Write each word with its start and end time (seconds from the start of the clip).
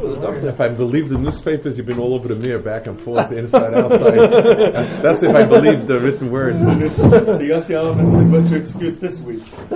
If 0.00 0.60
I 0.60 0.68
believe 0.68 1.08
the 1.08 1.18
newspapers, 1.18 1.76
you've 1.76 1.86
been 1.86 1.98
all 1.98 2.14
over 2.14 2.28
the 2.28 2.36
mirror, 2.36 2.58
back 2.58 2.86
and 2.86 3.00
forth, 3.00 3.32
inside, 3.32 3.74
outside. 3.74 4.14
That's, 4.72 4.98
that's 4.98 5.22
if 5.22 5.34
I 5.34 5.46
believe 5.46 5.86
the 5.86 5.98
written 5.98 6.30
word. 6.30 6.54
so 6.90 7.08
Yossi 7.38 7.70
Elephant's 7.74 8.14
like, 8.14 8.28
what's 8.28 8.48
your 8.50 8.60
excuse 8.60 8.98
this 8.98 9.20
week? 9.20 9.42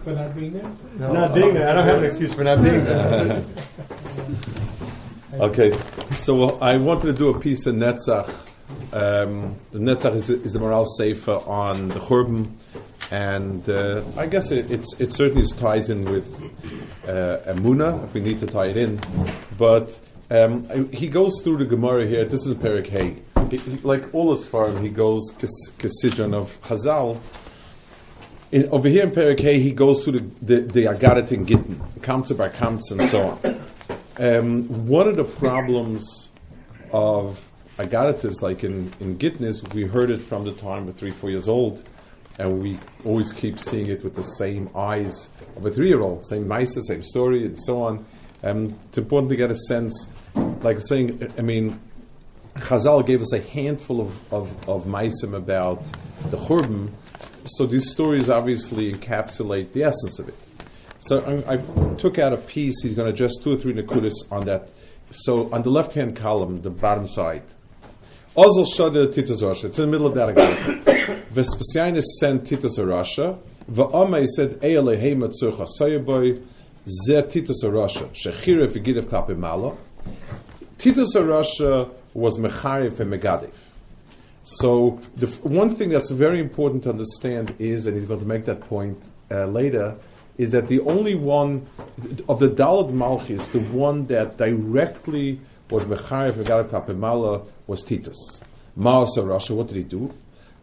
For 0.00 0.12
not 0.12 0.34
being 0.34 0.52
there? 0.52 0.70
Not 0.98 1.34
being 1.34 1.54
there. 1.54 1.68
I 1.68 1.74
don't 1.74 1.86
have 1.86 1.98
an 1.98 2.04
excuse 2.04 2.34
for 2.34 2.44
not 2.44 2.62
being 2.62 2.84
there. 2.84 3.44
Okay, 5.32 5.70
so 6.12 6.58
I 6.58 6.76
wanted 6.76 7.02
to 7.04 7.12
do 7.12 7.28
a 7.28 7.38
piece 7.38 7.66
in 7.68 7.76
Netzach. 7.76 8.28
Um, 8.92 9.54
the 9.70 9.78
Netzach 9.78 10.14
is, 10.16 10.28
is 10.28 10.54
the 10.54 10.58
moral 10.58 10.84
sefer 10.84 11.38
on 11.46 11.88
the 11.88 12.00
Churban, 12.00 12.50
and 13.10 13.68
uh, 13.68 14.02
I 14.16 14.26
guess 14.26 14.50
it, 14.50 14.70
it 14.70 15.12
certainly 15.12 15.46
ties 15.46 15.90
in 15.90 16.04
with 16.04 16.28
uh, 17.06 17.38
Emuna, 17.46 18.04
if 18.04 18.14
we 18.14 18.20
need 18.20 18.38
to 18.40 18.46
tie 18.46 18.66
it 18.66 18.76
in. 18.76 19.00
But 19.58 19.98
um, 20.30 20.88
he 20.90 21.08
goes 21.08 21.40
through 21.42 21.58
the 21.58 21.64
Gemara 21.64 22.06
here. 22.06 22.24
This 22.24 22.46
is 22.46 22.54
Perik 22.54 22.86
Hay. 22.86 23.16
Like 23.82 24.14
all 24.14 24.30
his 24.30 24.46
farm, 24.46 24.80
he 24.82 24.90
goes 24.90 25.32
Kesidron 25.32 26.34
of 26.34 26.60
Chazal. 26.62 27.18
In, 28.52 28.68
over 28.68 28.88
here 28.88 29.04
in 29.04 29.10
Perik 29.10 29.40
Hay, 29.40 29.60
he 29.60 29.72
goes 29.72 30.04
through 30.04 30.20
the, 30.20 30.20
the, 30.42 30.60
the 30.60 30.84
Agadat 30.84 31.32
and 31.32 31.46
Gittin, 31.46 31.80
Kamtza 32.00 32.36
Bar 32.36 32.50
Kamtza, 32.50 32.92
and 32.92 33.02
so 33.02 33.22
on. 33.22 33.60
Um, 34.18 34.86
one 34.86 35.08
of 35.08 35.16
the 35.16 35.24
problems 35.24 36.30
of 36.92 37.50
Agarit 37.78 38.24
is 38.24 38.42
like 38.42 38.62
in, 38.62 38.92
in 39.00 39.16
Gitnis, 39.16 39.72
we 39.72 39.84
heard 39.84 40.10
it 40.10 40.18
from 40.18 40.44
the 40.44 40.52
time 40.52 40.86
we're 40.86 40.92
three, 40.92 41.10
four 41.10 41.30
years 41.30 41.48
old, 41.48 41.82
and 42.40 42.62
we 42.62 42.78
always 43.04 43.32
keep 43.32 43.58
seeing 43.58 43.86
it 43.88 44.02
with 44.02 44.16
the 44.16 44.22
same 44.22 44.70
eyes 44.74 45.28
of 45.56 45.66
a 45.66 45.70
three 45.70 45.88
year 45.88 46.00
old, 46.00 46.26
same 46.26 46.48
mice, 46.48 46.74
same 46.86 47.02
story, 47.02 47.44
and 47.44 47.58
so 47.58 47.82
on. 47.82 48.04
Um, 48.42 48.78
it's 48.88 48.98
important 48.98 49.30
to 49.30 49.36
get 49.36 49.50
a 49.50 49.56
sense, 49.56 50.10
like 50.62 50.80
saying, 50.80 51.32
I 51.36 51.42
mean, 51.42 51.78
Chazal 52.56 53.06
gave 53.06 53.20
us 53.20 53.32
a 53.34 53.40
handful 53.40 54.00
of, 54.00 54.32
of, 54.32 54.68
of 54.68 54.84
maisim 54.86 55.34
about 55.34 55.84
the 56.30 56.38
Churban, 56.38 56.90
so 57.44 57.66
these 57.66 57.90
stories 57.90 58.30
obviously 58.30 58.90
encapsulate 58.90 59.72
the 59.72 59.84
essence 59.84 60.18
of 60.18 60.28
it. 60.28 60.34
So 60.98 61.44
I, 61.46 61.54
I 61.54 61.94
took 61.96 62.18
out 62.18 62.32
a 62.32 62.36
piece. 62.36 62.82
He's 62.82 62.94
going 62.94 63.06
to 63.06 63.12
address 63.12 63.36
two 63.42 63.52
or 63.52 63.56
three 63.56 63.72
nakudas 63.72 64.14
on 64.30 64.46
that. 64.46 64.70
So 65.10 65.52
on 65.52 65.62
the 65.62 65.70
left-hand 65.70 66.16
column, 66.16 66.62
the 66.62 66.70
bottom 66.70 67.06
side, 67.06 67.42
Ozel 68.36 68.66
Shada 68.66 69.12
Titus 69.12 69.42
Rasha. 69.42 69.64
It's 69.66 69.78
in 69.78 69.86
the 69.86 69.90
middle 69.90 70.06
of 70.06 70.14
that 70.14 70.30
again. 70.30 70.84
Vespasianus 71.32 72.06
sent 72.18 72.44
Titus 72.44 72.76
Rasha. 72.78 73.38
Va'amay 73.70 74.26
said, 74.26 74.60
Eile 74.62 75.00
Hema 75.00 75.30
Tzurcha 75.30 75.64
Sayaboy, 75.80 76.44
Ze 76.88 77.22
Titus 77.22 77.62
Rasha. 77.62 78.08
Shechire 78.08 78.66
Vigidev 78.66 79.08
Kape 79.08 79.36
Mala. 79.36 79.76
Titus 80.76 81.14
Rasha 81.14 81.88
was 82.14 82.38
Mecharev 82.38 82.98
and 82.98 83.12
Megadev. 83.12 83.52
So 84.42 84.98
the 85.14 85.28
one 85.48 85.70
thing 85.70 85.90
that's 85.90 86.10
very 86.10 86.40
important 86.40 86.82
to 86.82 86.90
understand 86.90 87.54
is, 87.60 87.86
and 87.86 87.96
he's 87.96 88.06
going 88.06 88.18
to 88.18 88.26
make 88.26 88.46
that 88.46 88.62
point 88.62 89.00
uh, 89.30 89.46
later, 89.46 89.94
is 90.36 90.50
that 90.50 90.66
the 90.66 90.80
only 90.80 91.14
one 91.14 91.64
of 92.28 92.40
the 92.40 92.48
Dalit 92.48 92.90
Malchis, 92.90 93.52
the 93.52 93.60
one 93.70 94.06
that 94.06 94.36
directly 94.36 95.38
was 95.70 95.84
Mecharev 95.84 96.38
and 96.38 96.46
Megadev 96.46 96.86
Kape 96.86 96.96
Mala 96.96 97.42
was 97.68 97.84
Titus. 97.84 98.40
Maasa 98.76 99.20
Rasha, 99.20 99.54
what 99.54 99.68
did 99.68 99.76
he 99.76 99.84
do? 99.84 100.12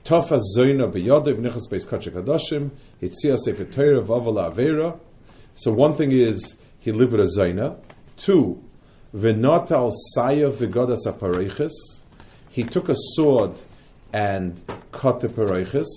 Tofa 0.08 0.40
Zoina 0.56 0.90
Beyode 0.90 1.36
B'nichas 1.36 1.70
Beis 1.70 1.86
Kachek 1.86 2.14
Hadashim 2.14 2.72
Hitzia 3.02 3.38
Sefer 3.38 3.66
Torah 3.66 4.02
Vavala 4.02 4.54
Avera. 4.54 4.98
So 5.54 5.74
one 5.74 5.96
thing 5.96 6.14
is 6.14 6.56
he 6.80 6.94
lived 6.94 7.12
with 7.12 7.20
a 7.20 7.38
Zoina. 7.38 7.78
Two, 8.16 8.64
V'notal 9.14 9.92
Saya 10.14 10.50
V'godas 10.50 11.06
Apareiches. 11.08 11.74
He 12.50 12.64
took 12.64 12.88
a 12.88 12.96
sword 12.96 13.60
and 14.14 14.64
cut 14.94 15.20
the 15.20 15.28
Pareiches. 15.28 15.88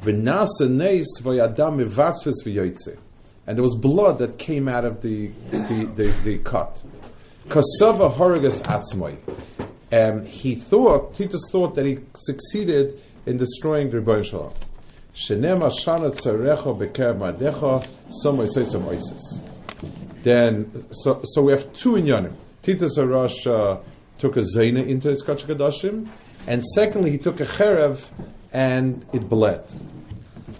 V'nasa 0.00 0.68
Neis 0.68 1.20
V'yadam 1.20 1.86
Mivatzves 1.86 2.44
V'yoytze. 2.44 2.98
And 3.46 3.56
there 3.56 3.62
was 3.62 3.76
blood 3.76 4.18
that 4.18 4.40
came 4.40 4.66
out 4.66 4.84
of 4.84 5.00
the, 5.02 5.28
the, 5.52 5.92
the, 5.94 6.14
the 6.24 6.38
cut. 6.38 6.82
Kasava 7.46 8.12
Horogas 8.12 8.64
Atzmoi. 8.64 9.16
Um, 9.92 10.26
he 10.26 10.56
thought, 10.56 11.14
Titus 11.14 11.48
thought 11.52 11.76
that 11.76 11.86
he 11.86 12.00
succeeded 12.16 13.00
in 13.28 13.36
destroying 13.36 13.90
the 13.90 14.00
Rebbein 14.00 14.24
Shalom. 14.24 14.54
Shenema 15.14 15.70
Shana 15.70 16.10
Tzarecha 16.10 16.76
Beker 16.76 17.16
Madecha 17.16 17.86
Some 18.10 18.46
say 18.46 18.64
some 18.64 18.88
Isis. 18.88 19.42
Then, 20.22 20.86
so, 20.90 21.20
so 21.24 21.42
we 21.42 21.52
have 21.52 21.70
two 21.74 21.92
inyanim. 21.92 22.34
Titus 22.62 22.98
Arash 22.98 23.46
uh, 23.46 23.78
took 24.18 24.36
a 24.36 24.40
Zaina 24.40 24.86
into 24.86 25.08
his 25.08 25.22
Kachakadashim, 25.22 26.08
and 26.46 26.64
secondly, 26.64 27.10
he 27.10 27.18
took 27.18 27.40
a 27.40 27.44
Cherev 27.44 28.10
and 28.52 29.04
it 29.12 29.28
bled. 29.28 29.62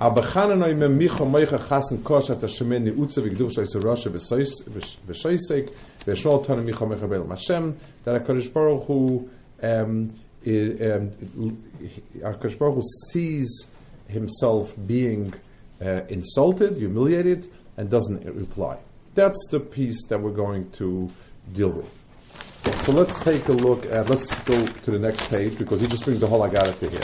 Abachananoi 0.00 0.76
me 0.76 1.08
micho 1.08 1.28
moicha 1.28 1.58
chasen 1.58 2.04
kosh 2.04 2.30
at 2.30 2.38
Hashemen 2.38 2.82
ni 2.82 2.90
utze 2.92 3.18
v'gduv 3.18 3.52
shai 3.52 3.64
Sarasha 3.64 4.10
v'shoisek 4.10 5.72
v'shol 6.04 6.46
tana 6.46 6.62
micho 6.62 6.86
moicha 6.86 7.08
be'el 7.08 7.26
Hashem 7.26 7.76
that 8.04 8.24
HaKadosh 8.24 8.52
Baruch 8.52 8.84
Hu 8.84 9.28
um, 9.62 10.12
um, 10.48 11.10
HaKadosh 12.16 12.58
Baruch 12.58 12.74
Hu 12.76 12.82
sees 13.12 13.68
himself 14.08 14.74
being 14.86 15.34
uh, 15.80 16.02
insulted, 16.08 16.76
humiliated, 16.76 17.48
and 17.76 17.90
doesn't 17.90 18.24
reply. 18.34 18.78
That's 19.14 19.48
the 19.50 19.60
piece 19.60 20.06
that 20.08 20.20
we're 20.20 20.30
going 20.30 20.70
to 20.72 21.10
deal 21.52 21.70
with. 21.70 21.98
So 22.84 22.92
let's 22.92 23.20
take 23.20 23.48
a 23.48 23.52
look 23.52 23.86
at, 23.86 24.08
let's 24.08 24.40
go 24.40 24.66
to 24.66 24.90
the 24.90 24.98
next 24.98 25.28
page 25.30 25.58
because 25.58 25.80
he 25.80 25.86
just 25.86 26.04
brings 26.04 26.20
the 26.20 26.26
whole 26.26 26.40
Agada 26.40 26.78
to 26.78 26.90
here. 26.90 27.00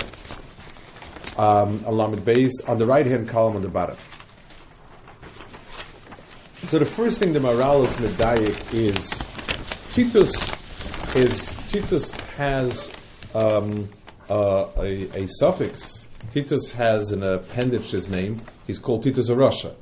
Um, 1.37 1.81
Alamid 1.81 2.25
base 2.25 2.61
on 2.67 2.79
the 2.79 2.87
right 2.87 3.07
hand 3.07 3.29
column 3.29 3.57
on 3.57 3.63
the 3.63 3.69
bottom. 3.69 3.97
So 6.65 6.79
the 6.79 6.87
first 6.87 7.19
thing 7.19 7.33
the 7.33 7.41
Moralis 7.41 7.97
Medayik 7.97 8.73
is 8.73 9.11
Titus 9.95 10.33
is 11.15 11.71
Titus 11.71 12.13
has 12.37 13.04
um, 13.35 13.89
uh, 14.31 14.67
a, 14.79 15.23
a 15.23 15.27
suffix. 15.29 16.09
Titus 16.33 16.69
has 16.69 17.13
an 17.13 17.23
appendage 17.23 17.91
his 17.91 18.09
name. 18.09 18.41
He's 18.67 18.79
called 18.79 19.03
Titus 19.03 19.29
Harasha. 19.29 19.75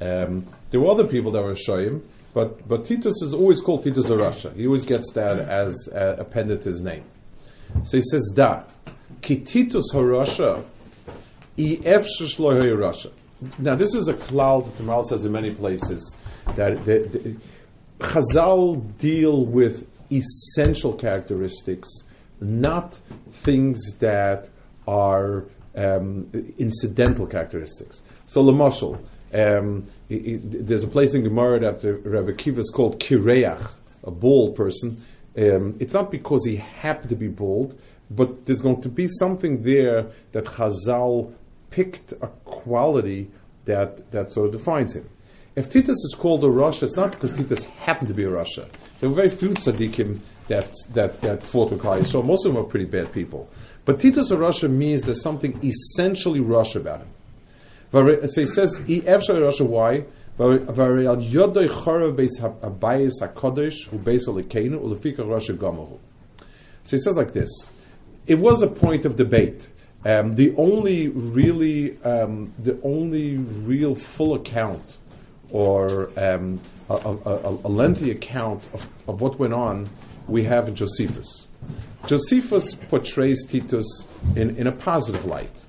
Um, 0.00 0.46
there 0.70 0.80
were 0.80 0.90
other 0.90 1.06
people 1.06 1.30
that 1.32 1.42
were 1.42 1.54
Shoyim, 1.54 2.02
but 2.34 2.66
but 2.68 2.84
Titus 2.84 3.22
is 3.22 3.32
always 3.34 3.60
called 3.60 3.84
Titus 3.84 4.08
Harasha. 4.08 4.54
He 4.56 4.66
always 4.66 4.84
gets 4.84 5.12
that 5.12 5.38
as 5.38 5.88
uh, 5.94 6.16
appended 6.18 6.64
his 6.64 6.82
name. 6.82 7.04
So 7.82 7.98
he 7.98 8.02
says 8.02 8.32
da 8.34 8.62
ki 9.22 9.40
Titus 9.40 9.92
Harasha 9.92 10.64
i 11.58 11.76
efshishloy 11.82 12.78
Russia. 12.78 13.10
Now 13.58 13.74
this 13.74 13.94
is 13.94 14.08
a 14.08 14.14
cloud 14.14 14.66
that 14.66 14.76
the 14.78 14.84
Maharal 14.84 15.04
says 15.04 15.24
in 15.24 15.32
many 15.32 15.52
places 15.54 16.16
that 16.56 16.84
the, 16.84 16.98
the, 16.98 17.36
Chazal 17.98 18.98
deal 18.98 19.46
with 19.46 19.88
essential 20.12 20.92
characteristics, 20.92 21.88
not 22.40 22.98
things 23.30 23.80
that 23.98 24.48
are 24.86 25.44
um, 25.74 26.30
incidental 26.58 27.26
characteristics. 27.26 28.02
So, 28.26 28.44
Lamashal, 28.44 28.98
um, 29.34 29.86
there's 30.08 30.84
a 30.84 30.88
place 30.88 31.14
in 31.14 31.22
Gemara 31.22 31.60
that 31.60 31.82
the 31.82 31.94
Rabbi 31.94 32.32
Akiva 32.32 32.58
is 32.58 32.70
called 32.70 33.00
Kireach, 33.00 33.72
a 34.04 34.10
bald 34.10 34.56
person. 34.56 35.02
Um, 35.36 35.76
it's 35.80 35.92
not 35.92 36.10
because 36.10 36.46
he 36.46 36.56
happened 36.56 37.10
to 37.10 37.16
be 37.16 37.28
bald, 37.28 37.78
but 38.10 38.46
there's 38.46 38.62
going 38.62 38.80
to 38.82 38.88
be 38.88 39.08
something 39.08 39.62
there 39.62 40.06
that 40.32 40.44
Chazal 40.44 41.34
picked 41.70 42.12
a 42.12 42.28
quality 42.44 43.30
that, 43.66 44.10
that 44.12 44.32
sort 44.32 44.46
of 44.46 44.52
defines 44.52 44.96
him. 44.96 45.08
If 45.56 45.70
Titus 45.70 45.90
is 45.90 46.14
called 46.16 46.44
a 46.44 46.48
Russia, 46.48 46.84
it's 46.84 46.96
not 46.96 47.12
because 47.12 47.32
Titus 47.32 47.64
happened 47.64 48.08
to 48.08 48.14
be 48.14 48.24
a 48.24 48.30
Russia. 48.30 48.68
There 49.00 49.08
were 49.08 49.14
very 49.14 49.30
few 49.30 49.50
tzaddikim 49.50 50.20
that, 50.48 50.72
that, 50.92 51.20
that 51.22 51.42
fought 51.42 51.70
with 51.70 51.80
Klai 51.82 52.06
So 52.06 52.22
Most 52.22 52.46
of 52.46 52.54
them 52.54 52.62
were 52.62 52.68
pretty 52.68 52.86
bad 52.86 53.12
people. 53.12 53.48
But 53.84 54.00
Titus 54.00 54.30
Harasha 54.30 54.70
means 54.70 55.02
there's 55.02 55.22
something 55.22 55.58
essentially 55.64 56.40
Russian 56.40 56.82
about 56.82 57.00
him. 57.00 57.08
So 58.28 58.40
he 58.40 58.46
says, 58.46 58.80
Russia, 58.80 59.64
why? 59.64 60.04
So 60.38 60.60
he 66.90 66.98
says 66.98 67.16
like 67.16 67.32
this. 67.32 67.70
It 68.26 68.38
was 68.38 68.62
a 68.62 68.66
point 68.66 69.04
of 69.06 69.16
debate. 69.16 69.68
Um, 70.04 70.34
the 70.34 70.54
only 70.56 71.08
really, 71.08 71.98
um, 72.02 72.52
the 72.58 72.78
only 72.82 73.38
real 73.38 73.94
full 73.94 74.34
account, 74.34 74.98
or 75.50 76.10
um, 76.18 76.60
a, 76.90 76.94
a, 76.94 77.58
a, 77.64 77.68
lengthy 77.68 78.10
account 78.10 78.62
of, 78.74 78.86
of 79.08 79.20
what 79.20 79.38
went 79.38 79.54
on 79.54 79.88
we 80.28 80.44
have 80.44 80.68
in 80.68 80.74
Josephus. 80.74 81.48
Josephus 82.06 82.74
portrays 82.74 83.46
Titus 83.46 84.06
in, 84.36 84.56
in 84.56 84.66
a 84.66 84.72
positive 84.72 85.24
light. 85.24 85.66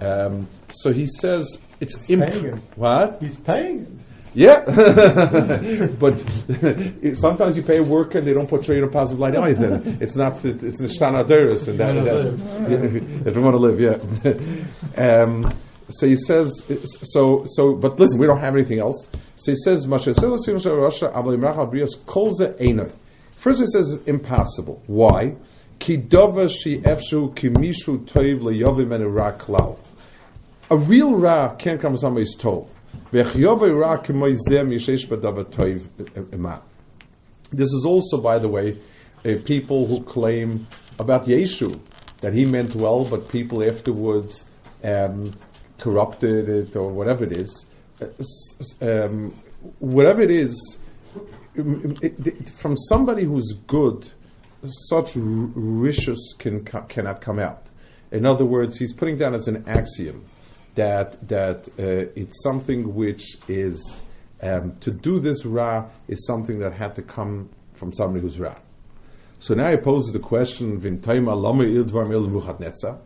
Um, 0.00 0.48
so 0.70 0.92
he 0.92 1.06
says 1.06 1.58
it's 1.80 2.08
imp- 2.10 2.30
him. 2.30 2.62
What? 2.76 3.20
He's 3.20 3.36
paying. 3.36 4.04
Yeah, 4.34 4.62
but 5.98 6.18
sometimes 7.14 7.56
you 7.56 7.62
pay 7.62 7.78
a 7.78 7.82
worker 7.82 8.18
and 8.18 8.26
they 8.26 8.34
don't 8.34 8.48
portray 8.48 8.78
in 8.78 8.84
a 8.84 8.88
positive 8.88 9.18
light 9.18 9.34
either. 9.34 9.82
It's 10.00 10.16
not. 10.16 10.44
It's 10.44 10.78
the 10.78 10.86
shtanaderis 10.86 11.68
and 11.68 11.78
that. 11.78 12.04
that 12.04 13.26
if 13.26 13.34
you 13.34 13.42
want 13.42 13.54
to 13.54 13.58
live, 13.58 13.80
yeah. 13.80 15.22
um, 15.22 15.52
so 15.88 16.06
he 16.06 16.14
says. 16.14 16.62
So 17.12 17.42
so. 17.46 17.74
But 17.74 17.98
listen, 17.98 18.20
we 18.20 18.26
don't 18.26 18.38
have 18.38 18.54
anything 18.54 18.78
else. 18.78 19.08
So 19.36 19.52
he 19.52 19.56
says, 19.56 19.86
First, 23.38 23.60
he 23.60 23.66
says 23.66 24.02
impossible. 24.08 24.82
Why? 24.88 25.36
A 30.70 30.76
real 30.76 31.14
ra 31.14 31.54
can't 31.54 31.80
come 31.80 31.92
from 31.92 31.98
somebody's 31.98 32.36
tov. 32.36 32.66
This 37.52 37.72
is 37.72 37.84
also, 37.86 38.20
by 38.20 38.38
the 38.38 38.48
way, 38.48 38.76
uh, 39.24 39.34
people 39.44 39.86
who 39.86 40.02
claim 40.02 40.66
about 40.98 41.26
Yeshu 41.26 41.78
that 42.20 42.34
he 42.34 42.44
meant 42.44 42.74
well, 42.74 43.04
but 43.04 43.28
people 43.28 43.62
afterwards 43.62 44.46
um, 44.82 45.32
corrupted 45.78 46.48
it 46.48 46.74
or 46.74 46.90
whatever 46.90 47.24
it 47.24 47.32
is. 47.32 47.66
Um, 48.80 49.30
whatever 49.78 50.22
it 50.22 50.32
is, 50.32 50.50
it, 50.50 50.78
it, 50.78 50.87
from 52.54 52.76
somebody 52.76 53.24
who's 53.24 53.52
good, 53.66 54.10
such 54.88 55.12
riches 55.16 56.34
can, 56.38 56.64
cannot 56.64 57.20
come 57.20 57.38
out. 57.38 57.66
In 58.10 58.24
other 58.24 58.44
words, 58.44 58.78
he's 58.78 58.92
putting 58.92 59.18
down 59.18 59.34
as 59.34 59.48
an 59.48 59.64
axiom 59.66 60.24
that 60.74 61.28
that 61.28 61.68
uh, 61.78 62.10
it's 62.14 62.42
something 62.42 62.94
which 62.94 63.36
is 63.48 64.02
um, 64.40 64.72
to 64.76 64.90
do 64.90 65.18
this 65.18 65.44
ra 65.44 65.86
is 66.06 66.24
something 66.26 66.60
that 66.60 66.72
had 66.72 66.94
to 66.94 67.02
come 67.02 67.48
from 67.74 67.92
somebody 67.92 68.22
who's 68.22 68.38
ra. 68.38 68.54
So 69.40 69.54
now 69.54 69.70
he 69.70 69.76
poses 69.76 70.12
the 70.12 70.20
question: 70.20 70.80
Vintaima 70.80 71.36
lama 71.36 71.64
ildvar 71.64 72.08
mil 72.08 72.28
netza 72.28 72.98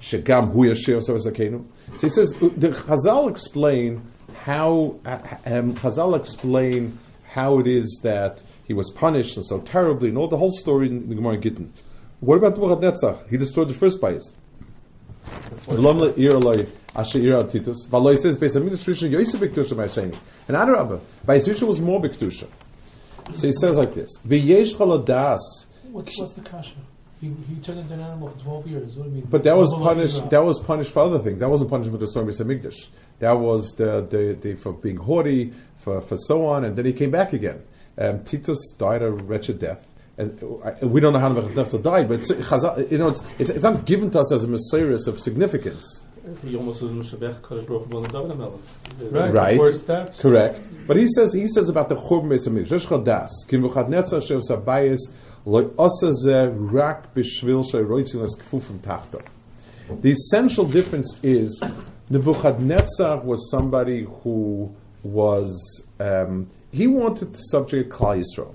shegam 0.00 0.52
hu 0.52 0.66
yashir 0.66 1.02
So 1.02 2.00
he 2.00 2.08
says 2.08 2.32
the 2.34 2.68
Chazal 2.68 3.30
explain 3.30 4.02
how 4.42 4.96
uh, 5.04 5.18
um, 5.46 5.74
Chazal 5.74 6.18
explain 6.18 6.98
how 7.36 7.58
it 7.58 7.66
is 7.66 8.00
that 8.02 8.42
he 8.66 8.72
was 8.72 8.90
punished 8.90 9.40
so 9.44 9.60
terribly, 9.60 10.08
and 10.08 10.16
all 10.16 10.26
the 10.26 10.38
whole 10.38 10.50
story 10.50 10.88
in 10.88 11.06
the 11.08 11.14
Gemara 11.14 11.36
Gittin. 11.36 11.70
What 12.20 12.38
about 12.38 12.56
Nebuchadnezzar? 12.56 13.24
He 13.28 13.36
destroyed 13.36 13.68
the 13.68 13.74
first 13.74 14.00
bias. 14.00 14.34
Asher 16.96 17.20
Ira 17.20 17.44
Titus. 17.44 17.86
V'lo 17.88 18.16
says 18.16 18.38
Beis 18.38 18.56
Hamikdash 18.56 18.86
Rishon 18.88 19.10
Yosef 19.10 19.38
B'Kedusha 19.40 19.74
Ma'asheni. 19.74 20.16
And 20.48 20.56
Adarabba, 20.56 20.98
Beis 21.26 21.46
Rishon 21.46 21.68
was 21.68 21.78
more 21.78 22.00
B'Kedusha. 22.00 22.48
So 23.34 23.46
he 23.48 23.52
says 23.52 23.76
like 23.76 23.92
this: 23.92 24.10
What's, 24.24 26.18
what's 26.18 26.32
the 26.34 26.40
kasha? 26.42 26.76
He, 27.20 27.28
he 27.48 27.56
turned 27.62 27.80
into 27.80 27.94
an 27.94 28.00
animal 28.00 28.30
for 28.30 28.38
twelve 28.38 28.66
years. 28.66 28.96
What 28.96 29.04
do 29.04 29.10
you 29.10 29.16
mean? 29.16 29.26
But 29.28 29.42
that 29.44 29.56
was 29.56 29.74
punished. 29.74 30.30
That 30.30 30.44
was 30.44 30.60
punished 30.60 30.92
for 30.92 31.00
other 31.00 31.18
things. 31.18 31.40
That 31.40 31.50
wasn't 31.50 31.68
punishment 31.70 31.98
for 31.98 32.06
the 32.06 32.10
story 32.10 32.28
of 32.28 32.34
Hamikdash. 32.34 32.88
That 33.18 33.38
was 33.38 33.74
the, 33.76 34.02
the, 34.02 34.36
the, 34.40 34.54
for 34.54 34.72
being 34.72 34.96
haughty, 34.96 35.52
for, 35.78 36.00
for 36.00 36.16
so 36.16 36.46
on, 36.46 36.64
and 36.64 36.76
then 36.76 36.84
he 36.84 36.92
came 36.92 37.10
back 37.10 37.32
again. 37.32 37.62
Um, 37.98 38.24
Titus 38.24 38.74
died 38.78 39.02
a 39.02 39.10
wretched 39.10 39.58
death. 39.58 39.92
And 40.18 40.42
uh, 40.42 40.86
we 40.86 41.00
don't 41.00 41.12
know 41.12 41.18
how 41.18 41.28
the 41.28 41.42
Nebuchadnezzar 41.42 41.80
died, 41.80 42.08
but 42.08 42.20
it's, 42.20 42.30
you 42.90 42.98
know, 42.98 43.08
it's, 43.08 43.22
it's, 43.38 43.50
it's, 43.50 43.62
not 43.62 43.84
given 43.84 44.10
to 44.12 44.20
us 44.20 44.32
as 44.32 44.44
a 44.44 44.48
mysterious 44.48 45.06
of 45.06 45.20
significance. 45.20 46.06
He 46.44 46.56
almost 46.56 46.82
was 46.82 46.90
Mishabech 46.90 47.40
Kadosh 47.40 47.66
Baruch 47.68 48.10
Hu 48.10 48.60
the 48.98 49.10
Right. 49.10 49.58
Right. 49.58 50.18
Correct. 50.18 50.60
But 50.86 50.96
he 50.96 51.06
says 51.06 51.32
he 51.32 51.46
says 51.46 51.68
about 51.68 51.88
the 51.88 51.94
Churban 51.94 52.28
Beis 52.28 52.48
Hamikdash. 52.48 52.80
Shesh 52.80 52.86
Chadas 52.86 53.30
Kim 53.48 53.62
V'Chadnetzar 53.62 54.26
Shem 54.26 54.40
Sabayis 54.40 54.98
Lo 55.44 55.72
Osa 55.78 56.12
Ze 56.12 56.48
Rak 56.48 57.14
B'Shvil 57.14 57.70
Shei 57.70 57.78
Roitzin 57.78 58.24
Es 58.24 58.36
Kfufim 58.36 58.78
Tachto. 58.78 59.22
The 59.88 60.10
essential 60.10 60.64
difference 60.64 61.20
is 61.22 61.62
Nebuchadnezzar 62.08 63.20
was 63.20 63.50
somebody 63.50 64.06
who 64.22 64.74
was 65.02 65.86
um, 65.98 66.48
he 66.72 66.86
wanted 66.86 67.34
to 67.34 67.40
subjugate 67.42 67.90
Klal 67.90 68.22
Yisrael. 68.22 68.54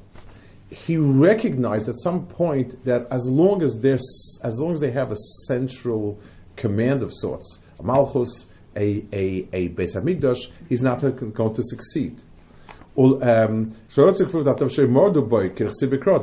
He 0.69 0.95
recognized 0.95 1.89
at 1.89 1.99
some 1.99 2.25
point 2.27 2.85
that 2.85 3.07
as 3.11 3.27
long 3.27 3.61
as 3.61 3.81
there's 3.81 4.39
as 4.43 4.59
long 4.59 4.71
as 4.73 4.79
they 4.79 4.91
have 4.91 5.11
a 5.11 5.17
central 5.47 6.19
command 6.55 7.01
of 7.01 7.11
sorts, 7.13 7.59
a 7.79 7.83
Malchus, 7.83 8.47
a, 8.75 9.03
a, 9.11 9.47
a 9.51 9.69
Beis 9.69 9.95
Hamikdash, 9.97 10.49
he's 10.69 10.81
not 10.81 11.01
going 11.01 11.53
to 11.53 11.63
succeed. 11.63 12.21
Um, 12.97 13.75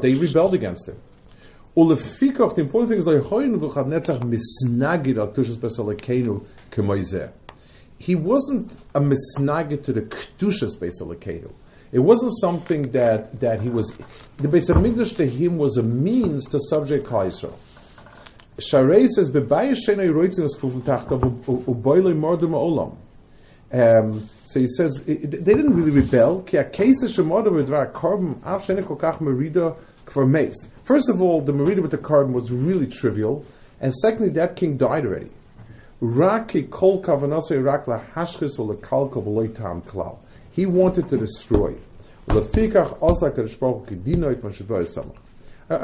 they 0.02 0.14
rebelled 0.14 0.54
against 0.54 0.88
him. 0.88 1.00
The 1.74 2.62
important 2.62 2.90
thing 2.90 2.98
is 2.98 3.04
he 7.98 8.14
wasn't 8.14 8.72
a 8.94 9.00
misnagid 9.00 9.84
to 9.84 9.92
the 9.92 10.02
Kedushas 10.02 10.78
Beis 10.78 11.52
It 11.90 11.98
wasn't 11.98 12.32
something 12.40 12.90
that, 12.92 13.40
that 13.40 13.60
he 13.60 13.68
was. 13.68 13.96
The 14.36 14.48
Beis 14.48 14.70
Hamikdash 14.72 15.16
to 15.16 15.26
him 15.26 15.58
was 15.58 15.76
a 15.76 15.82
means 15.82 16.48
to 16.50 16.60
subject 16.60 17.06
Klal 17.06 17.32
Sharei 18.58 19.08
says. 19.08 19.32
Um, 23.70 24.20
so 24.44 24.60
he 24.60 24.66
says 24.66 25.04
they 25.04 25.14
didn't 25.16 25.76
really 25.76 25.90
rebel. 25.90 26.42
Kvar 30.08 30.28
mace. 30.28 30.68
First 30.84 31.08
of 31.08 31.22
all, 31.22 31.40
the 31.40 31.52
merida 31.52 31.82
with 31.82 31.90
the 31.90 31.98
korban 31.98 32.32
was 32.32 32.50
really 32.50 32.86
trivial, 32.86 33.44
and 33.80 33.94
secondly, 33.94 34.30
that 34.30 34.56
king 34.56 34.76
died 34.76 35.06
already. 35.06 35.30
He 36.00 36.06
wanted 40.66 41.08
to 41.08 41.18
destroy. 41.18 41.74
I 42.30 42.34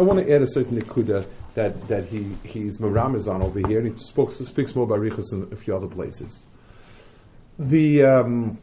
want 0.01 0.21
to 0.21 0.33
add 0.33 0.43
a 0.43 0.47
certain 0.47 0.81
nikuda 0.81 1.27
that, 1.55 1.89
that 1.89 2.05
he, 2.07 2.29
he's 2.45 2.81
Maramazan 2.81 3.43
over 3.43 3.59
here, 3.67 3.81
and 3.81 3.93
he 3.93 3.99
spoke, 3.99 4.33
speaks 4.33 4.75
more 4.75 4.85
about 4.85 5.01
Riches 5.01 5.33
in 5.33 5.49
a 5.53 5.57
few 5.57 5.77
other 5.77 5.89
places. 5.89 6.47
The, 7.59 8.05
um, 8.05 8.59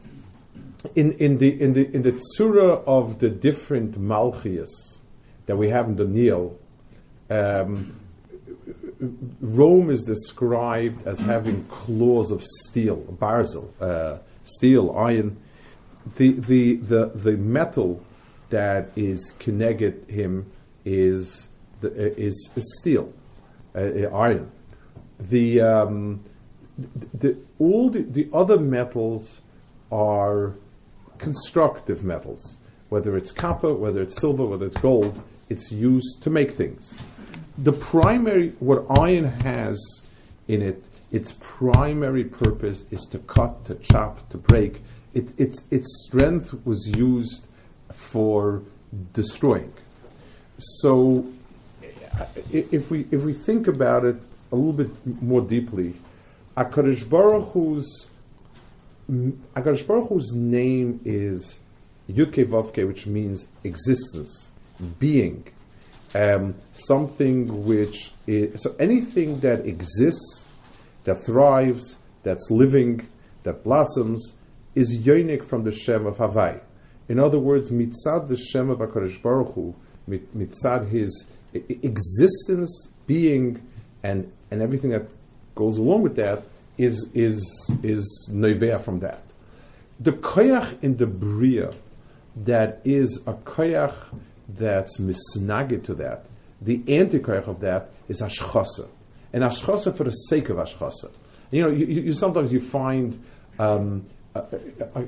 in, 0.94 1.12
in, 1.12 1.38
the, 1.38 1.60
in, 1.60 1.72
the, 1.72 1.90
in 1.94 2.02
the 2.02 2.12
tzura 2.12 2.82
of 2.86 3.20
the 3.20 3.30
different 3.30 3.98
Malchias 3.98 4.91
that 5.52 5.58
we 5.58 5.68
have 5.68 5.86
in 5.86 5.96
the 5.96 6.06
Nil, 6.06 6.58
um, 7.28 8.00
Rome 9.42 9.90
is 9.90 10.02
described 10.02 11.06
as 11.06 11.20
having 11.20 11.64
claws 11.64 12.30
of 12.30 12.42
steel, 12.42 13.02
barzel, 13.20 13.68
uh, 13.78 14.20
steel, 14.44 14.96
iron. 14.96 15.36
The, 16.16 16.30
the, 16.32 16.76
the, 16.76 17.06
the 17.14 17.32
metal 17.32 18.02
that 18.48 18.92
is 18.96 19.32
connected 19.38 20.08
him 20.08 20.50
is 20.86 21.50
the, 21.82 21.88
uh, 21.90 22.14
is, 22.16 22.50
is 22.56 22.78
steel, 22.80 23.12
uh, 23.74 23.80
uh, 23.80 24.16
iron. 24.16 24.50
The, 25.20 25.60
um, 25.60 26.24
the, 27.12 27.36
all 27.58 27.90
the, 27.90 28.00
the 28.00 28.30
other 28.32 28.58
metals 28.58 29.42
are 29.90 30.54
constructive 31.18 32.04
metals, 32.04 32.56
whether 32.88 33.18
it's 33.18 33.30
copper, 33.30 33.74
whether 33.74 34.00
it's 34.00 34.18
silver, 34.18 34.46
whether 34.46 34.64
it's 34.64 34.78
gold. 34.78 35.22
It's 35.52 35.70
used 35.70 36.22
to 36.22 36.30
make 36.30 36.52
things. 36.52 36.98
The 37.58 37.74
primary, 37.74 38.54
what 38.58 38.86
iron 38.88 39.26
has 39.42 39.78
in 40.48 40.62
it, 40.62 40.82
its 41.10 41.36
primary 41.40 42.24
purpose 42.24 42.86
is 42.90 43.02
to 43.12 43.18
cut, 43.18 43.66
to 43.66 43.74
chop, 43.74 44.30
to 44.30 44.38
break. 44.38 44.80
It, 45.12 45.38
its, 45.38 45.66
its 45.70 46.06
strength 46.06 46.54
was 46.64 46.90
used 46.96 47.46
for 47.92 48.62
destroying. 49.12 49.74
So, 50.56 51.26
if 52.50 52.90
we 52.90 53.06
if 53.10 53.24
we 53.24 53.34
think 53.34 53.66
about 53.66 54.06
it 54.06 54.16
a 54.52 54.56
little 54.56 54.72
bit 54.72 54.90
more 55.22 55.42
deeply, 55.42 55.96
Akadosh 56.56 57.04
Baruch 57.10 57.52
Akadosh 59.54 59.86
Baruch 59.86 60.08
Hu's 60.08 60.32
name 60.34 61.00
is 61.04 61.60
Yudke 62.08 62.46
Vavke, 62.46 62.86
which 62.86 63.06
means 63.06 63.48
existence, 63.64 64.51
being, 64.98 65.46
um, 66.14 66.54
something 66.72 67.64
which 67.64 68.12
is 68.26 68.62
so 68.62 68.74
anything 68.78 69.40
that 69.40 69.66
exists, 69.66 70.50
that 71.04 71.24
thrives, 71.24 71.98
that's 72.22 72.50
living, 72.50 73.08
that 73.42 73.64
blossoms, 73.64 74.38
is 74.74 74.98
yonik 74.98 75.44
from 75.44 75.64
the 75.64 75.72
Shem 75.72 76.06
of 76.06 76.18
Havai. 76.18 76.60
In 77.08 77.18
other 77.18 77.38
words, 77.38 77.70
mitzad 77.70 78.28
the 78.28 78.36
Shem 78.36 78.70
of 78.70 78.78
Akadosh 78.78 79.20
Baruch 79.22 79.54
Hu, 79.54 79.74
mitzad 80.08 80.88
his 80.88 81.30
existence, 81.52 82.92
being, 83.06 83.66
and 84.02 84.30
and 84.50 84.62
everything 84.62 84.90
that 84.90 85.06
goes 85.54 85.78
along 85.78 86.02
with 86.02 86.16
that 86.16 86.42
is 86.78 87.10
is 87.14 87.40
is 87.82 88.30
nevea 88.32 88.80
from 88.80 89.00
that. 89.00 89.22
The 90.00 90.12
koyach 90.12 90.82
in 90.82 90.96
the 90.96 91.06
bria 91.06 91.72
that 92.36 92.80
is 92.84 93.22
a 93.26 93.34
koyach 93.34 93.94
that's 94.48 95.00
misnagid 95.00 95.84
to 95.84 95.94
that. 95.94 96.26
The 96.60 96.82
anti-koyach 96.86 97.48
of 97.48 97.60
that 97.60 97.90
is 98.08 98.20
ashchasa, 98.20 98.88
and 99.32 99.42
ashchasa 99.42 99.96
for 99.96 100.04
the 100.04 100.10
sake 100.10 100.48
of 100.48 100.58
ashchasa. 100.58 101.10
You 101.50 101.62
know, 101.62 101.70
you, 101.70 101.86
you 101.86 102.12
sometimes 102.12 102.52
you 102.52 102.60
find 102.60 103.22
um, 103.58 104.06
a, 104.34 104.40
a, 104.94 105.00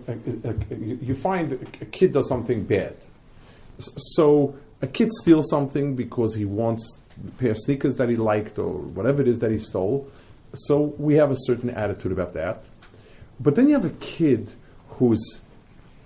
a, 0.44 0.74
you 0.76 1.14
find 1.14 1.52
a 1.52 1.84
kid 1.86 2.12
does 2.12 2.28
something 2.28 2.64
bad. 2.64 2.96
So 3.78 4.54
a 4.82 4.86
kid 4.86 5.10
steals 5.12 5.48
something 5.48 5.96
because 5.96 6.34
he 6.34 6.44
wants 6.44 7.00
a 7.26 7.30
pair 7.32 7.52
of 7.52 7.58
sneakers 7.58 7.96
that 7.96 8.08
he 8.08 8.16
liked 8.16 8.58
or 8.58 8.72
whatever 8.72 9.22
it 9.22 9.28
is 9.28 9.38
that 9.38 9.50
he 9.50 9.58
stole. 9.58 10.10
So 10.54 10.94
we 10.98 11.14
have 11.14 11.30
a 11.30 11.36
certain 11.36 11.70
attitude 11.70 12.12
about 12.12 12.34
that. 12.34 12.64
But 13.40 13.56
then 13.56 13.68
you 13.68 13.74
have 13.74 13.84
a 13.84 13.96
kid 14.00 14.52
who's 14.90 15.40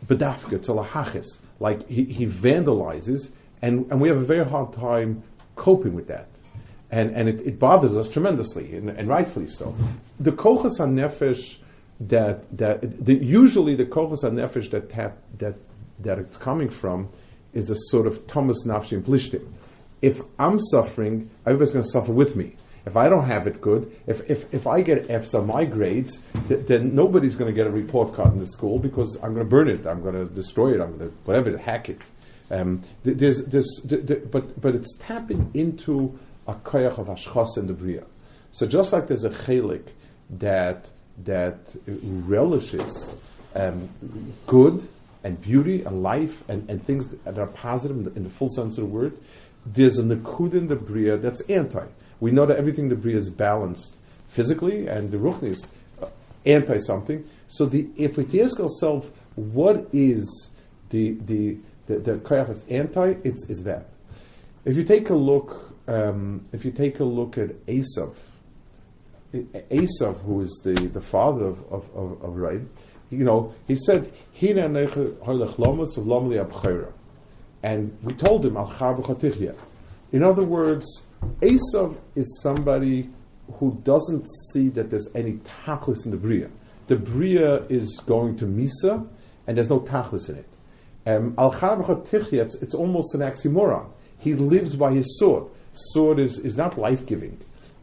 bedafka, 0.07 0.59
tzalahachis, 0.61 1.41
like 1.61 1.89
he, 1.89 2.05
he 2.05 2.27
vandalizes, 2.27 3.33
and, 3.63 3.91
and 3.91 4.01
we 4.01 4.09
have 4.09 4.19
a 4.19 4.25
very 4.25 4.45
hard 4.45 4.73
time 4.73 5.23
coping 5.57 5.95
with 5.95 6.09
that. 6.09 6.29
And, 6.91 7.15
and 7.15 7.29
it, 7.29 7.41
it 7.43 7.59
bothers 7.59 7.97
us 7.97 8.11
tremendously, 8.11 8.75
and, 8.77 8.89
and 8.89 9.09
rightfully 9.09 9.49
so. 9.49 9.75
The 10.21 10.33
kochas 10.33 10.79
nefesh 10.79 11.59
that, 12.01 12.57
that 12.57 13.05
the, 13.05 13.15
usually 13.15 13.75
the 13.75 13.85
kochas 13.85 14.23
nefesh 14.23 14.71
that, 14.71 14.89
tap, 14.89 15.19
that, 15.39 15.57
that 15.99 16.19
it's 16.19 16.37
coming 16.37 16.71
from 16.71 17.09
is 17.53 17.71
a 17.71 17.77
sort 17.77 18.07
of 18.07 18.27
Thomas 18.27 18.67
Nafshi 18.67 19.03
Plishtim. 19.03 19.47
If 20.01 20.21
I'm 20.39 20.61
suffering, 20.61 21.29
everybody's 21.45 21.73
going 21.73 21.85
to 21.85 21.91
suffer 21.91 22.13
with 22.13 22.37
me. 22.37 22.57
If 22.87 22.97
I 22.97 23.09
don't 23.09 23.25
have 23.25 23.47
it 23.47 23.61
good, 23.61 23.95
if, 24.07 24.29
if, 24.31 24.53
if 24.53 24.67
I 24.67 24.81
get 24.83 25.11
F's 25.11 25.35
on 25.35 25.47
my 25.47 25.65
grades, 25.65 26.23
th- 26.49 26.67
then 26.67 26.95
nobody's 26.95 27.37
going 27.37 27.53
to 27.53 27.55
get 27.55 27.67
a 27.67 27.71
report 27.71 28.15
card 28.15 28.33
in 28.33 28.39
the 28.39 28.47
school 28.47 28.79
because 28.79 29.17
I'm 29.17 29.35
going 29.35 29.45
to 29.45 29.51
burn 29.51 29.69
it, 29.69 29.87
I'm 29.87 30.03
going 30.03 30.15
to 30.15 30.25
destroy 30.25 30.75
it, 30.75 30.81
I'm 30.81 30.97
going 30.97 31.11
to 31.11 31.17
whatever, 31.25 31.57
hack 31.59 31.91
it. 31.91 32.01
Um, 32.51 32.83
there's, 33.05 33.45
there's, 33.47 33.81
but, 33.85 34.59
but 34.61 34.75
it's 34.75 34.97
tapping 34.99 35.51
into 35.53 36.19
a 36.47 36.55
koyach 36.55 36.99
of 36.99 37.09
hashchas 37.09 37.59
and 37.59 37.69
the 37.69 37.75
bria. 37.75 38.05
So 38.53 38.67
just 38.67 38.93
like 38.93 39.07
there's 39.07 39.25
a 39.25 39.31
chelik 39.31 39.89
that 40.31 40.89
that 41.25 41.77
relishes 41.87 43.17
um, 43.55 43.89
good 44.47 44.87
and 45.25 45.41
beauty 45.41 45.83
and 45.83 46.03
life 46.03 46.49
and, 46.49 46.69
and 46.71 46.85
things 46.85 47.11
that 47.11 47.39
are 47.39 47.47
positive 47.47 47.97
in 47.97 48.05
the, 48.05 48.13
in 48.15 48.25
the 48.25 48.31
full 48.31 48.49
sense 48.49 48.79
of 48.79 48.85
the 48.85 48.91
word, 48.91 49.17
there's 49.67 49.99
a 49.99 50.03
nakud 50.03 50.55
in 50.55 50.69
the 50.69 50.77
bria 50.77 51.17
that's 51.17 51.41
anti. 51.51 51.85
We 52.21 52.31
know 52.31 52.47
that 52.47 52.57
everything 52.57 52.85
in 52.85 52.91
the 52.91 52.97
bria 52.97 53.17
is 53.17 53.31
balanced 53.31 53.97
physically, 54.29 54.87
and 54.89 55.11
the 55.11 55.19
ruchni 55.19 55.51
is 55.51 55.73
uh, 56.03 56.07
anti 56.45 56.79
something. 56.79 57.25
So 57.47 57.67
the, 57.67 57.89
if 57.97 58.17
we 58.17 58.25
ask 58.41 58.61
ourselves, 58.61 59.11
what 59.37 59.89
is 59.93 60.51
the 60.91 61.13
the 61.13 61.59
the, 61.87 61.99
the 61.99 62.17
that's 62.17 62.65
anti? 62.67 63.15
It's 63.25 63.49
is 63.49 63.65
that. 63.65 63.89
If 64.65 64.77
you 64.77 64.85
take 64.85 65.11
a 65.11 65.15
look, 65.15 65.75
um, 65.87 66.47
if 66.53 66.65
you 66.65 66.71
take 66.71 67.01
a 67.01 67.05
look 67.05 67.39
at 67.39 67.51
Esav, 67.67 68.15
Esav, 69.33 70.21
who 70.23 70.41
is 70.41 70.61
the, 70.65 70.75
the 70.75 71.01
father 71.01 71.47
of 71.47 71.65
of, 71.73 71.89
of, 71.95 72.23
of 72.23 72.35
Raib, 72.35 72.67
you 73.11 73.25
know, 73.25 73.55
he 73.67 73.75
said, 73.75 74.13
and 77.63 77.99
we 78.03 78.15
told 78.15 78.45
him, 78.45 78.57
In 80.13 80.23
other 80.23 80.43
words, 80.43 81.07
Esav 81.41 81.99
is 82.15 82.41
somebody 82.43 83.09
who 83.55 83.79
doesn't 83.83 84.27
see 84.53 84.69
that 84.71 84.91
there's 84.91 85.09
any 85.15 85.35
tachlis 85.65 86.05
in 86.05 86.11
the 86.11 86.17
Bria. 86.17 86.51
The 86.87 86.97
Bria 86.97 87.63
is 87.65 88.01
going 88.07 88.37
to 88.37 88.45
Misa, 88.47 89.07
and 89.47 89.57
there's 89.57 89.71
no 89.71 89.81
tachlis 89.81 90.29
in 90.29 90.37
it. 90.37 90.49
Um, 91.07 91.35
Al 91.39 91.53
it's, 91.53 92.55
it's 92.63 92.75
almost 92.75 93.15
an 93.15 93.21
oxymoron. 93.21 93.91
He 94.19 94.35
lives 94.35 94.77
by 94.77 94.93
his 94.93 95.19
sword. 95.19 95.45
Sword 95.73 96.19
is, 96.19 96.39
is 96.41 96.57
not 96.57 96.77
life 96.77 97.07
giving. 97.07 97.41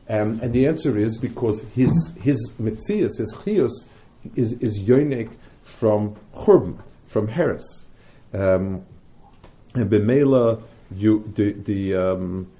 Um, 0.07 0.39
and 0.43 0.53
the 0.53 0.67
answer 0.67 0.97
is 0.99 1.17
because 1.17 1.63
his 1.73 2.15
his 2.21 2.53
mitzias, 2.61 3.17
his 3.17 3.35
chios, 3.43 3.89
is 4.35 4.53
is 4.61 4.79
yonik 4.79 5.31
from 5.63 6.15
churban, 6.35 6.77
from 7.07 7.27
heres. 7.27 7.87
Um, 8.31 8.85
and 9.73 9.89
b'meila, 9.89 10.61
you 10.95 11.31
the 11.35 11.53
the 11.53 11.95
um, 11.95 12.51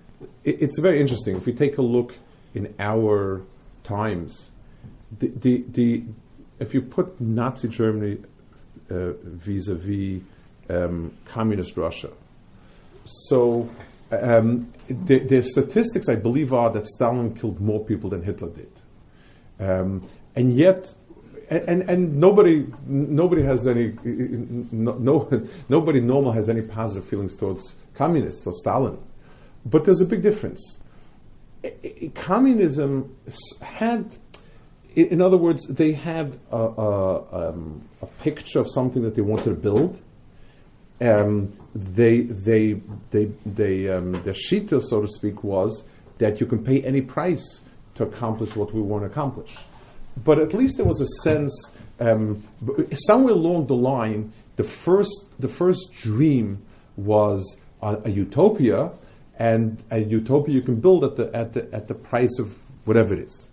it, 0.46 0.62
it's 0.62 0.80
very 0.80 1.02
interesting. 1.02 1.36
If 1.36 1.46
we 1.46 1.54
take 1.54 1.78
a 1.78 1.82
look 1.82 2.16
in 2.54 2.74
our 2.80 3.42
times, 3.84 4.52
the 5.20 5.28
the, 5.28 5.66
the 5.70 6.04
if 6.60 6.74
you 6.74 6.82
put 6.82 7.20
Nazi 7.20 7.68
Germany 7.68 8.18
uh, 8.90 9.12
vis-a-vis 9.24 10.22
um, 10.70 11.14
communist 11.26 11.76
Russia, 11.76 12.12
so 13.04 13.70
um, 14.12 14.72
the, 14.88 15.20
the, 15.20 15.44
statistics 15.44 16.08
I 16.08 16.16
believe 16.16 16.54
are 16.54 16.70
that 16.72 16.86
Stalin 16.86 17.36
killed 17.36 17.60
more 17.60 17.84
people 17.84 18.10
than 18.10 18.24
Hitler 18.24 18.50
did, 18.50 18.72
um, 19.60 20.08
and 20.36 20.56
yet 20.56 20.94
and, 21.50 21.90
and 21.90 22.18
nobody 22.18 22.66
nobody 22.86 23.44
has 23.44 23.68
any 23.68 23.94
no, 24.04 24.94
no, 24.94 25.48
nobody 25.70 26.00
normal 26.00 26.32
has 26.32 26.50
any 26.50 26.62
positive 26.62 27.08
feelings 27.08 27.36
towards 27.36 27.76
communists 27.94 28.48
or 28.48 28.54
Stalin, 28.54 28.98
but 29.66 29.86
there's 29.86 30.02
a 30.02 30.06
big 30.06 30.22
difference. 30.22 30.82
Communism 32.14 33.16
had, 33.62 34.18
in 34.96 35.22
other 35.22 35.38
words, 35.38 35.66
they 35.68 35.94
had 35.94 36.38
a, 36.52 36.58
a, 36.58 37.50
um, 37.50 37.82
a 38.02 38.06
picture 38.06 38.60
of 38.60 38.70
something 38.70 39.02
that 39.02 39.16
they 39.16 39.22
wanted 39.22 39.46
to 39.46 39.56
build. 39.56 40.02
Um, 41.02 41.52
they 41.74 42.22
they 42.22 42.80
they 43.10 43.26
they 43.46 43.90
um, 43.90 44.14
the 44.14 44.32
shita, 44.32 44.82
so 44.82 45.02
to 45.02 45.08
speak, 45.10 45.44
was 45.44 45.86
that 46.20 46.40
you 46.40 46.46
can 46.46 46.64
pay 46.64 46.82
any 46.84 47.02
price 47.02 47.64
to 47.96 48.04
accomplish 48.04 48.56
what 48.56 48.74
we 48.74 48.82
want 48.82 49.04
to 49.04 49.08
accomplish 49.08 49.58
but 50.24 50.40
at 50.40 50.54
least 50.54 50.78
there 50.78 50.86
was 50.86 51.02
a 51.02 51.08
sense 51.24 51.76
um, 52.00 52.44
somewhere 52.94 53.34
along 53.34 53.68
the 53.68 53.76
line. 53.76 54.32
The 54.56 54.64
first, 54.64 55.12
the 55.40 55.48
first 55.48 55.92
dream 55.94 56.62
was 56.96 57.60
a, 57.82 57.98
a, 58.06 58.10
utopia, 58.10 58.92
and 59.38 59.84
a 59.92 60.00
utopia 60.00 60.54
you 60.54 60.62
can 60.62 60.80
build 60.80 61.04
at 61.04 61.16
the 61.16 61.36
at 61.36 61.54
the 61.54 61.74
at 61.74 61.88
the 61.88 61.96
price 61.96 62.40
of 62.40 62.58
whatever 62.86 63.14
it 63.14 63.20
is. 63.20 63.50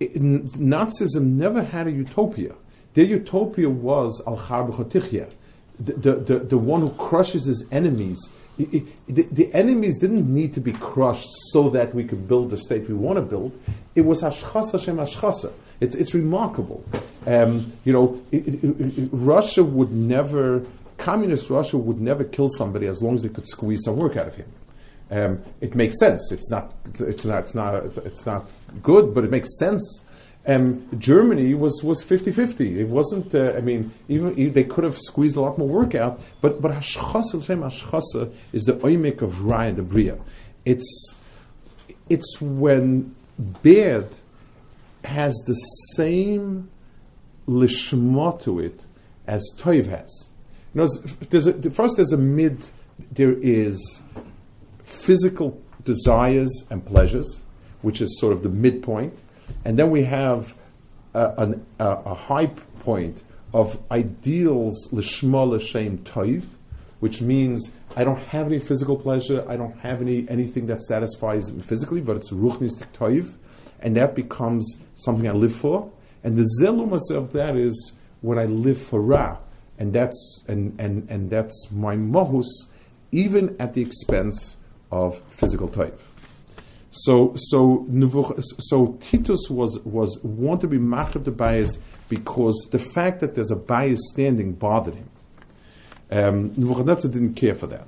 It, 0.00 0.14
Nazism 0.14 1.36
never 1.36 1.62
had 1.62 1.86
a 1.86 1.90
utopia. 1.90 2.54
Their 2.94 3.04
utopia 3.04 3.68
was 3.68 4.22
al 4.26 4.36
the, 4.36 5.92
the, 5.92 6.12
the, 6.14 6.38
the 6.40 6.58
one 6.58 6.80
who 6.80 6.90
crushes 6.94 7.46
his 7.46 7.66
enemies. 7.70 8.18
the, 8.56 8.82
the, 9.06 9.52
enemies 9.54 9.98
didn't 9.98 10.32
need 10.32 10.52
to 10.54 10.60
be 10.60 10.72
crushed 10.72 11.28
so 11.52 11.70
that 11.70 11.94
we 11.94 12.02
could 12.02 12.26
build 12.26 12.50
the 12.50 12.56
state 12.56 12.88
we 12.88 12.94
want 12.94 13.16
to 13.16 13.22
build. 13.22 13.56
It 13.94 14.00
was 14.00 14.22
Hashchasa 14.22 14.72
Hashem 14.72 14.96
Hashchasa. 14.96 15.52
It's, 15.80 15.94
it's 15.94 16.12
remarkable. 16.12 16.84
Um, 17.24 17.72
you 17.84 17.92
know, 17.92 18.20
it, 18.32 18.48
it, 18.48 18.64
it, 18.64 19.08
Russia 19.12 19.62
would 19.62 19.92
never, 19.92 20.66
communist 20.96 21.50
Russia 21.50 21.78
would 21.78 22.00
never 22.00 22.24
kill 22.24 22.48
somebody 22.48 22.88
as 22.88 23.00
long 23.00 23.14
as 23.14 23.22
they 23.22 23.28
could 23.28 23.46
squeeze 23.46 23.82
some 23.84 23.96
work 23.96 24.16
out 24.16 24.26
of 24.26 24.34
him. 24.34 24.50
Um, 25.10 25.42
it 25.60 25.74
makes 25.74 25.98
sense. 25.98 26.30
It's 26.32 26.50
not, 26.50 26.74
it's 27.00 27.24
not, 27.24 27.44
it's 27.44 27.54
not, 27.54 27.74
it's 27.98 28.26
not 28.26 28.50
good, 28.82 29.14
but 29.14 29.24
it 29.24 29.30
makes 29.30 29.58
sense. 29.58 30.04
Um, 30.46 30.86
Germany 30.98 31.52
was 31.54 31.82
was 31.84 32.02
50-50. 32.02 32.76
It 32.76 32.88
wasn't. 32.88 33.34
Uh, 33.34 33.52
I 33.56 33.60
mean, 33.60 33.92
even, 34.08 34.38
even, 34.38 34.52
they 34.54 34.64
could 34.64 34.84
have 34.84 34.96
squeezed 34.96 35.36
a 35.36 35.42
lot 35.42 35.58
more 35.58 35.68
work 35.68 35.94
out. 35.94 36.20
But 36.40 36.62
but 36.62 36.72
hashchasa, 36.72 38.32
is 38.52 38.64
the 38.64 38.72
oimik 38.74 39.20
of 39.20 39.44
Ryan 39.44 39.76
the 39.76 39.82
Bria. 39.82 40.18
It's 40.64 41.14
it's 42.08 42.40
when 42.40 43.14
bad 43.38 44.06
has 45.04 45.34
the 45.46 45.54
same 45.54 46.70
lishma 47.46 48.40
to 48.42 48.60
it 48.60 48.86
as 49.26 49.42
toiv 49.58 49.86
has. 49.86 50.30
You 50.74 50.82
know, 50.82 50.88
there's 51.30 51.46
a, 51.46 51.70
first 51.70 51.96
there's 51.96 52.12
a 52.12 52.18
mid, 52.18 52.62
there 53.12 53.32
is 53.32 54.02
physical 54.88 55.60
desires 55.84 56.66
and 56.70 56.84
pleasures, 56.84 57.44
which 57.82 58.00
is 58.00 58.18
sort 58.18 58.32
of 58.32 58.42
the 58.42 58.48
midpoint, 58.48 59.14
and 59.64 59.78
then 59.78 59.90
we 59.90 60.02
have 60.02 60.54
a, 61.14 61.34
an, 61.38 61.66
a, 61.78 61.88
a 62.06 62.14
high 62.14 62.46
point 62.80 63.22
of 63.52 63.80
ideals 63.90 64.92
l'shma 64.92 65.46
l'shem 65.46 65.98
toiv, 65.98 66.44
which 67.00 67.20
means 67.20 67.74
I 67.96 68.04
don't 68.04 68.18
have 68.18 68.46
any 68.46 68.58
physical 68.58 68.96
pleasure, 68.96 69.44
I 69.48 69.56
don't 69.56 69.78
have 69.80 70.00
any 70.00 70.26
anything 70.28 70.66
that 70.66 70.82
satisfies 70.82 71.52
me 71.52 71.62
physically, 71.62 72.00
but 72.00 72.16
it's 72.16 72.32
ruchnistic 72.32 72.88
toiv, 72.94 73.34
and 73.80 73.94
that 73.96 74.14
becomes 74.14 74.80
something 74.94 75.28
I 75.28 75.32
live 75.32 75.54
for. 75.54 75.90
And 76.24 76.34
the 76.34 76.48
zelumas 76.60 77.10
of 77.10 77.32
that 77.34 77.56
is 77.56 77.92
when 78.22 78.38
I 78.38 78.46
live 78.46 78.80
for 78.80 79.00
ra, 79.00 79.38
and 79.78 79.92
that's 79.92 80.44
and 80.48 80.78
and 80.80 81.08
and 81.10 81.30
that's 81.30 81.68
my 81.70 81.94
mohus, 81.96 82.48
even 83.12 83.54
at 83.58 83.74
the 83.74 83.82
expense 83.82 84.56
of 84.90 85.20
physical 85.30 85.68
type. 85.68 86.00
So 86.90 87.32
so 87.36 87.86
so 88.38 88.98
Titus 89.00 89.50
was 89.50 89.78
was 89.80 90.18
want 90.22 90.62
to 90.62 90.66
be 90.66 90.78
machab 90.78 91.24
the 91.24 91.30
bias 91.30 91.76
because 92.08 92.68
the 92.72 92.78
fact 92.78 93.20
that 93.20 93.34
there's 93.34 93.50
a 93.50 93.56
bias 93.56 94.00
standing 94.10 94.52
bothered 94.52 94.94
him. 94.94 95.10
Um, 96.10 96.54
Nebuchadnezzar 96.56 97.10
didn't 97.10 97.34
care 97.34 97.54
for 97.54 97.66
that. 97.66 97.86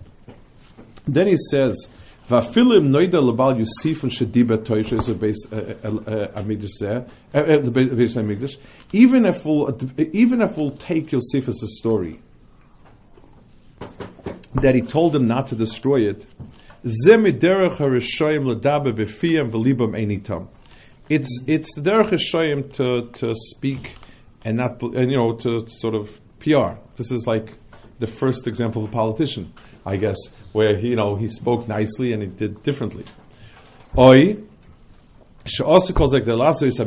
Then 1.07 1.29
he 1.29 1.39
says, 1.51 1.89
"Vafilim 2.29 2.91
noida 2.91 3.23
lebal 3.23 3.57
Yusif 3.59 4.03
and 4.03 4.13
toisha 4.13 4.99
is 4.99 5.09
a 5.09 5.15
base 5.15 5.47
amigdash 5.47 6.79
there, 6.81 7.07
uh, 7.33 7.39
uh, 7.39 7.59
the 7.59 7.71
base. 7.71 8.59
Even 8.93 9.25
if 9.25 9.47
we'll 9.47 9.79
even 10.13 10.43
if 10.43 10.59
we'll 10.59 10.73
take 10.73 11.11
Yosef 11.11 11.49
as 11.49 11.63
a 11.63 11.69
story 11.69 12.21
that 14.57 14.75
he 14.75 14.83
told 14.83 15.17
him 15.17 15.27
not 15.27 15.47
to 15.47 15.55
destroy 15.55 16.01
it, 16.01 16.27
It's 21.11 21.45
it's 21.47 21.75
the 21.75 21.83
derech 21.83 22.11
hashoyim 22.11 22.73
to 22.75 23.11
to 23.19 23.35
speak 23.35 23.97
and 24.45 24.57
not 24.57 24.81
and 24.81 25.11
you 25.11 25.19
know 25.19 25.35
to 25.35 25.69
sort 25.69 25.95
of 25.95 26.21
PR. 26.39 26.79
This 26.97 27.11
is 27.11 27.27
like 27.27 27.53
the 27.99 28.07
first 28.07 28.47
example 28.47 28.83
of 28.85 28.89
a 28.89 28.93
politician, 28.93 29.53
I 29.85 29.99
guess, 29.99 30.17
where 30.53 30.75
he, 30.75 30.89
you 30.89 30.97
know 30.97 31.17
he 31.17 31.29
spoke 31.29 31.69
nicely 31.69 32.15
and 32.15 32.23
he 32.23 32.29
did 32.29 32.63
differently. 32.63 33.05
She'asa 35.45 35.93
calls 35.93 36.15
like 36.15 36.25
the 36.25 36.37
last 36.37 36.63
is. 36.63 36.81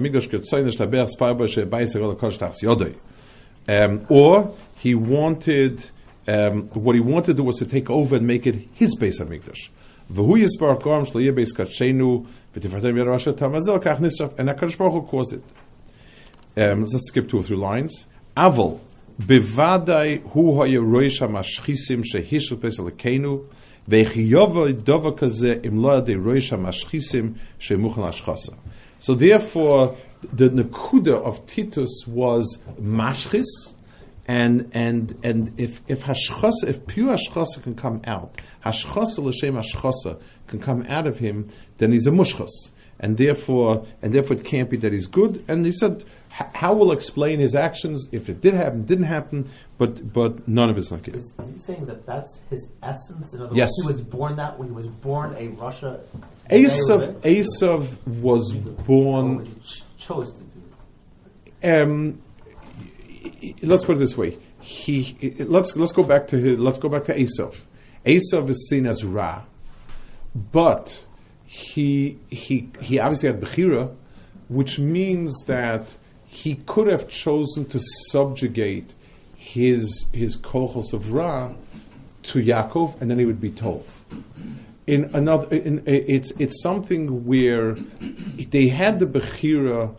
Um, 3.67 4.05
or 4.09 4.55
he 4.77 4.95
wanted, 4.95 5.89
um, 6.27 6.63
what 6.69 6.95
he 6.95 7.01
wanted 7.01 7.25
to 7.25 7.33
do 7.35 7.43
was 7.43 7.57
to 7.57 7.65
take 7.65 7.89
over 7.89 8.15
and 8.15 8.25
make 8.27 8.45
it 8.47 8.55
his 8.73 8.95
base 8.95 9.19
of 9.19 9.27
Mikdash. 9.29 9.69
V'hu 10.13 10.37
yeh 10.37 11.31
beis 11.31 11.53
katshenu 11.53 12.25
v'tifartem 12.55 12.97
yer 12.97 13.05
rasha 13.05 13.33
kach 13.33 14.37
and 14.37 14.49
HaKadosh 14.49 14.77
Baruch 14.77 14.93
Hu 14.93 15.01
caused 15.01 15.33
it. 15.33 15.43
Um, 16.55 16.81
let's 16.81 17.07
skip 17.07 17.29
two 17.29 17.39
or 17.39 17.43
three 17.43 17.57
lines. 17.57 18.07
Bevadai 18.37 20.21
hu 20.29 20.53
roish 20.53 21.19
ha-mashchisim 21.19 22.03
dova 24.83 25.65
im 25.65 25.81
lo 25.81 26.01
roish 26.01 26.49
ha-mashchisim 26.49 27.35
shemuchan. 27.59 28.57
So 28.99 29.15
therefore, 29.15 29.97
the 30.21 30.49
nakuda 30.49 31.21
of 31.21 31.45
Titus 31.45 32.05
was 32.07 32.61
mashchis, 32.79 33.75
and 34.27 34.69
and 34.73 35.17
and 35.23 35.53
if 35.59 35.81
if 35.87 36.03
hashchasa, 36.03 36.63
if 36.67 36.87
pure 36.87 37.15
hashchasa 37.17 37.61
can 37.63 37.75
come 37.75 38.01
out, 38.05 38.39
hashchasa 38.65 39.19
l'shem 39.19 39.55
hashchasa 39.55 40.19
can 40.47 40.59
come 40.59 40.85
out 40.87 41.07
of 41.07 41.19
him, 41.19 41.49
then 41.77 41.91
he's 41.91 42.07
a 42.07 42.11
mushchas, 42.11 42.71
and 42.99 43.17
therefore 43.17 43.85
and 44.01 44.13
therefore 44.13 44.37
it 44.37 44.45
can't 44.45 44.69
be 44.69 44.77
that 44.77 44.93
he's 44.93 45.07
good. 45.07 45.43
And 45.47 45.65
he 45.65 45.71
said, 45.71 46.03
how 46.55 46.73
will 46.73 46.91
explain 46.91 47.39
his 47.39 47.53
actions 47.53 48.07
if 48.11 48.27
it 48.29 48.41
did 48.41 48.53
happen, 48.55 48.85
didn't 48.85 49.05
happen, 49.05 49.49
but 49.77 50.13
but 50.13 50.47
none 50.47 50.69
of 50.69 50.77
it's 50.77 50.91
like 50.91 51.07
it. 51.09 51.15
Is, 51.15 51.33
is 51.39 51.51
he 51.51 51.57
saying 51.59 51.85
that 51.87 52.05
that's 52.05 52.41
his 52.49 52.69
essence? 52.81 53.33
In 53.33 53.41
other 53.41 53.55
Yes. 53.55 53.69
words, 53.85 53.99
he 53.99 54.01
was 54.01 54.01
born 54.01 54.35
that 54.37 54.57
way. 54.57 54.67
He 54.67 54.73
was 54.73 54.87
born 54.87 55.35
a 55.37 55.47
Russia. 55.49 55.99
Esav 56.49 57.13
Esav 57.21 58.07
was 58.07 58.55
Or 58.55 58.59
born. 58.83 59.37
was 59.37 59.83
chose 59.97 60.31
to 60.33 60.43
do? 60.43 61.81
um, 61.83 62.19
let's 63.61 63.85
put 63.85 63.97
it 63.97 63.99
this 63.99 64.17
way. 64.17 64.37
He 64.61 65.35
let's 65.39 65.75
let's 65.75 65.91
go 65.91 66.03
back 66.03 66.27
to 66.29 66.37
his, 66.37 66.59
let's 66.59 66.79
go 66.79 66.89
back 66.89 67.05
to 67.05 67.15
Esav. 67.17 67.55
Esav 68.05 68.49
is 68.49 68.67
seen 68.69 68.85
as 68.85 69.03
Ra, 69.03 69.43
but 70.51 71.03
he 71.45 72.19
he 72.29 72.69
he 72.81 72.99
obviously 72.99 73.27
had 73.29 73.41
Bechira, 73.41 73.93
which 74.49 74.79
means 74.79 75.33
that 75.45 75.95
he 76.25 76.55
could 76.55 76.87
have 76.87 77.07
chosen 77.09 77.65
to 77.65 77.79
subjugate 78.09 78.91
his 79.35 80.07
his 80.13 80.37
kochos 80.37 80.93
of 80.93 81.11
Ra 81.11 81.53
to 82.23 82.39
Yaakov, 82.39 82.99
and 83.01 83.11
then 83.11 83.19
he 83.19 83.25
would 83.25 83.41
be 83.41 83.51
told. 83.51 83.85
In 84.87 85.09
another, 85.13 85.55
in, 85.55 85.83
it's 85.85 86.31
it's 86.39 86.61
something 86.61 87.25
where 87.25 87.75
they 88.49 88.67
had 88.67 88.99
the 88.99 89.05
Bechira 89.05 89.95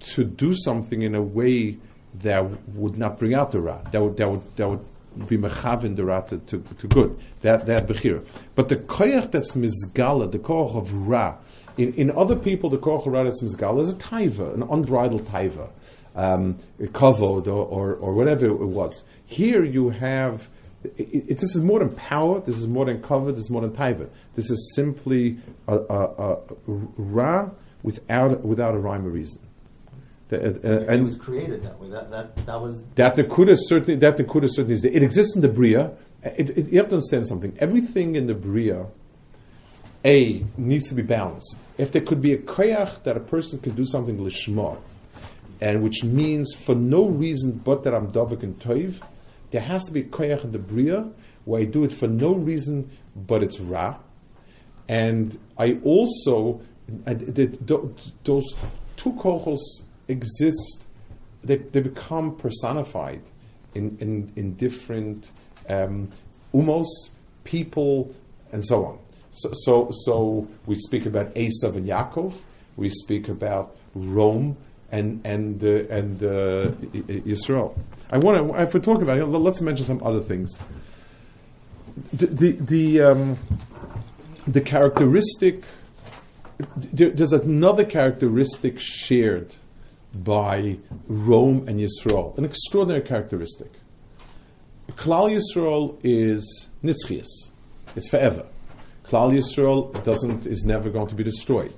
to 0.00 0.24
do 0.24 0.54
something 0.54 1.02
in 1.02 1.14
a 1.14 1.22
way 1.22 1.78
that 2.14 2.44
would 2.74 2.98
not 2.98 3.18
bring 3.18 3.34
out 3.34 3.52
the 3.52 3.60
ra. 3.60 3.78
That 3.90 4.02
would 4.02 4.16
that 4.16 4.30
would 4.30 4.56
that 4.56 4.68
would 4.68 4.84
be 5.28 5.36
mechavin 5.36 5.96
the 5.96 6.04
ra 6.04 6.20
to, 6.22 6.38
to, 6.38 6.64
to 6.78 6.86
good. 6.88 7.18
That 7.40 7.66
that 7.66 7.86
bechira. 7.86 8.24
But 8.54 8.68
the 8.68 8.76
koyach 8.76 9.30
that's 9.30 9.54
mizgala, 9.54 10.30
the 10.30 10.38
koyach 10.38 10.76
of 10.76 10.92
ra. 11.08 11.36
In, 11.78 11.94
in 11.94 12.10
other 12.10 12.36
people, 12.36 12.70
the 12.70 12.78
koyach 12.78 13.06
of 13.06 13.12
ra 13.12 13.22
that's 13.24 13.42
mizgala 13.42 13.80
is 13.80 13.90
a 13.90 13.96
taiva, 13.96 14.54
an 14.54 14.62
unbridled 14.62 15.22
taiva, 15.22 15.70
um, 16.14 16.58
a 16.80 16.84
kavod 16.86 17.46
or, 17.46 17.64
or 17.64 17.94
or 17.94 18.14
whatever 18.14 18.46
it 18.46 18.56
was. 18.56 19.04
Here 19.26 19.64
you 19.64 19.90
have. 19.90 20.48
It, 20.96 21.30
it, 21.30 21.38
this 21.38 21.54
is 21.54 21.62
more 21.62 21.78
than 21.78 21.90
power. 21.94 22.40
This 22.40 22.56
is 22.56 22.66
more 22.66 22.84
than 22.84 23.00
cover. 23.02 23.30
This 23.30 23.44
is 23.44 23.50
more 23.50 23.62
than 23.62 23.70
taiva. 23.70 24.08
This 24.34 24.50
is 24.50 24.72
simply 24.74 25.38
a, 25.68 25.76
a, 25.76 25.78
a, 25.78 26.32
a 26.32 26.38
ra 26.66 27.50
without 27.82 28.40
without 28.44 28.74
a 28.74 28.78
rhyme 28.78 29.06
or 29.06 29.10
reason. 29.10 29.40
The- 30.32 30.88
uh, 30.88 30.92
uh, 30.92 30.96
He 30.96 31.02
was 31.02 31.16
created 31.18 31.62
that 31.64 31.78
way. 31.78 31.88
That 31.90 32.10
that 32.10 32.46
that 32.46 32.60
was 32.60 32.82
that 32.94 33.16
Nakuda 33.16 33.54
certainly 33.58 33.96
that 33.96 34.16
Nakuda 34.16 34.48
certainly 34.48 34.74
is 34.74 34.82
there. 34.82 34.92
It 34.92 35.02
exists 35.02 35.36
in 35.36 35.42
the 35.42 35.48
Bria. 35.48 35.92
It, 36.22 36.50
it, 36.50 36.72
you 36.72 36.78
have 36.78 36.88
to 36.88 36.96
understand 36.96 37.26
something. 37.26 37.54
Everything 37.58 38.16
in 38.16 38.26
the 38.26 38.34
Bria, 38.34 38.86
A, 40.04 40.44
needs 40.56 40.88
to 40.88 40.94
be 40.94 41.02
balanced. 41.02 41.58
If 41.78 41.92
there 41.92 42.02
could 42.02 42.22
be 42.22 42.32
a 42.32 42.38
koyach 42.38 43.02
that 43.02 43.16
a 43.16 43.20
person 43.20 43.58
could 43.60 43.76
do 43.76 43.84
something 43.84 44.16
lishma, 44.18 44.78
and 45.60 45.82
which 45.82 46.02
means 46.04 46.54
for 46.54 46.74
no 46.74 47.08
reason 47.08 47.60
but 47.64 47.82
that 47.84 47.94
I'm 47.94 48.10
davik 48.10 48.42
and 48.42 48.58
toiv, 48.58 49.02
there 49.50 49.60
has 49.62 49.84
to 49.84 49.92
be 49.92 50.00
a 50.00 50.04
koyach 50.04 50.44
in 50.44 50.52
the 50.52 50.58
Bria 50.58 51.10
where 51.44 51.60
I 51.60 51.64
do 51.64 51.84
it 51.84 51.92
for 51.92 52.06
no 52.08 52.34
reason 52.34 52.90
but 53.14 53.42
it's 53.42 53.60
ra. 53.60 53.96
And 54.88 55.38
I 55.58 55.78
also, 55.84 56.60
the, 57.04 57.46
those 58.24 58.46
two 58.96 59.12
kochos 59.12 59.58
exist, 60.12 60.86
they, 61.42 61.56
they 61.56 61.80
become 61.80 62.36
personified 62.36 63.22
in, 63.74 63.96
in, 64.00 64.32
in 64.36 64.54
different 64.54 65.30
um, 65.68 66.10
umos, 66.54 66.86
people, 67.44 68.14
and 68.52 68.64
so 68.64 68.84
on. 68.84 68.98
So, 69.30 69.50
so, 69.52 69.88
so 70.04 70.48
we 70.66 70.76
speak 70.76 71.06
about 71.06 71.34
Esav 71.34 71.76
and 71.76 71.86
Yaakov, 71.86 72.34
we 72.76 72.88
speak 72.88 73.28
about 73.28 73.76
Rome 73.94 74.56
and, 74.90 75.20
and, 75.26 75.62
uh, 75.64 75.88
and 75.88 76.22
uh, 76.22 76.70
Israel. 77.24 77.76
I 78.10 78.18
want 78.18 78.36
to, 78.38 78.62
if 78.62 78.74
we're 78.74 78.80
talking 78.80 79.02
about 79.02 79.18
it, 79.18 79.24
let's 79.24 79.60
mention 79.60 79.84
some 79.84 80.02
other 80.04 80.20
things. 80.20 80.58
The, 82.12 82.26
the, 82.26 82.50
the, 82.52 83.00
um, 83.00 83.38
the 84.46 84.60
characteristic 84.60 85.64
there, 86.76 87.10
there's 87.10 87.32
another 87.32 87.84
characteristic 87.84 88.78
shared 88.78 89.54
by 90.14 90.78
Rome 91.06 91.66
and 91.68 91.80
Yisrael, 91.80 92.36
an 92.38 92.44
extraordinary 92.44 93.02
characteristic. 93.02 93.72
Klal 94.92 95.30
Yisrael 95.30 95.98
is 96.02 96.68
nitzchias; 96.84 97.50
it's 97.96 98.08
forever. 98.08 98.46
Klal 99.04 99.36
Yisrael 99.36 100.02
doesn't 100.04 100.46
is 100.46 100.64
never 100.64 100.90
going 100.90 101.08
to 101.08 101.14
be 101.14 101.24
destroyed. 101.24 101.74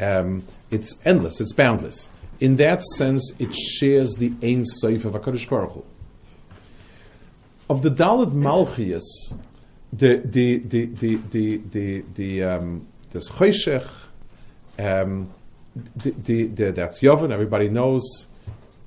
Um, 0.00 0.44
it's 0.70 0.98
endless; 1.04 1.40
it's 1.40 1.52
boundless. 1.52 2.10
In 2.40 2.56
that 2.56 2.82
sense, 2.82 3.32
it 3.38 3.54
shares 3.54 4.16
the 4.16 4.32
Ein 4.42 4.64
Sof 4.64 5.04
of 5.04 5.14
Hakadosh 5.14 5.48
Baruch 5.48 5.72
Hu. 5.72 5.84
Of 7.70 7.82
the 7.82 7.90
Dalit 7.90 8.32
Malchias, 8.32 9.02
the 9.92 10.16
the 10.24 10.58
the 10.58 10.86
the 10.86 11.16
the 11.16 11.56
the, 11.58 12.04
the 12.14 12.42
um, 12.42 12.88
there's 13.12 13.28
Choshech, 13.28 13.88
um, 14.78 15.32
the, 15.74 16.10
the, 16.10 16.46
the, 16.46 16.72
that's 16.72 17.00
Yovan, 17.00 17.30
everybody 17.32 17.68
knows. 17.68 18.26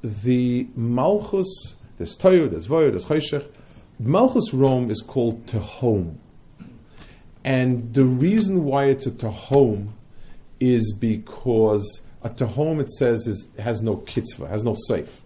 The 0.04 0.67
Malchus, 0.76 1.76
there's 1.98 2.15
Toyo, 2.15 2.48
there's 2.48 2.67
Voyo, 2.67 2.91
there's 2.91 3.06
Choshech. 3.06 3.45
Malchus 4.00 4.54
Rome 4.54 4.91
is 4.91 5.02
called 5.02 5.45
Tehom. 5.48 6.17
And 7.43 7.93
the 7.93 8.06
reason 8.06 8.65
why 8.65 8.86
it's 8.86 9.06
a 9.06 9.12
Tehom 9.12 9.89
is 10.60 10.95
because 11.00 12.02
a 12.24 12.30
Tehom, 12.30 12.82
it 12.82 12.89
says, 12.89 13.28
is, 13.28 13.50
has 13.58 13.82
no 13.82 13.98
kitzvah, 13.98 14.48
has 14.48 14.63
no 14.63 14.76
safe. 14.88 15.21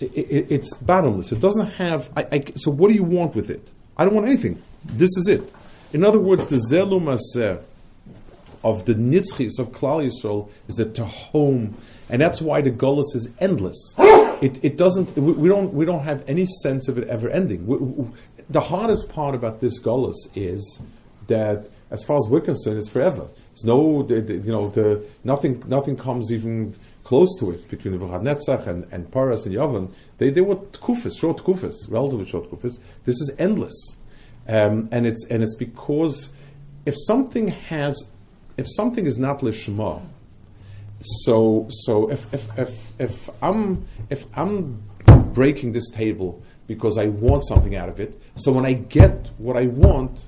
i 0.00 0.04
i 0.04 0.10
it's 0.14 0.74
bottomless. 0.76 1.32
It 1.32 1.40
doesn't 1.40 1.70
have. 1.72 2.10
I, 2.16 2.26
I, 2.30 2.44
so 2.56 2.70
what 2.70 2.88
do 2.88 2.94
you 2.94 3.04
want 3.04 3.34
with 3.34 3.50
it? 3.50 3.70
I 3.96 4.04
don't 4.04 4.14
want 4.14 4.26
anything. 4.26 4.62
This 4.84 5.16
is 5.16 5.28
it. 5.28 5.52
In 5.92 6.04
other 6.04 6.18
words, 6.18 6.46
the 6.46 6.56
zelu 6.56 7.00
maseh 7.00 7.62
of 8.64 8.86
the 8.86 8.94
nitzchis 8.94 9.58
of 9.58 9.68
Klal 9.68 10.04
Yisrael 10.04 10.50
is 10.68 10.76
the 10.76 11.04
home, 11.04 11.76
and 12.08 12.20
that's 12.20 12.40
why 12.40 12.62
the 12.62 12.70
golus 12.70 13.14
is 13.14 13.32
endless. 13.38 13.94
It, 14.42 14.62
it 14.64 14.76
doesn't. 14.76 15.16
We, 15.16 15.32
we 15.32 15.48
don't. 15.48 15.72
We 15.72 15.84
don't 15.86 16.02
have 16.02 16.24
any 16.28 16.44
sense 16.44 16.88
of 16.88 16.98
it 16.98 17.06
ever 17.08 17.30
ending. 17.30 17.66
We, 17.66 17.76
we, 17.76 18.10
the 18.50 18.60
hardest 18.60 19.08
part 19.08 19.34
about 19.34 19.60
this 19.60 19.80
golus 19.80 20.16
is 20.34 20.82
that, 21.28 21.66
as 21.92 22.02
far 22.02 22.18
as 22.18 22.26
we're 22.28 22.40
concerned, 22.40 22.76
it's 22.76 22.88
forever. 22.88 23.28
It's 23.52 23.64
no. 23.64 24.02
The, 24.02 24.20
the, 24.20 24.34
you 24.34 24.50
know, 24.50 24.70
the 24.70 25.02
nothing. 25.22 25.62
Nothing 25.68 25.96
comes 25.96 26.32
even 26.32 26.74
close 27.04 27.38
to 27.38 27.52
it 27.52 27.70
between 27.70 27.96
the 27.96 28.04
Netzach 28.04 28.66
and, 28.66 28.86
and 28.92 29.10
Paras 29.12 29.46
and 29.46 29.54
Yavan. 29.54 29.92
They, 30.18 30.30
they 30.30 30.40
were 30.40 30.56
kufis, 30.56 31.18
short 31.18 31.38
kufis, 31.38 31.74
relatively 31.88 32.26
short 32.26 32.50
kufis. 32.50 32.80
This 33.04 33.20
is 33.20 33.32
endless. 33.38 33.96
Um, 34.48 34.88
and 34.90 35.06
it's 35.06 35.24
and 35.28 35.42
it's 35.42 35.56
because 35.56 36.32
if 36.84 36.94
something 37.06 37.48
has 37.48 38.10
if 38.56 38.66
something 38.68 39.06
is 39.06 39.18
not 39.18 39.40
lishma, 39.40 40.02
so 41.00 41.66
so 41.70 42.10
if 42.10 42.32
if, 42.32 42.58
if 42.58 42.92
if 43.00 43.30
I'm 43.42 43.84
if 44.10 44.26
I'm 44.34 44.82
breaking 45.34 45.72
this 45.72 45.90
table 45.90 46.42
because 46.66 46.96
I 46.96 47.06
want 47.06 47.44
something 47.46 47.76
out 47.76 47.88
of 47.88 48.00
it, 48.00 48.20
so 48.36 48.52
when 48.52 48.64
I 48.64 48.72
get 48.72 49.28
what 49.38 49.56
I 49.56 49.66
want, 49.66 50.26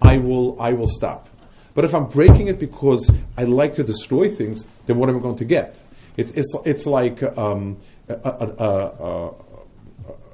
I 0.00 0.18
will 0.18 0.60
I 0.60 0.72
will 0.72 0.88
stop. 0.88 1.28
But 1.74 1.84
if 1.84 1.94
I'm 1.94 2.06
breaking 2.06 2.48
it 2.48 2.58
because 2.58 3.14
I 3.36 3.44
like 3.44 3.74
to 3.74 3.84
destroy 3.84 4.34
things, 4.34 4.66
then 4.86 4.98
what 4.98 5.08
am 5.08 5.16
I 5.16 5.20
going 5.20 5.36
to 5.36 5.44
get? 5.44 5.78
It's 6.16 6.32
it's 6.32 6.52
it's 6.64 6.86
like 6.86 7.22
um, 7.38 7.78
a, 8.08 8.14
a, 8.14 9.32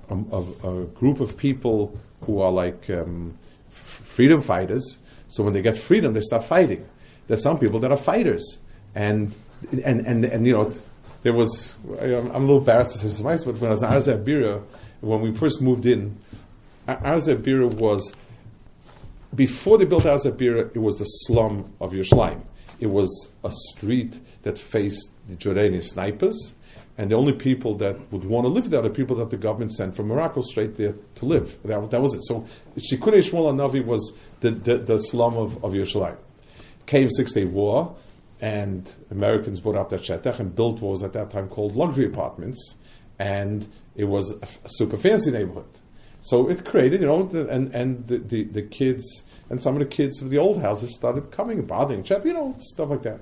a, 0.09 0.71
a, 0.71 0.85
group 0.87 1.21
of 1.21 1.37
people 1.37 1.99
who 2.23 2.41
are 2.41 2.51
like 2.51 2.89
um, 2.89 3.37
freedom 3.69 4.41
fighters. 4.41 4.99
So 5.29 5.43
when 5.43 5.53
they 5.53 5.61
get 5.63 5.77
freedom, 5.77 6.15
they 6.15 6.21
start 6.21 6.47
fighting. 6.47 6.87
There's 7.27 7.43
some 7.43 7.59
people 7.59 7.81
that 7.81 7.91
are 7.91 7.97
fighters, 7.97 8.61
and 8.95 9.35
and 9.83 10.07
and, 10.07 10.25
and 10.25 10.47
you 10.47 10.53
know, 10.53 10.73
there 11.23 11.33
was 11.33 11.77
I'm, 12.01 12.31
a 12.31 12.39
little 12.39 12.59
embarrassed 12.59 12.93
to 12.93 12.99
say 12.99 13.23
this, 13.23 13.45
but 13.45 13.59
when 13.59 13.71
I 13.71 13.75
was 13.75 13.83
in 13.83 13.91
Arzeh 13.91 14.63
when 15.01 15.21
we 15.21 15.35
first 15.35 15.61
moved 15.61 15.87
in, 15.87 16.17
Arzeh 16.89 17.37
Bira 17.37 17.73
was 17.73 18.15
before 19.35 19.79
they 19.79 19.85
built 19.85 20.05
Arzeh 20.05 20.33
Bira, 20.33 20.75
it 20.75 20.79
was 20.79 20.99
the 20.99 21.05
slum 21.05 21.73
of 21.81 21.93
Yerushalayim. 21.93 22.41
It 22.81 22.87
was 22.87 23.33
a 23.43 23.51
street 23.51 24.19
that 24.43 24.59
faced 24.59 25.11
the 25.29 25.37
Jordanian 25.37 25.83
snipers, 25.83 26.55
and 26.97 27.11
the 27.11 27.17
only 27.17 27.33
people 27.33 27.75
that 27.77 27.97
would 28.13 28.25
want 28.25 28.45
to 28.45 28.49
live 28.49 28.71
there 28.71 28.81
are 28.81 28.83
the 28.83 28.91
people 28.91 29.17
that 29.17 29.31
the 29.31 29.37
government 29.37 29.73
sent 29.73 29.97
from 29.97 30.09
Morocco 30.09 30.43
straight 30.43 30.77
there 30.77 30.95
to 31.17 31.27
live. 31.27 31.57
That, 31.65 31.91
that 31.91 32.01
was 32.01 32.15
it. 32.15 32.23
So 32.25 32.47
Shikune 32.77 33.19
Shmuel 33.19 33.55
Navi 33.55 33.85
was 33.85 34.15
the, 34.41 34.51
the, 34.51 34.79
the, 34.79 34.99
slum 34.99 35.37
of, 35.37 35.65
of 35.65 35.73
Yerushalayim. 35.73 36.17
Came 36.87 37.11
Six 37.11 37.33
Day 37.33 37.45
War, 37.45 37.95
and 38.41 38.91
Americans 39.11 39.61
bought 39.61 39.77
up 39.77 39.91
that 39.91 40.03
shetach 40.03 40.39
and 40.39 40.55
built 40.55 40.81
what 40.81 40.91
was 40.91 41.03
at 41.03 41.13
that 41.15 41.31
time 41.31 41.49
called 41.49 41.77
luxury 41.77 42.07
apartments, 42.07 42.77
and 43.19 43.67
it 43.97 44.05
was 44.05 44.33
a, 44.43 44.47
a 44.65 44.69
super 44.69 44.97
fancy 44.97 45.31
neighborhood. 45.31 45.67
So 46.21 46.49
it 46.49 46.65
created, 46.65 47.03
you 47.03 47.07
know, 47.07 47.25
the, 47.25 47.49
and 47.49 47.75
and 47.75 48.07
the, 48.07 48.19
the, 48.19 48.45
the, 48.45 48.63
kids 48.63 49.25
and 49.51 49.61
some 49.61 49.75
of 49.75 49.81
the 49.81 49.87
kids 49.87 50.19
from 50.19 50.31
the 50.31 50.39
old 50.39 50.61
houses 50.61 50.95
started 50.95 51.31
coming 51.31 51.59
and 51.59 51.69
bothering, 51.69 52.05
you 52.05 52.33
know, 52.33 52.55
stuff 52.59 52.89
like 52.89 53.03
that. 53.03 53.21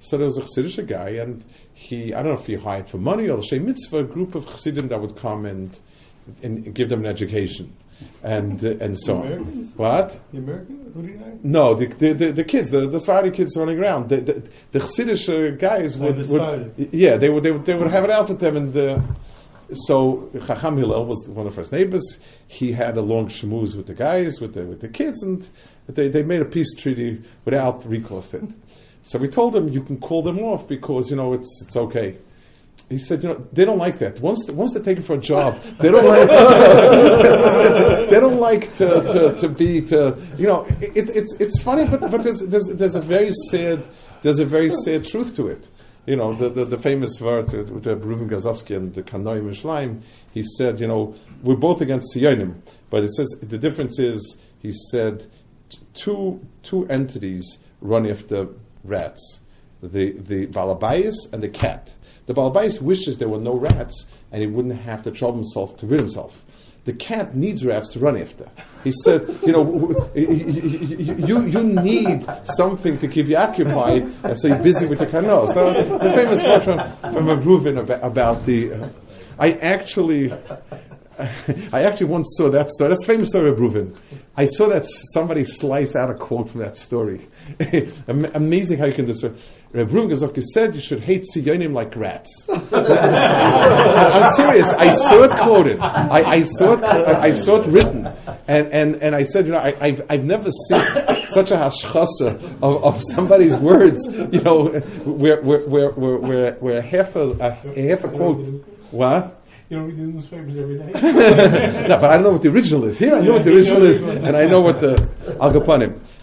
So 0.00 0.16
there 0.16 0.26
was 0.26 0.38
a 0.38 0.42
Chassidish 0.42 0.84
guy, 0.86 1.10
and 1.10 1.44
he, 1.74 2.12
I 2.12 2.22
don't 2.22 2.32
know 2.32 2.40
if 2.40 2.46
he 2.46 2.56
hired 2.56 2.88
for 2.88 2.98
money 2.98 3.28
or 3.28 3.36
the 3.36 3.42
Shem 3.44 3.66
Mitzvah, 3.66 3.98
a 3.98 4.04
group 4.04 4.34
of 4.34 4.46
Chassidim 4.46 4.88
that 4.88 5.00
would 5.00 5.14
come 5.14 5.46
and, 5.46 5.78
and 6.42 6.74
give 6.74 6.88
them 6.88 7.00
an 7.00 7.06
education. 7.06 7.72
And, 8.22 8.64
uh, 8.64 8.76
and 8.80 8.98
so 8.98 9.22
on. 9.22 9.72
What? 9.76 10.20
The 10.32 10.38
American? 10.38 10.92
Who 10.94 11.02
did 11.02 11.10
you 11.12 11.40
No, 11.42 11.74
the, 11.74 11.86
the, 11.86 12.12
the, 12.12 12.32
the, 12.32 12.44
kids, 12.44 12.70
the, 12.70 12.86
the 12.86 12.98
Sephardi 12.98 13.30
kids 13.30 13.56
running 13.56 13.78
around. 13.78 14.08
The, 14.08 14.20
the, 14.20 14.42
the 14.72 14.78
Chassidish 14.78 15.28
uh, 15.28 15.56
guys 15.56 15.96
oh, 16.00 16.04
would, 16.04 16.16
the 16.16 16.32
would, 16.76 16.88
yeah, 16.92 17.16
they 17.16 17.28
would, 17.28 17.42
they 17.42 17.50
would, 17.50 17.64
they 17.64 17.74
would 17.74 17.90
have 17.90 18.04
it 18.04 18.10
out 18.10 18.28
with 18.28 18.40
them. 18.40 18.56
And 18.56 18.76
uh, 18.76 19.00
so 19.72 20.30
Chacham 20.46 20.76
Hillel 20.76 21.06
was 21.06 21.28
one 21.28 21.46
of 21.46 21.52
the 21.52 21.56
first 21.56 21.72
neighbors. 21.72 22.18
He 22.46 22.72
had 22.72 22.96
a 22.96 23.02
long 23.02 23.28
shmooze 23.28 23.76
with 23.76 23.86
the 23.86 23.94
guys, 23.94 24.40
with 24.40 24.54
the, 24.54 24.66
with 24.66 24.80
the 24.80 24.88
kids, 24.88 25.22
and 25.22 25.48
they, 25.88 26.08
they 26.08 26.22
made 26.22 26.40
a 26.40 26.44
peace 26.44 26.74
treaty 26.76 27.22
without 27.44 27.84
recourse. 27.86 28.34
So 29.02 29.18
we 29.18 29.28
told 29.28 29.56
him 29.56 29.68
you 29.68 29.82
can 29.82 29.98
call 29.98 30.22
them 30.22 30.38
off 30.38 30.68
because 30.68 31.10
you 31.10 31.16
know 31.16 31.32
it's 31.32 31.62
it's 31.64 31.76
okay. 31.76 32.16
He 32.88 32.98
said, 32.98 33.22
you 33.22 33.30
know, 33.30 33.46
they 33.52 33.64
don't 33.64 33.78
like 33.78 33.98
that. 33.98 34.20
Once 34.20 34.48
once 34.50 34.72
they're 34.72 34.82
taken 34.82 35.02
for 35.02 35.14
a 35.14 35.18
job, 35.18 35.60
they 35.80 35.90
don't 35.90 36.06
like 36.06 36.28
they 38.12 38.20
don't 38.20 38.40
like 38.40 38.72
to, 38.74 38.88
to, 38.88 39.36
to 39.38 39.48
be 39.48 39.80
to 39.82 40.20
you 40.36 40.46
know. 40.46 40.66
It, 40.80 41.08
it's 41.08 41.34
it's 41.40 41.62
funny, 41.62 41.86
but 41.86 42.00
but 42.10 42.22
there's, 42.22 42.40
there's 42.40 42.68
there's 42.74 42.94
a 42.94 43.00
very 43.00 43.30
sad 43.50 43.84
there's 44.22 44.38
a 44.38 44.46
very 44.46 44.70
sad 44.70 45.06
truth 45.06 45.34
to 45.36 45.48
it. 45.48 45.68
You 46.06 46.16
know, 46.16 46.32
the, 46.32 46.48
the, 46.48 46.64
the 46.64 46.78
famous 46.78 47.20
word 47.20 47.52
with 47.52 47.84
Reuven 47.84 48.28
Grozovsky 48.28 48.76
and 48.76 48.92
the 48.92 49.04
Kanoi 49.04 49.40
Mishleim, 49.40 50.02
he 50.34 50.42
said, 50.42 50.80
you 50.80 50.88
know, 50.88 51.14
we're 51.44 51.54
both 51.54 51.80
against 51.80 52.16
Sionim, 52.16 52.60
but 52.90 53.04
it 53.04 53.10
says 53.12 53.28
the 53.40 53.56
difference 53.56 54.00
is, 54.00 54.40
he 54.58 54.72
said, 54.90 55.26
two 55.94 56.44
two 56.62 56.88
entities 56.88 57.58
run 57.80 58.04
after 58.10 58.48
rats 58.82 59.42
the, 59.82 60.12
the 60.12 60.46
Balabais 60.46 61.12
and 61.32 61.42
the 61.42 61.48
cat. 61.48 61.94
The 62.26 62.34
Balabais 62.34 62.80
wishes 62.80 63.18
there 63.18 63.28
were 63.28 63.40
no 63.40 63.54
rats 63.54 64.06
and 64.30 64.40
he 64.40 64.46
wouldn't 64.46 64.80
have 64.80 65.02
to 65.02 65.10
trouble 65.10 65.36
himself 65.36 65.76
to 65.78 65.86
rid 65.86 66.00
himself. 66.00 66.44
The 66.84 66.92
cat 66.92 67.36
needs 67.36 67.64
rats 67.64 67.92
to 67.92 68.00
run 68.00 68.20
after. 68.20 68.48
He 68.82 68.90
said, 68.90 69.28
you 69.46 69.52
know, 69.52 70.10
you, 70.16 71.42
you 71.42 71.62
need 71.62 72.26
something 72.42 72.98
to 72.98 73.06
keep 73.06 73.26
you 73.26 73.36
occupied, 73.36 74.02
and 74.24 74.36
so 74.38 74.48
you're 74.48 74.58
busy 74.58 74.86
with 74.86 74.98
the 74.98 75.06
canal. 75.06 75.46
So 75.46 75.72
the 75.72 76.10
famous 76.10 76.42
quote 76.42 76.64
from, 76.64 76.78
from 77.12 77.26
Reuven 77.42 77.78
about, 77.78 78.02
about 78.02 78.46
the. 78.46 78.72
Uh, 78.72 78.88
I 79.38 79.52
actually 79.52 80.32
I 81.72 81.84
actually 81.84 82.06
once 82.06 82.34
saw 82.36 82.50
that 82.50 82.70
story. 82.70 82.90
That's 82.90 83.04
a 83.04 83.06
famous 83.06 83.28
story 83.28 83.50
of 83.50 83.58
Reuven. 83.58 83.96
I 84.36 84.46
saw 84.46 84.68
that 84.68 84.84
somebody 85.12 85.44
slice 85.44 85.94
out 85.94 86.10
a 86.10 86.14
quote 86.14 86.50
from 86.50 86.60
that 86.60 86.76
story. 86.76 87.28
Amazing 88.08 88.78
how 88.78 88.86
you 88.86 88.94
can 88.94 89.04
describe. 89.04 89.36
Reb 89.72 89.88
Reuven 89.88 90.42
said 90.42 90.74
you 90.74 90.80
should 90.82 91.00
hate 91.00 91.24
Sionim 91.34 91.72
like 91.72 91.96
rats. 91.96 92.46
I'm 92.72 94.32
serious. 94.32 94.70
I 94.74 94.90
saw 94.90 95.22
it 95.22 95.30
quoted. 95.30 95.80
I, 95.80 96.22
I 96.24 96.42
saw 96.42 96.74
it. 96.74 96.82
I, 96.82 97.32
saw 97.32 97.62
it 97.62 97.66
written, 97.68 98.06
and, 98.48 98.68
and, 98.68 98.96
and 98.96 99.14
I 99.14 99.22
said, 99.22 99.46
you 99.46 99.52
know, 99.52 99.58
I, 99.58 99.92
have 99.92 100.06
I've 100.10 100.24
never 100.24 100.50
seen 100.50 100.82
such 101.26 101.52
a 101.52 101.54
hashchasa 101.54 102.58
of, 102.62 102.84
of 102.84 103.00
somebody's 103.02 103.56
words. 103.56 104.06
You 104.06 104.42
know, 104.42 104.66
where 105.04 105.40
where 105.40 105.60
where 105.60 105.90
where, 105.90 106.52
where 106.54 106.82
half 106.82 107.16
a, 107.16 107.30
a 107.40 107.88
half 107.88 108.04
a 108.04 108.08
quote. 108.08 108.66
What? 108.90 109.41
You 109.72 109.78
don't 109.78 109.86
read 109.86 109.96
the 109.96 110.02
newspapers 110.02 110.56
every 110.58 110.76
day. 110.76 110.84
no, 111.88 111.98
but 111.98 112.04
I 112.04 112.16
don't 112.16 112.24
know 112.24 112.32
what 112.32 112.42
the 112.42 112.50
original 112.50 112.84
is. 112.84 112.98
Here 112.98 113.14
I 113.14 113.20
know 113.20 113.24
yeah, 113.24 113.32
what 113.32 113.44
the 113.44 113.54
original 113.54 113.82
is, 113.84 114.02
and 114.02 114.36
I 114.36 114.44
know 114.46 114.60
what 114.60 114.82
the 114.82 115.08
Al. 115.40 115.50
The, 115.50 115.58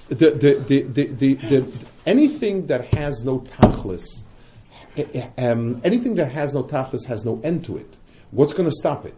the, 0.10 0.64
the, 0.68 0.82
the, 0.84 1.08
the, 1.08 1.34
the, 1.34 1.86
anything 2.06 2.68
that 2.68 2.94
has 2.94 3.24
no 3.26 3.40
tachlis, 3.40 4.06
eh, 4.98 5.06
eh, 5.16 5.50
um, 5.50 5.82
anything 5.84 6.14
that 6.14 6.32
has 6.32 6.54
no 6.54 6.64
tachlis 6.64 7.08
has 7.08 7.26
no 7.26 7.42
end 7.44 7.66
to 7.66 7.78
it. 7.78 7.98
What's 8.30 8.54
going 8.54 8.70
to 8.70 8.76
stop 8.76 9.08
it? 9.08 9.18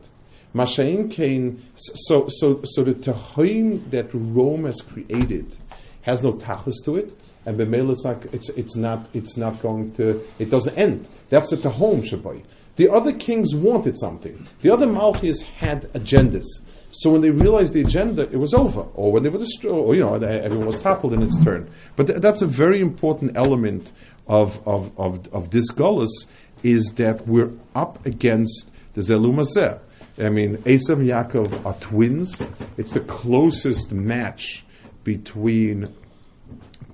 Mashain 0.56 1.12
Kain, 1.12 1.62
so, 1.76 2.30
so, 2.30 2.62
so 2.64 2.86
the 2.86 2.94
Tahim 2.94 3.90
that 3.92 4.10
Rome 4.14 4.64
has 4.64 4.80
created 4.80 5.58
has 6.04 6.24
no 6.24 6.32
tachlis 6.32 6.76
to 6.86 6.96
it, 6.96 7.14
and 7.46 7.60
Bemel 7.60 7.92
is 7.92 8.04
like, 8.06 8.34
it's, 8.34 8.48
it's, 8.52 8.78
not, 8.78 9.10
it's 9.14 9.36
not 9.36 9.60
going 9.60 9.92
to, 9.96 10.22
it 10.40 10.50
doesn't 10.50 10.78
end. 10.78 11.10
That's 11.30 11.50
the 11.50 11.58
Tahom 11.58 12.02
Shabbai. 12.02 12.46
The 12.82 12.92
other 12.92 13.14
kings 13.14 13.54
wanted 13.54 13.96
something. 13.96 14.48
The 14.64 14.72
other 14.72 14.88
Malchis 14.88 15.44
had 15.44 15.84
agendas. 15.94 16.48
So 16.90 17.12
when 17.12 17.22
they 17.22 17.30
realized 17.30 17.74
the 17.74 17.82
agenda, 17.82 18.24
it 18.24 18.38
was 18.38 18.56
over. 18.56 18.88
Or 18.96 19.12
when 19.12 19.22
they 19.22 19.30
were 19.30 19.38
destroyed, 19.38 19.86
or, 19.86 19.94
you 19.94 20.02
know, 20.02 20.16
everyone 20.16 20.66
was 20.66 20.80
toppled 20.80 21.14
in 21.14 21.22
its 21.22 21.40
turn. 21.44 21.70
But 21.96 22.08
th- 22.08 22.22
that's 22.22 22.42
a 22.42 22.48
very 22.48 22.82
important 22.82 23.38
element 23.38 23.92
of, 24.28 24.68
of, 24.68 25.00
of, 25.00 25.32
of 25.32 25.52
this 25.52 25.72
Gullus, 25.72 26.10
is 26.64 26.96
that 26.96 27.28
we're 27.28 27.52
up 27.76 28.04
against 28.04 28.72
the 28.96 29.02
Zelumazeh. 29.02 29.80
I 30.18 30.30
mean, 30.30 30.58
Esav 30.64 31.02
and 31.02 31.08
Yaakov 31.08 31.64
are 31.64 31.76
twins. 31.82 32.42
It's 32.78 32.94
the 32.94 33.02
closest 33.02 33.92
match 33.92 34.66
between 35.04 35.94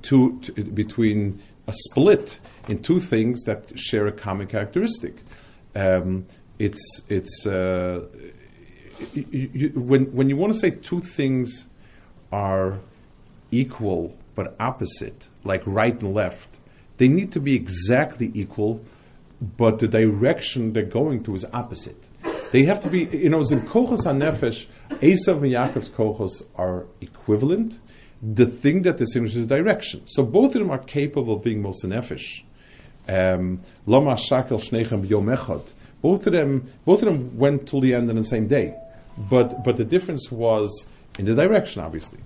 two, 0.02 0.38
t- 0.42 0.64
between 0.64 1.42
a 1.66 1.72
split 1.72 2.42
in 2.68 2.84
two 2.84 3.00
things 3.00 3.44
that 3.44 3.80
share 3.80 4.06
a 4.08 4.12
common 4.12 4.48
characteristic 4.48 5.16
um, 5.78 6.26
it's 6.60 7.04
it's 7.08 7.46
uh, 7.46 8.06
you, 9.14 9.50
you, 9.54 9.70
when 9.70 10.06
when 10.14 10.30
you 10.30 10.36
want 10.36 10.54
to 10.54 10.60
say 10.60 10.72
two 10.72 11.00
things 11.00 11.66
are 12.32 12.80
equal 13.52 14.18
but 14.36 14.56
opposite, 14.60 15.30
like 15.44 15.64
right 15.66 16.00
and 16.02 16.14
left, 16.14 16.48
they 16.98 17.08
need 17.08 17.32
to 17.32 17.40
be 17.40 17.56
exactly 17.56 18.32
equal, 18.34 18.84
but 19.58 19.80
the 19.80 19.88
direction 19.88 20.74
they're 20.74 20.84
going 20.84 21.24
to 21.24 21.36
is 21.36 21.46
opposite. 21.54 22.04
They 22.52 22.64
have 22.64 22.80
to 22.82 22.90
be, 22.90 23.06
you 23.06 23.30
know, 23.30 23.40
in 23.40 23.62
Kochos 23.62 24.06
HaNefesh, 24.06 24.68
Esav 24.90 25.44
and 25.44 25.52
Yaakov's 25.52 25.90
Kochos 25.90 26.44
are 26.56 26.86
equivalent. 27.02 27.80
The 28.22 28.46
thing 28.46 28.84
that 28.84 28.98
distinguishes 28.98 29.42
is 29.42 29.48
direction. 29.48 30.08
So 30.08 30.24
both 30.24 30.56
of 30.56 30.62
them 30.62 30.72
are 30.72 30.80
capable 30.80 31.36
of 31.36 31.44
being 31.44 31.62
Mosa 31.62 31.86
Nefesh. 31.86 32.44
Um, 33.08 33.62
Lama 33.86 34.16
Shakel. 34.16 34.60
Both 36.02 36.28
of 36.28 36.34
them, 36.34 36.70
both 36.86 37.02
of 37.02 37.06
them 37.12 37.38
went 37.38 37.68
till 37.68 37.82
the 37.82 37.94
end 37.96 38.10
on 38.10 38.16
the 38.16 38.24
same 38.24 38.48
day, 38.48 38.76
but 39.30 39.64
but 39.64 39.78
the 39.78 39.86
difference 39.86 40.32
was 40.32 40.88
in 41.18 41.26
the 41.26 41.36
direction, 41.36 41.82
obviously. 41.82 42.20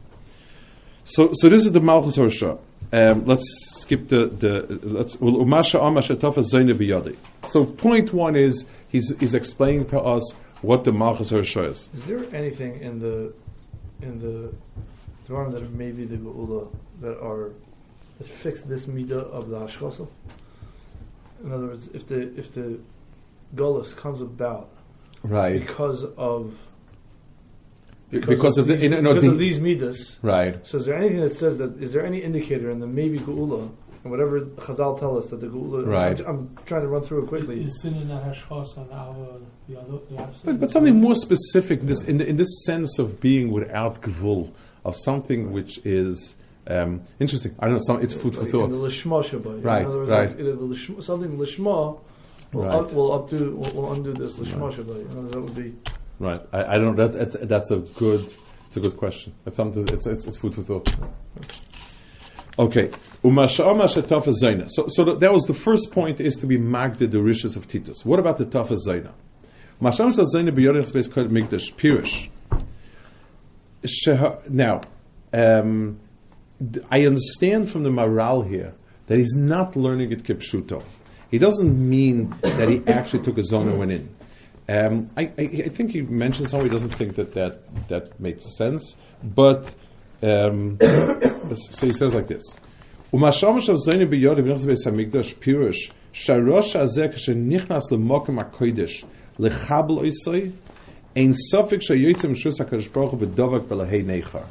So 1.03 1.31
so 1.33 1.49
this 1.49 1.65
is 1.65 1.71
the 1.71 1.79
Malchus 1.79 2.17
Horsha. 2.17 2.59
Um, 2.93 3.25
let's 3.25 3.45
skip 3.79 4.09
the 4.09 4.27
the 4.27 4.79
let's 4.83 5.15
Umasha. 5.17 5.79
So 7.43 7.65
point 7.65 8.13
one 8.13 8.35
is 8.35 8.69
he's 8.89 9.17
he's 9.19 9.33
explaining 9.33 9.85
to 9.87 9.99
us 9.99 10.33
what 10.61 10.83
the 10.83 10.91
Malchus 10.91 11.31
Horsha 11.31 11.69
is. 11.69 11.89
Is 11.93 12.03
there 12.03 12.23
anything 12.35 12.81
in 12.81 12.99
the 12.99 13.33
in 14.01 14.19
the 14.19 14.53
Dvarim 15.27 15.53
that 15.53 15.71
maybe 15.71 16.05
the 16.05 16.17
Geula 16.17 16.69
that 16.99 17.19
are 17.21 17.51
that 18.17 18.27
fix 18.27 18.61
this 18.63 18.85
midah 18.85 19.23
of 19.31 19.49
the 19.49 19.59
Hashchosel? 19.59 20.07
In 21.43 21.51
other 21.51 21.67
words, 21.67 21.87
if 21.93 22.07
the 22.07 22.37
if 22.37 22.53
the 22.53 22.79
Gullus 23.55 23.95
comes 23.95 24.21
about 24.21 24.69
Right. 25.23 25.59
because 25.59 26.03
of 26.17 26.57
Because, 28.09 28.57
of, 28.57 28.67
the 28.67 28.73
these, 28.73 28.83
you 28.83 28.89
know, 28.89 29.01
because 29.01 29.21
the- 29.23 29.29
of 29.29 29.37
these 29.37 29.59
midas. 29.59 30.19
right. 30.21 30.65
So 30.67 30.77
is 30.79 30.85
there 30.85 30.95
anything 30.97 31.21
that 31.21 31.33
says 31.33 31.57
that? 31.59 31.81
Is 31.81 31.93
there 31.93 32.05
any 32.05 32.19
indicator 32.19 32.69
in 32.69 32.79
the 32.79 32.87
maybe 32.87 33.17
Geula 33.19 33.69
and 34.03 34.11
whatever 34.11 34.41
Chazal 34.41 34.99
tell 34.99 35.17
us 35.17 35.27
that 35.29 35.39
the 35.39 35.47
Geula? 35.47 35.87
Right. 35.87 36.19
I'm, 36.19 36.25
I'm 36.27 36.57
trying 36.65 36.81
to 36.81 36.87
run 36.89 37.03
through 37.03 37.23
it 37.23 37.27
quickly. 37.27 37.63
Is 37.63 37.81
sin 37.81 37.93
and 37.95 38.09
hashchas 38.09 38.75
and 38.77 38.91
our 38.91 39.39
the 39.69 39.79
other 39.79 39.99
the 40.09 40.17
opposite? 40.21 40.45
But, 40.45 40.59
but 40.59 40.71
something 40.71 40.99
more 40.99 41.15
specific 41.15 41.81
in 41.81 41.87
this, 41.87 42.03
in, 42.03 42.17
the, 42.17 42.27
in 42.27 42.35
this 42.35 42.65
sense 42.65 42.99
of 42.99 43.21
being 43.21 43.49
without 43.51 44.01
gvul, 44.01 44.51
of 44.83 44.95
something 44.95 45.51
which 45.53 45.79
is 45.85 46.35
um, 46.67 47.01
interesting. 47.19 47.55
I 47.59 47.65
don't 47.65 47.75
know, 47.75 47.81
some, 47.83 48.01
it's 48.01 48.13
food 48.13 48.35
for 48.35 48.45
thought. 48.45 48.65
In 48.65 48.71
the 48.71 48.77
lishma 48.77 49.23
shabbat. 49.23 49.63
Right, 49.63 49.81
In 49.81 49.87
other 49.87 49.97
words, 49.99 50.11
right. 50.11 50.29
like, 50.29 50.37
lishma, 50.37 51.03
something 51.03 51.37
lishma 51.37 51.99
will, 52.53 52.63
Right. 52.63 52.73
up, 52.75 52.93
will 52.93 53.09
updo 53.11 53.55
will, 53.55 53.71
will 53.81 53.93
undo 53.93 54.13
this 54.13 54.37
lishma 54.37 54.71
shabbat. 54.73 55.01
In 55.01 55.07
other 55.07 55.21
words, 55.21 55.31
that 55.33 55.41
would 55.41 55.55
be 55.55 55.75
Right. 56.19 56.39
I, 56.53 56.75
I 56.75 56.77
don't 56.77 56.95
know. 56.95 57.07
That's, 57.07 57.15
that's, 57.15 57.47
that's 57.47 57.71
a 57.71 57.79
good, 57.79 58.31
it's 58.67 58.77
a 58.77 58.79
good 58.79 58.95
question. 58.95 59.33
It's 59.47 59.57
something, 59.57 59.87
it's, 59.89 60.05
it's, 60.05 60.25
it's 60.25 60.37
food 60.37 60.53
for 60.53 60.61
thought. 60.61 60.95
Okay. 62.59 62.89
Umasha'ama 63.23 63.85
shetafa 63.85 64.31
zaina. 64.39 64.69
So, 64.69 64.85
so 64.87 65.15
that, 65.15 65.33
was 65.33 65.45
the 65.45 65.55
first 65.55 65.91
point 65.91 66.19
is 66.21 66.35
to 66.37 66.45
be 66.45 66.57
magda 66.57 67.07
the 67.07 67.21
rishis 67.21 67.55
of 67.55 67.67
Titus. 67.67 68.05
What 68.05 68.19
about 68.19 68.37
the 68.37 68.45
tafa 68.45 68.77
zaina? 68.87 69.11
Masha'ama 69.81 70.13
shetafa 70.13 70.53
zaina 70.53 70.87
space 70.87 71.07
called 71.07 71.31
migdash, 71.31 71.73
pirish. 71.73 72.29
Now, 74.47 74.81
um, 75.33 75.99
I 76.89 77.05
understand 77.05 77.71
from 77.71 77.83
the 77.83 77.89
Maharal 77.89 78.47
here 78.47 78.73
that 79.07 79.17
he's 79.17 79.35
not 79.35 79.75
learning 79.75 80.11
it 80.11 80.23
kipshuto. 80.23 80.83
He 81.29 81.39
doesn't 81.39 81.89
mean 81.89 82.35
that 82.41 82.69
he 82.69 82.83
actually 82.87 83.23
took 83.23 83.37
a 83.37 83.43
zone 83.43 83.67
and 83.69 83.79
went 83.79 83.91
in. 83.91 84.15
Um, 84.69 85.09
I, 85.17 85.23
I, 85.37 85.41
I 85.65 85.69
think 85.69 85.91
he 85.91 86.01
mentioned 86.01 86.49
somewhere 86.49 86.67
he 86.67 86.71
doesn't 86.71 86.89
think 86.89 87.15
that 87.15 87.33
that, 87.33 87.87
that 87.87 88.19
made 88.19 88.41
sense, 88.41 88.95
but 89.23 89.73
um, 90.21 90.77
so 91.55 91.87
he 91.87 91.93
says 91.93 92.13
like 92.13 92.27
this: 92.27 92.43
"Umashamash 93.11 93.69
of 93.69 93.77
zayne 93.77 94.07
biyod 94.07 94.37
v'nachs 94.37 94.65
beis 94.65 94.85
hamikdash 94.85 95.35
pirush 95.39 95.91
sharosh 96.13 96.75
hazeh 96.75 97.13
kshenichnas 97.13 97.89
lemokem 97.89 98.41
hakodesh 98.41 99.03
lechabel 99.39 100.03
oisay 100.03 100.51
ein 101.15 101.33
sofik 101.51 101.81
shayotzim 101.81 102.35
shus 102.35 102.59
hakadosh 102.59 102.93
baruch 102.93 103.11
hu 103.11 103.25
b'dovak 103.25 103.65
b'lahei 103.65 104.05
neichar 104.05 104.45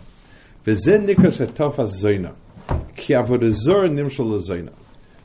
ki 2.97 3.15
nimshal 3.15 4.31
hazayna." 4.31 4.73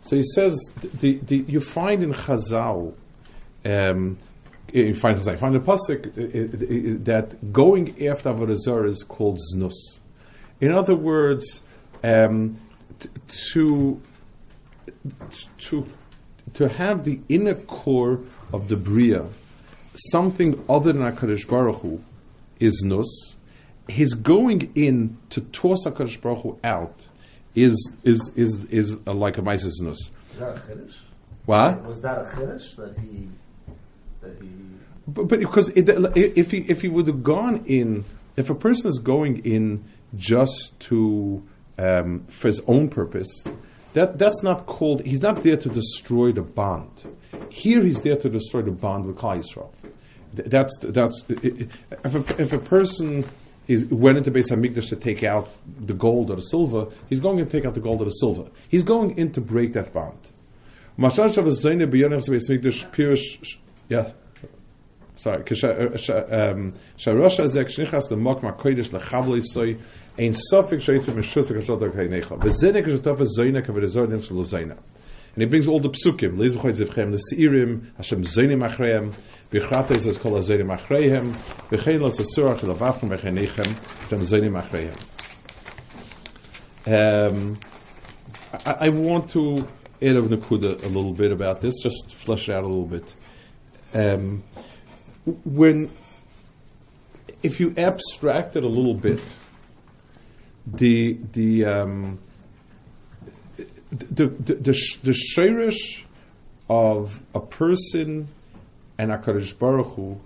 So 0.02 0.16
he 0.16 0.22
says, 0.22 0.56
the, 1.00 1.18
the, 1.18 1.38
you 1.48 1.60
find 1.60 2.04
in 2.04 2.14
Chazal, 2.14 2.94
um, 3.66 4.20
you 4.72 4.94
find 4.94 5.20
Chazal, 5.20 5.32
you 5.32 5.38
find 5.38 5.56
the 5.56 5.60
pasuk 5.60 6.06
uh, 6.16 6.22
uh, 6.22 6.96
uh, 6.96 7.04
that 7.06 7.52
going 7.52 8.08
after 8.08 8.32
Avodah 8.32 8.88
is 8.88 9.04
called 9.04 9.40
znus. 9.52 10.00
In 10.62 10.72
other 10.72 10.96
words, 10.96 11.62
um, 12.04 12.60
t- 13.00 13.10
to 13.54 14.00
to 15.58 15.88
to 16.54 16.68
have 16.70 17.04
the 17.04 17.20
inner 17.28 17.56
core 17.56 18.20
of 18.54 18.68
the 18.68 18.76
bria, 18.76 19.26
something 19.96 20.64
other 20.70 20.94
than 20.94 21.02
Hakadosh 21.02 21.48
Baruch 21.48 21.82
Hu, 21.82 22.02
is 22.60 22.84
nus. 22.86 23.38
His 23.88 24.14
going 24.14 24.72
in 24.76 25.18
to 25.30 25.42
toss 25.42 25.86
Hakadosh 25.86 26.22
Baruch 26.22 26.42
Hu 26.42 26.60
out 26.64 27.08
is 27.56 27.98
is 28.04 28.32
is 28.36 28.66
is 28.66 28.98
uh, 29.08 29.14
like 29.14 29.38
a 29.38 29.42
Mises 29.42 29.80
nus. 29.82 30.12
Is 30.32 30.38
that 30.40 30.58
a 30.58 30.60
chiddush? 30.60 31.02
What? 31.46 31.84
Was 31.84 32.02
that 32.02 32.18
a 32.18 32.26
chiddush 32.26 32.76
that 32.76 32.98
he 33.00 33.30
that 34.22 34.42
he? 34.42 34.50
But, 35.08 35.28
but 35.28 35.40
because 35.40 35.70
it, 35.70 35.88
if 36.16 36.52
he 36.52 36.60
if 36.60 36.82
he 36.82 36.88
would 36.88 37.08
have 37.08 37.24
gone 37.24 37.64
in, 37.66 38.06
if 38.36 38.50
a 38.50 38.56
person 38.56 38.90
is 38.90 39.00
going 39.00 39.46
in 39.46 39.84
just 40.16 40.80
to 40.82 41.44
um, 41.78 42.26
for 42.28 42.48
his 42.48 42.62
own 42.68 42.90
purpose, 42.90 43.48
that 43.94 44.18
that's 44.18 44.44
not 44.44 44.66
called. 44.66 45.06
He's 45.06 45.22
not 45.22 45.44
there 45.44 45.58
to 45.58 45.70
destroy 45.70 46.32
the 46.32 46.42
bond. 46.42 47.06
Here, 47.50 47.82
he's 47.82 48.02
there 48.02 48.18
to 48.18 48.30
destroy 48.30 48.64
the 48.64 48.72
bond 48.72 49.06
with 49.06 49.18
Klal 49.18 49.40
Yisrael. 49.40 49.70
That's 50.34 50.78
that's 50.80 51.24
if 51.30 51.70
a, 52.04 52.42
if 52.42 52.52
a 52.52 52.58
person 52.58 53.24
is 53.68 53.88
went 53.88 54.18
into 54.18 54.32
Beis 54.32 54.52
Hamikdash 54.52 54.90
to 54.90 54.96
take 54.96 55.24
out 55.24 55.50
the 55.80 55.94
gold 55.94 56.30
or 56.30 56.36
the 56.36 56.42
silver, 56.42 56.88
he's 57.10 57.20
going 57.20 57.38
to 57.38 57.46
take 57.46 57.66
out 57.66 57.74
the 57.74 57.80
gold 57.80 58.02
or 58.02 58.06
the 58.06 58.12
silver. 58.12 58.48
He's 58.70 58.84
going 58.84 59.18
in 59.18 59.32
to 59.34 59.42
break 59.42 59.74
that 59.74 59.94
bond. 59.94 60.32
Yeah. 60.98 61.10
Sorry, 65.18 65.38
um, 65.38 66.74
lechavle 68.92 69.44
soy 69.44 69.78
ein 70.18 70.34
zayne. 74.46 74.78
And 75.36 75.42
he 75.42 75.46
brings 75.46 75.68
all 75.68 75.80
the 75.80 75.90
psukim. 75.90 76.38
Zivchem 76.38 77.12
the 77.12 77.36
seirim 77.36 77.88
Hashem 77.98 78.24
zayne 78.24 78.58
machreim 78.58 79.16
v'chate 79.60 80.00
says 80.00 80.18
kol 80.18 80.34
zayne 80.42 80.66
machreim 80.66 81.32
v'chein 81.70 82.02
los 82.02 82.20
asurach 82.20 82.60
lavachim 82.60 83.10
v'cheinechem 83.10 83.68
Hashem 84.06 84.22
zayne 84.22 84.52
machreim. 84.52 84.96
Um, 86.88 87.60
I, 88.66 88.90
want 88.90 89.32
to 89.32 89.68
add 90.02 90.16
a 90.16 90.22
nakuda 90.22 90.84
a 90.84 90.88
little 90.88 91.14
bit 91.14 91.32
about 91.32 91.62
this, 91.62 91.74
just 91.82 92.14
flesh 92.14 92.48
it 92.48 92.54
out 92.54 92.64
a 92.64 92.68
little 92.68 92.86
bit. 92.86 93.14
Um, 93.94 94.44
when 95.44 95.90
if 97.42 97.60
you 97.60 97.74
abstract 97.78 98.56
it 98.56 98.64
a 98.64 98.68
little 98.68 98.94
bit, 98.94 99.24
the 100.68 101.18
the 101.34 101.66
um, 101.66 102.20
the 103.90 104.28
the 104.28 104.54
the, 104.54 104.98
the 105.04 105.18
shirish 105.36 106.04
of 106.70 107.20
a 107.34 107.40
person 107.40 108.28
and 108.98 109.12
Hakadosh 109.12 109.58
Baruch 109.58 109.88
Hu 109.96 110.20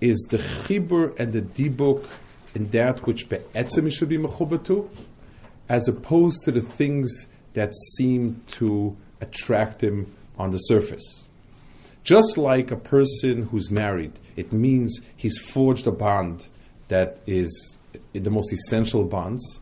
is 0.00 0.26
the 0.30 0.38
chibur 0.38 1.18
and 1.18 1.32
the 1.32 1.42
dibuk 1.42 2.04
in 2.54 2.68
that 2.70 3.06
which 3.06 3.28
be'etzim 3.28 3.92
should 3.92 4.08
be 4.08 4.18
mechuber 4.18 4.62
to, 4.64 4.88
as 5.68 5.88
opposed 5.88 6.42
to 6.44 6.52
the 6.52 6.60
things 6.60 7.26
that 7.54 7.74
seem 7.96 8.42
to 8.52 8.96
attract 9.20 9.82
him 9.82 10.06
on 10.38 10.50
the 10.50 10.58
surface. 10.58 11.28
Just 12.04 12.38
like 12.38 12.70
a 12.70 12.76
person 12.76 13.48
who's 13.48 13.70
married, 13.70 14.12
it 14.36 14.52
means 14.52 15.00
he's 15.16 15.36
forged 15.38 15.86
a 15.86 15.92
bond 15.92 16.46
that 16.88 17.18
is 17.26 17.76
the 18.12 18.30
most 18.30 18.52
essential 18.52 19.04
bonds. 19.04 19.60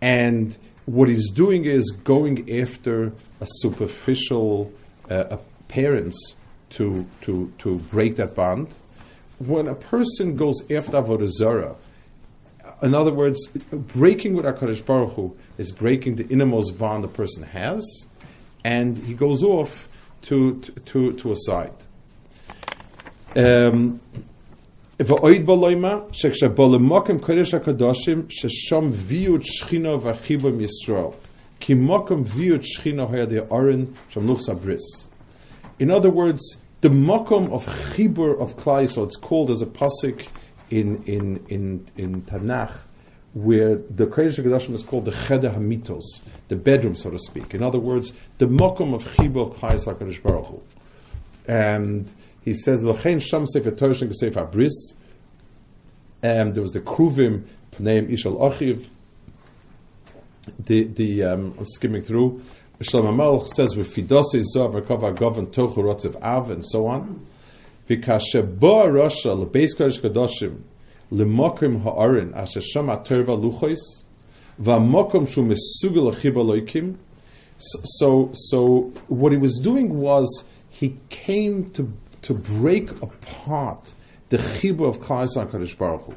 And 0.00 0.56
what 0.84 1.08
he's 1.08 1.30
doing 1.30 1.64
is 1.64 1.90
going 1.90 2.60
after 2.60 3.12
a 3.40 3.46
superficial 3.46 4.72
uh, 5.08 5.24
appearance 5.30 6.36
to, 6.71 7.05
to, 7.21 7.51
to 7.59 7.77
break 7.91 8.15
that 8.17 8.35
bond. 8.35 8.73
When 9.39 9.67
a 9.67 9.75
person 9.75 10.35
goes 10.35 10.61
after 10.69 10.93
Avodah 10.93 11.27
Zarah, 11.27 11.75
in 12.81 12.93
other 12.93 13.13
words, 13.13 13.47
breaking 13.71 14.35
with 14.35 14.45
HaKadosh 14.45 14.85
Baruch 14.85 15.13
Hu 15.13 15.35
is 15.57 15.71
breaking 15.71 16.15
the 16.15 16.27
innermost 16.27 16.77
bond 16.77 17.03
a 17.03 17.07
person 17.07 17.43
has, 17.43 17.83
and 18.63 18.97
he 18.97 19.13
goes 19.13 19.43
off 19.43 19.87
to, 20.23 20.59
to, 20.85 21.13
to 21.13 21.31
a 21.31 21.35
side. 21.37 21.73
Um, 23.35 23.99
ואויד 24.99 25.45
בלוימה, 25.45 25.99
שכשבו 26.11 26.75
למוקם 26.75 27.19
קודש 27.19 27.53
הקדושים, 27.53 28.25
ששם 28.29 28.87
ויוד 28.91 29.41
שכינו 29.43 30.03
וחיבו 30.03 30.49
מישראל. 30.49 31.11
כי 31.59 31.73
מוקם 31.73 32.21
ויוד 32.25 32.63
שכינו 32.63 33.07
היה 33.11 33.25
די 33.25 33.39
אורן, 33.39 33.85
שם 34.09 34.25
לוחס 34.25 34.49
הבריס. 34.49 35.07
in 35.78 35.90
other 35.90 36.10
words, 36.10 36.56
the 36.80 36.88
makom 36.88 37.50
of 37.50 37.66
chibur 37.66 38.40
of 38.40 38.56
Klai 38.56 38.88
so 38.88 39.04
it's 39.04 39.16
called 39.16 39.50
as 39.50 39.62
a 39.62 39.66
pasuk 39.66 40.28
in 40.70 41.02
in 41.04 41.44
in 41.48 41.86
in 41.96 42.22
Tanakh, 42.22 42.76
where 43.32 43.76
the 43.76 44.06
Kodesh 44.06 44.42
Hakadoshim 44.42 44.74
is 44.74 44.82
called 44.82 45.04
the 45.06 45.12
Cheder 45.12 45.50
Hamitos, 45.50 46.22
the 46.48 46.56
bedroom, 46.56 46.94
so 46.94 47.10
to 47.10 47.18
speak. 47.18 47.54
In 47.54 47.62
other 47.62 47.80
words, 47.80 48.12
the 48.38 48.46
makom 48.46 48.94
of 48.94 49.04
chibur 49.16 49.50
of 49.50 49.56
Klai 49.56 49.84
Hakadosh 49.84 50.22
Baruch 50.22 50.46
Hu. 50.46 50.62
And 51.46 52.10
he 52.42 52.54
says, 52.54 52.84
"V'chein 52.84 53.20
sham 53.20 53.46
sefer 53.46 53.70
Torah 53.70 53.94
sefer 54.14 54.44
bris." 54.44 54.96
Um, 56.22 56.52
there 56.52 56.62
was 56.62 56.72
the 56.72 56.80
Kruvim, 56.80 57.44
Pneim 57.72 58.10
Ishal 58.10 58.38
Achiv. 58.38 58.86
The 60.58 60.84
the 60.84 61.22
um, 61.24 61.54
I'm 61.58 61.64
skimming 61.64 62.02
through. 62.02 62.42
Shlomo 62.80 63.14
Melech 63.14 63.46
says 63.54 63.76
with 63.76 63.94
Fidose 63.94 64.42
Zohar 64.42 64.80
Merkava 64.80 65.16
Govan 65.16 65.46
Tochu 65.46 66.22
Av 66.22 66.50
and 66.50 66.64
so 66.64 66.86
on. 66.86 67.24
Vikashe 67.88 68.58
Boa 68.58 68.86
Rasha 68.86 69.46
Lebeis 69.46 69.76
Kodesh 69.76 70.00
Kadoshim 70.00 70.62
Lemokim 71.12 71.82
Ha'arin 71.82 72.34
Asher 72.34 72.60
Shama 72.60 72.98
Terva 72.98 73.40
Luchois 73.40 74.04
Va'mokom 74.60 75.28
Shu 75.28 75.42
Mesugel 75.42 76.12
Achiba 76.12 76.44
Loikim 76.44 76.96
so, 77.58 78.30
so 78.34 78.92
what 79.08 79.32
he 79.32 79.38
was 79.38 79.58
doing 79.58 80.00
was 80.00 80.44
he 80.68 80.96
came 81.08 81.70
to 81.70 81.92
to 82.22 82.34
break 82.34 82.90
apart 83.02 83.92
the 84.30 84.38
chibur 84.38 84.88
of 84.88 84.98
Klal 84.98 85.26
Yisrael 85.26 85.46
Kadosh 85.46 85.76
Baruch 85.76 86.04
Hu. 86.04 86.14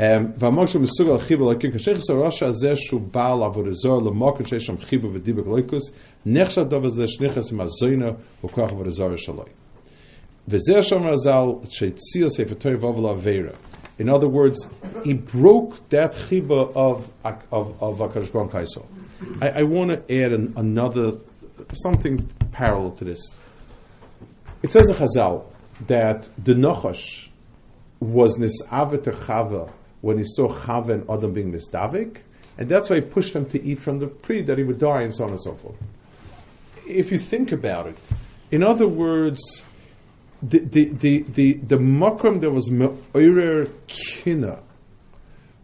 Um, 0.00 0.02
והמוקש 0.38 0.76
מסוג 0.76 1.08
על 1.08 1.18
חיבור 1.18 1.50
אלוקים 1.50 1.70
כשייך 1.72 1.98
הרשע 2.08 2.46
הזה 2.46 2.76
שהוא 2.76 3.00
בעל 3.12 3.42
עבוד 3.42 3.66
זר 3.70 3.94
למוקר 3.94 4.44
שיש 4.44 4.66
שם 4.66 4.78
חיבור 4.78 5.10
ודיבור 5.14 5.56
אלוקוס 5.56 5.92
נחשב 6.26 6.68
דבר 6.68 6.88
זה 6.88 7.08
שניכס 7.08 7.52
עם 7.52 7.60
הזוינה 7.60 8.10
וכוח 8.44 8.70
עבוד 8.70 8.88
זר 8.88 9.16
שלוי. 9.16 9.44
וזה 10.48 10.82
שומר 10.82 11.12
הזל 11.12 11.46
שהציע 11.64 12.28
ספר 12.28 12.54
תורי 12.54 12.74
ובלה 12.74 13.10
אבירה. 13.10 13.52
In 14.00 14.08
other 14.08 14.28
words, 14.28 14.66
he 15.04 15.12
broke 15.12 15.72
that 15.90 16.12
chiba 16.12 16.74
of 16.74 17.10
of 17.52 17.82
of 17.82 17.98
Hakadosh 17.98 18.32
Baruch 18.32 18.52
Hu. 18.74 18.82
I, 19.42 19.48
I 19.60 19.62
want 19.64 19.90
to 19.90 19.98
add 20.20 20.32
an, 20.32 20.54
another 20.56 21.18
something 21.74 22.26
parallel 22.50 22.92
to 22.92 23.04
this. 23.04 23.20
It 24.62 24.72
says 24.72 24.88
in 24.88 24.96
Chazal 24.96 25.44
that 25.86 26.28
the 26.42 26.54
Nochash 26.54 27.28
was 28.00 28.38
nisave 28.38 29.02
to 29.04 29.10
Chava 29.10 29.70
when 30.05 30.19
he 30.19 30.23
saw 30.23 30.47
Chava 30.47 30.89
and 30.89 31.09
Adam 31.09 31.33
being 31.33 31.51
misdavik, 31.51 32.17
and 32.59 32.69
that's 32.69 32.91
why 32.91 32.97
he 32.97 33.01
pushed 33.01 33.35
him 33.35 33.43
to 33.47 33.59
eat 33.63 33.81
from 33.81 33.97
the 33.97 34.05
tree 34.05 34.43
that 34.43 34.55
he 34.59 34.63
would 34.63 34.77
die, 34.77 35.01
and 35.01 35.11
so 35.11 35.23
on 35.23 35.31
and 35.31 35.41
so 35.41 35.55
forth. 35.55 35.75
If 36.87 37.11
you 37.11 37.17
think 37.17 37.51
about 37.51 37.87
it, 37.87 37.97
in 38.51 38.61
other 38.61 38.87
words, 38.87 39.65
the 40.43 40.59
the 40.59 40.85
the 40.89 41.23
the, 41.23 41.53
the 41.53 41.77
makom 41.77 42.39
that 42.41 42.51
was 42.51 42.69
me'orer 42.69 43.67
kina 43.87 44.59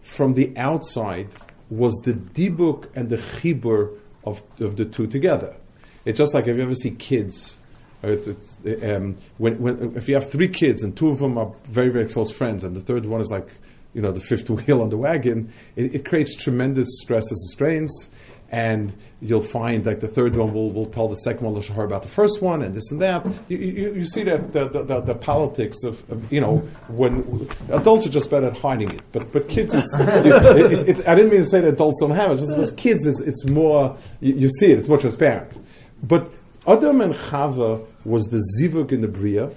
from 0.01 0.33
the 0.33 0.57
outside 0.57 1.27
was 1.69 1.93
the 2.03 2.13
dibuk 2.13 2.89
and 2.95 3.09
the 3.09 3.17
chibur 3.17 3.95
of, 4.23 4.41
of 4.59 4.75
the 4.75 4.85
two 4.85 5.05
together. 5.05 5.55
It's 6.03 6.17
just 6.17 6.33
like 6.33 6.47
if 6.47 6.57
you 6.57 6.63
ever 6.63 6.73
see 6.73 6.91
kids, 6.91 7.57
it's, 8.01 8.57
um, 8.83 9.17
when, 9.37 9.61
when, 9.61 9.95
if 9.95 10.09
you 10.09 10.15
have 10.15 10.31
three 10.31 10.47
kids 10.47 10.81
and 10.81 10.97
two 10.97 11.09
of 11.09 11.19
them 11.19 11.37
are 11.37 11.53
very, 11.65 11.89
very 11.89 12.09
close 12.09 12.31
friends 12.31 12.63
and 12.63 12.75
the 12.75 12.81
third 12.81 13.05
one 13.05 13.21
is 13.21 13.29
like, 13.29 13.47
you 13.93 14.01
know, 14.01 14.11
the 14.11 14.21
fifth 14.21 14.49
wheel 14.49 14.81
on 14.81 14.89
the 14.89 14.97
wagon, 14.97 15.51
it, 15.75 15.95
it 15.95 16.05
creates 16.05 16.35
tremendous 16.35 16.87
stresses 17.01 17.31
and 17.31 17.51
strains. 17.51 18.09
And 18.53 18.91
you'll 19.21 19.41
find 19.41 19.85
like 19.85 20.01
the 20.01 20.09
third 20.09 20.35
one 20.35 20.53
will, 20.53 20.71
will 20.71 20.87
tell 20.87 21.07
the 21.07 21.15
second 21.15 21.45
one 21.45 21.55
Lashahar 21.55 21.85
about 21.85 22.01
the 22.01 22.09
first 22.09 22.41
one 22.41 22.61
and 22.61 22.75
this 22.75 22.91
and 22.91 23.01
that. 23.01 23.25
You, 23.47 23.57
you, 23.57 23.93
you 23.93 24.05
see 24.05 24.23
that 24.23 24.51
the, 24.51 24.67
the, 24.67 24.99
the, 24.99 25.15
politics 25.15 25.85
of, 25.85 26.09
of, 26.11 26.33
you 26.33 26.41
know, 26.41 26.57
when 26.89 27.47
adults 27.71 28.05
are 28.05 28.09
just 28.09 28.29
better 28.29 28.47
at 28.47 28.57
hiding 28.57 28.91
it. 28.91 29.01
But, 29.13 29.31
but 29.31 29.47
kids, 29.47 29.73
you, 29.73 29.79
it, 29.99 30.89
it, 30.89 31.07
I 31.07 31.15
didn't 31.15 31.31
mean 31.31 31.43
to 31.43 31.47
say 31.47 31.61
that 31.61 31.75
adults 31.75 32.01
don't 32.01 32.11
have 32.11 32.31
it, 32.31 32.37
just 32.37 32.57
as 32.57 32.71
kids, 32.71 33.07
it's, 33.07 33.21
it's 33.21 33.47
more, 33.47 33.95
you, 34.19 34.33
you 34.33 34.49
see 34.49 34.73
it, 34.73 34.79
it's 34.79 34.89
more 34.89 34.97
transparent. 34.97 35.57
But 36.03 36.29
Adam 36.67 36.99
and 36.99 37.13
Chava 37.13 37.85
was 38.03 38.25
the 38.31 38.43
zivuk 38.59 38.91
in 38.91 38.99
the 38.99 39.07
Bria, 39.07 39.51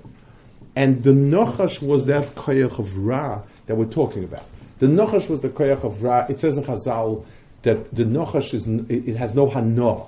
and 0.77 1.03
the 1.03 1.11
Nochash 1.11 1.83
was 1.83 2.07
that 2.07 2.37
koyach 2.37 2.79
of 2.79 2.97
Ra 2.97 3.43
that 3.67 3.77
we're 3.77 3.87
talking 3.87 4.25
about. 4.25 4.45
The 4.79 4.87
Nochash 4.87 5.31
was 5.31 5.41
the 5.41 5.49
koyach 5.49 5.85
of 5.85 6.03
Ra. 6.03 6.27
It 6.29 6.41
says 6.41 6.59
in 6.59 6.65
Chazal 6.65 7.25
that 7.63 7.95
the 7.95 8.05
Nochash 8.05 8.55
is, 8.55 8.67
it, 8.67 9.09
it 9.09 9.17
has 9.17 9.35
no 9.35 9.49
hana 9.49 10.05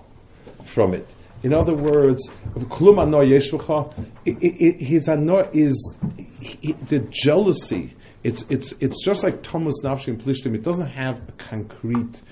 from 0.65 0.95
it. 0.95 1.15
In 1.43 1.53
other 1.53 1.75
words, 1.75 2.29
klum 2.55 2.97
hana 2.97 3.19
yeshvacha, 3.19 4.81
his 4.81 5.07
hana 5.07 5.49
is 5.53 5.99
he, 6.41 6.73
the 6.73 7.01
jealousy. 7.11 7.95
It's, 8.23 8.43
it's, 8.51 8.73
it's 8.81 9.05
just 9.05 9.23
like 9.23 9.43
Thomas 9.43 9.83
Nafshi 9.85 10.09
and 10.09 10.21
Plishtim. 10.21 10.55
It 10.55 10.63
doesn't 10.63 10.89
have 10.89 11.21
a 11.29 11.33
concrete 11.33 12.23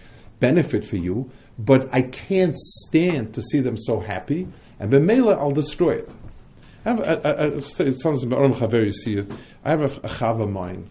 benefit 0.40 0.84
for 0.84 0.96
you, 0.96 1.30
but 1.58 1.88
I 1.92 2.02
can't 2.02 2.56
stand 2.56 3.34
to 3.34 3.42
see 3.42 3.60
them 3.60 3.78
so 3.78 4.00
happy, 4.00 4.48
and 4.80 4.92
Bemela, 4.92 5.38
I'll 5.38 5.52
destroy 5.52 5.92
it. 5.92 6.10
I 6.84 6.90
have, 6.90 7.00
I, 7.00 7.30
I, 7.30 7.44
it 7.46 8.00
sounds 8.00 8.24
about 8.24 8.40
Chaver, 8.54 8.84
you 8.84 8.92
see 8.92 9.18
it. 9.18 9.30
I 9.64 9.70
have 9.70 9.82
a, 9.82 9.86
a 9.86 10.08
Chav 10.08 10.42
of 10.42 10.50
mine 10.50 10.90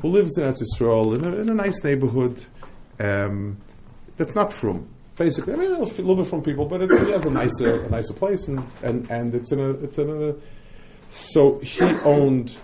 who 0.00 0.08
lives 0.08 0.38
in 0.38 0.44
Yisrael 0.44 1.18
in 1.18 1.24
a, 1.24 1.36
in 1.40 1.48
a 1.48 1.54
nice 1.54 1.82
neighborhood 1.84 2.44
um, 2.98 3.56
that's 4.16 4.34
not 4.34 4.52
from. 4.52 4.88
Basically, 5.16 5.54
I 5.54 5.56
mean, 5.56 5.72
a 5.72 5.78
little 5.78 6.16
bit 6.16 6.26
from 6.26 6.42
people, 6.42 6.66
but 6.66 6.82
it, 6.82 6.90
it 6.90 7.08
has 7.08 7.24
a 7.24 7.30
nicer, 7.30 7.84
a 7.84 7.88
nicer 7.88 8.12
place, 8.12 8.48
and, 8.48 8.64
and, 8.82 9.10
and 9.10 9.34
it's 9.34 9.50
in 9.50 9.60
a, 9.60 9.70
it's 9.70 9.98
in 9.98 10.10
a. 10.10 10.34
So 11.08 11.58
he 11.60 11.80
owned, 12.04 12.54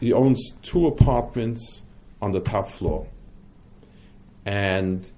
he 0.00 0.12
owns 0.12 0.50
two 0.62 0.88
apartments 0.88 1.82
on 2.20 2.32
the 2.32 2.40
top 2.40 2.68
floor, 2.68 3.06
and 4.44 5.08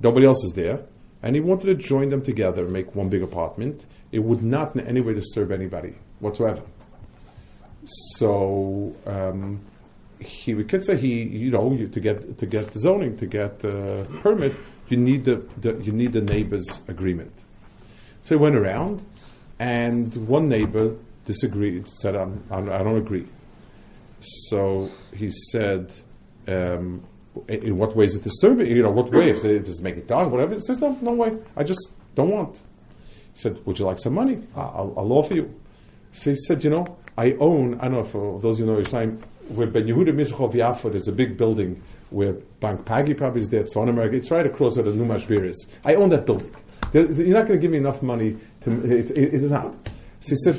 nobody 0.00 0.26
else 0.26 0.44
is 0.44 0.52
there, 0.52 0.84
and 1.24 1.34
he 1.34 1.40
wanted 1.40 1.66
to 1.66 1.74
join 1.74 2.10
them 2.10 2.22
together, 2.22 2.68
make 2.68 2.94
one 2.94 3.08
big 3.08 3.22
apartment. 3.22 3.86
It 4.12 4.20
would 4.20 4.44
not 4.44 4.76
in 4.76 4.86
any 4.86 5.00
way 5.00 5.14
disturb 5.14 5.50
anybody 5.50 5.96
whatsoever. 6.20 6.62
So 7.84 8.94
um, 9.06 9.60
he, 10.20 10.54
we 10.54 10.64
could 10.64 10.84
say 10.84 10.96
he, 10.96 11.22
you 11.24 11.50
know, 11.50 11.72
you, 11.72 11.88
to 11.88 12.00
get 12.00 12.38
to 12.38 12.46
get 12.46 12.70
the 12.72 12.78
zoning, 12.78 13.16
to 13.18 13.26
get 13.26 13.60
the 13.60 14.06
permit, 14.20 14.54
you 14.88 14.96
need 14.96 15.24
the, 15.24 15.36
the 15.60 15.74
you 15.82 15.92
need 15.92 16.12
the 16.12 16.22
neighbor's 16.22 16.82
agreement. 16.88 17.44
So 18.22 18.36
he 18.36 18.42
went 18.42 18.56
around, 18.56 19.04
and 19.58 20.14
one 20.28 20.48
neighbor 20.48 20.96
disagreed, 21.24 21.88
said, 21.88 22.16
I'm, 22.16 22.42
I'm, 22.50 22.70
"I 22.70 22.78
don't 22.78 22.96
agree." 22.96 23.26
So 24.20 24.90
he 25.14 25.30
said. 25.30 25.92
Um, 26.48 27.02
in 27.48 27.76
what 27.76 27.94
way 27.94 28.06
is 28.06 28.16
it 28.16 28.22
disturbing? 28.24 28.66
You 28.66 28.82
know, 28.82 28.90
what 28.90 29.10
way? 29.12 29.32
Does 29.32 29.44
it, 29.44 29.64
does 29.64 29.82
make 29.82 29.96
it 29.96 30.06
dark? 30.08 30.30
Whatever. 30.30 30.54
He 30.54 30.60
says, 30.60 30.80
no, 30.80 30.96
no 31.02 31.12
way. 31.12 31.36
I 31.56 31.64
just 31.64 31.90
don't 32.14 32.30
want. 32.30 32.64
He 33.34 33.38
said, 33.38 33.64
would 33.66 33.78
you 33.78 33.84
like 33.84 33.98
some 33.98 34.14
money? 34.14 34.42
I'll, 34.54 34.94
I'll 34.96 35.12
offer 35.12 35.34
you. 35.34 35.54
So 36.12 36.30
he 36.30 36.36
said, 36.36 36.64
you 36.64 36.70
know, 36.70 36.96
I 37.18 37.32
own, 37.32 37.74
I 37.80 37.88
don't 37.88 37.92
know, 37.92 38.04
for 38.04 38.40
those 38.40 38.58
who 38.58 38.66
know 38.66 38.76
Yerushalayim, 38.80 39.22
where 39.48 39.66
Ben 39.66 39.84
Yehuda 39.84 40.08
Mizrachov 40.08 40.54
Yafo, 40.54 40.90
there's 40.90 41.08
a 41.08 41.12
big 41.12 41.36
building 41.36 41.82
where 42.10 42.34
Bank 42.60 42.84
Pagi 42.84 43.14
probably 43.14 43.40
is 43.40 43.48
there, 43.48 43.64
Tzvon 43.64 43.88
America, 43.88 44.16
it's 44.16 44.30
right 44.30 44.46
across 44.46 44.76
where 44.76 44.84
the 44.84 44.92
Numash 44.92 45.26
Beer 45.26 45.44
is. 45.44 45.68
I 45.84 45.94
own 45.94 46.10
that 46.10 46.26
building. 46.26 46.54
There, 46.92 47.10
you're 47.10 47.36
not 47.36 47.46
going 47.46 47.58
to 47.58 47.62
give 47.62 47.70
me 47.70 47.78
enough 47.78 48.02
money 48.02 48.36
to, 48.62 48.84
it, 48.84 49.10
it, 49.10 49.34
it 49.34 49.34
is 49.34 49.50
not. 49.50 49.74
So 50.20 50.30
he 50.30 50.36
said, 50.36 50.56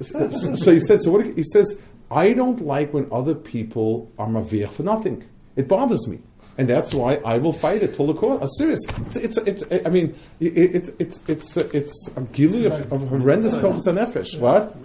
so, 0.00 0.30
so 0.30 0.72
he 0.72 0.80
said, 0.80 1.02
so 1.02 1.12
what, 1.12 1.26
he 1.26 1.44
says, 1.44 1.80
I 2.10 2.32
don't 2.32 2.60
like 2.60 2.92
when 2.92 3.08
other 3.12 3.34
people 3.34 4.10
are 4.18 4.26
mavir 4.26 4.68
for 4.68 4.82
nothing. 4.82 5.24
It 5.56 5.68
bothers 5.68 6.08
me. 6.08 6.20
And 6.58 6.68
that's 6.68 6.92
why 6.92 7.14
I 7.24 7.38
will 7.38 7.54
fight 7.54 7.82
it 7.82 7.94
till 7.94 8.06
the 8.06 8.14
court. 8.14 8.42
I'm 8.42 8.48
serious. 8.48 8.80
It's, 9.06 9.16
it's, 9.16 9.36
it's, 9.38 9.86
I 9.86 9.88
mean, 9.88 10.14
it, 10.38 10.58
it, 10.88 10.94
it's, 10.98 11.20
it's, 11.26 11.56
it's 11.56 12.10
a 12.14 12.20
gili 12.20 12.66
of, 12.66 12.92
of 12.92 13.08
horrendous 13.08 13.56
kochas 13.56 13.86
and 13.86 13.98
nefesh. 13.98 14.38
What? 14.38 14.76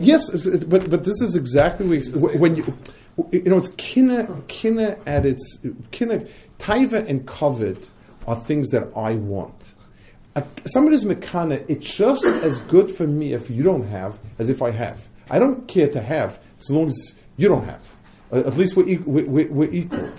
Yes, 0.00 0.46
it, 0.46 0.68
but, 0.68 0.90
but 0.90 1.04
this 1.04 1.20
is 1.20 1.36
exactly 1.36 2.00
what, 2.10 2.36
when 2.40 2.56
you, 2.56 2.76
you 3.30 3.42
know, 3.42 3.58
it's 3.58 3.68
kina, 3.76 4.28
kina 4.48 4.98
at 5.06 5.24
its, 5.24 5.64
kina, 5.92 6.26
taiva 6.58 7.08
and 7.08 7.24
covet 7.24 7.90
are 8.26 8.36
things 8.36 8.70
that 8.70 8.88
I 8.96 9.14
want. 9.14 9.74
Uh, 10.34 10.42
somebody's 10.66 11.04
mekana, 11.04 11.64
it's 11.68 11.94
just 11.94 12.24
as 12.26 12.60
good 12.62 12.90
for 12.90 13.06
me 13.06 13.32
if 13.32 13.48
you 13.48 13.62
don't 13.62 13.86
have 13.86 14.18
as 14.40 14.50
if 14.50 14.60
I 14.60 14.72
have. 14.72 15.06
I 15.30 15.38
don't 15.38 15.68
care 15.68 15.88
to 15.88 16.00
have 16.00 16.40
as 16.58 16.68
long 16.70 16.88
as 16.88 17.14
you 17.36 17.48
don't 17.48 17.64
have. 17.64 17.96
Uh, 18.32 18.40
at 18.40 18.56
least 18.56 18.76
we're, 18.76 18.88
equal, 18.88 19.12
we're, 19.12 19.48
we're 19.48 19.70
equal. 19.70 20.10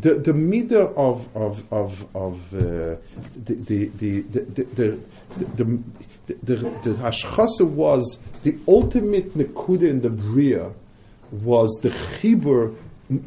The 0.00 0.14
the 0.14 0.32
meter 0.32 0.82
of 0.82 1.28
of 1.36 1.70
of 1.72 2.16
of 2.16 2.54
uh, 2.54 2.96
the, 3.44 3.54
the, 3.54 3.86
the, 3.88 4.20
the 4.22 4.98
the 5.56 5.78
the 6.26 6.56
the 6.82 7.66
was 7.66 8.18
the 8.42 8.56
ultimate 8.66 9.36
nekuda 9.36 9.88
in 9.88 10.00
the 10.00 10.10
bria 10.10 10.72
was 11.30 11.70
the 11.82 11.90
chibur 11.90 12.74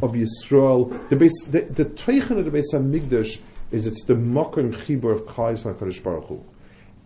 of 0.01 0.13
Yisrael. 0.13 1.09
The 1.09 1.15
base 1.15 1.45
the 1.45 1.61
the 1.61 1.85
teichen 1.85 2.37
of 2.37 2.45
the 2.45 2.51
base 2.51 2.73
Hamikdash 2.73 3.39
is 3.71 3.85
it's 3.87 4.05
the 4.05 4.15
mocker 4.15 4.61
and 4.61 4.73
chibur 4.73 5.13
of 5.13 5.25
Klal 5.25 5.55
Kadosh 5.75 6.03
Baruch 6.03 6.27
Hu, 6.27 6.43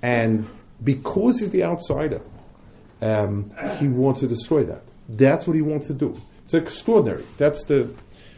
and 0.02 0.48
because 0.84 1.40
he's 1.40 1.52
the 1.52 1.64
outsider, 1.64 2.22
um, 3.02 3.52
he 3.80 3.88
wants 3.88 4.22
to 4.22 4.28
destroy 4.28 4.64
that. 4.64 4.84
That's 5.10 5.48
what 5.48 5.56
he 5.56 5.62
wants 5.62 5.88
to 5.88 5.94
do. 5.94 6.18
It's 6.44 6.54
extraordinary. 6.54 7.24
That's 7.38 7.64
the 7.66 7.94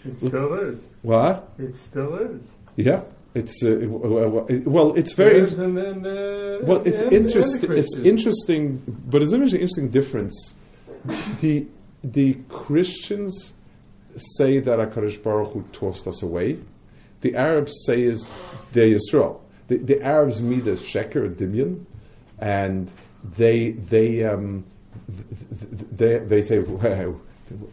It 0.06 0.18
still 0.18 0.54
is. 0.54 0.88
what? 1.02 1.50
It 1.60 1.76
still 1.78 2.16
is. 2.16 2.52
Yeah, 2.76 3.02
it's 3.36 3.64
uh, 3.64 3.78
well, 3.88 4.94
it's 4.96 5.14
very. 5.14 5.40
And 5.40 5.78
then 5.78 6.02
the, 6.02 6.62
Well, 6.64 6.82
it's 6.86 7.02
interesting. 7.02 7.72
It's 7.74 7.96
interesting, 7.98 8.82
but 9.08 9.22
it's 9.22 9.32
an 9.32 9.42
interesting, 9.44 9.62
interesting 9.62 9.90
difference. 9.90 10.56
the 11.42 11.68
the 12.04 12.34
Christians 12.50 13.54
say 14.16 14.60
that 14.60 14.80
Hakadosh 14.80 15.22
Baruch 15.24 15.54
Hu 15.54 15.64
tossed 15.72 16.08
us 16.08 16.22
away. 16.24 16.58
The 17.22 17.36
Arabs 17.36 17.74
say 17.86 18.02
is 18.02 18.34
they're 18.74 18.88
Yisrael. 18.98 19.40
The, 19.68 19.78
the 19.78 20.02
Arabs 20.02 20.42
meet 20.42 20.66
as 20.68 20.84
sheker, 20.84 21.34
dimyan, 21.34 21.86
and 22.40 22.90
they 23.38 23.72
they 23.72 24.24
um, 24.24 24.66
th- 25.08 25.78
th- 25.78 25.90
they 25.92 26.18
they 26.20 26.42
say, 26.42 26.60
well, 26.60 27.22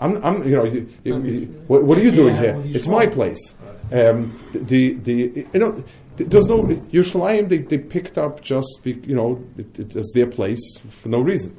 I'm, 0.01 0.25
I'm 0.25 0.47
you 0.49 0.57
know, 0.57 0.65
you, 0.65 0.89
you, 1.05 1.23
you- 1.23 1.47
what, 1.67 1.83
what 1.85 1.99
are 1.99 2.03
you 2.03 2.11
doing 2.11 2.37
here? 2.37 2.55
what 2.57 2.65
are 2.65 2.69
you 2.69 2.75
It's 2.75 2.89
my 2.89 3.07
place. 3.07 3.55
Um, 3.93 4.39
the 4.53 4.93
the 4.95 5.47
you 5.53 5.61
know. 5.61 5.83
There's 6.21 6.49
no 6.49 6.65
Yerushalayim. 6.65 7.49
They, 7.49 7.59
they 7.59 7.79
picked 7.79 8.19
up 8.19 8.43
just 8.43 8.81
be, 8.83 8.95
you 9.07 9.15
know 9.15 9.41
it, 9.57 9.79
it, 9.79 9.95
as 9.95 10.11
their 10.17 10.27
place 10.27 10.61
for 10.91 11.09
no 11.09 11.21
reason. 11.21 11.57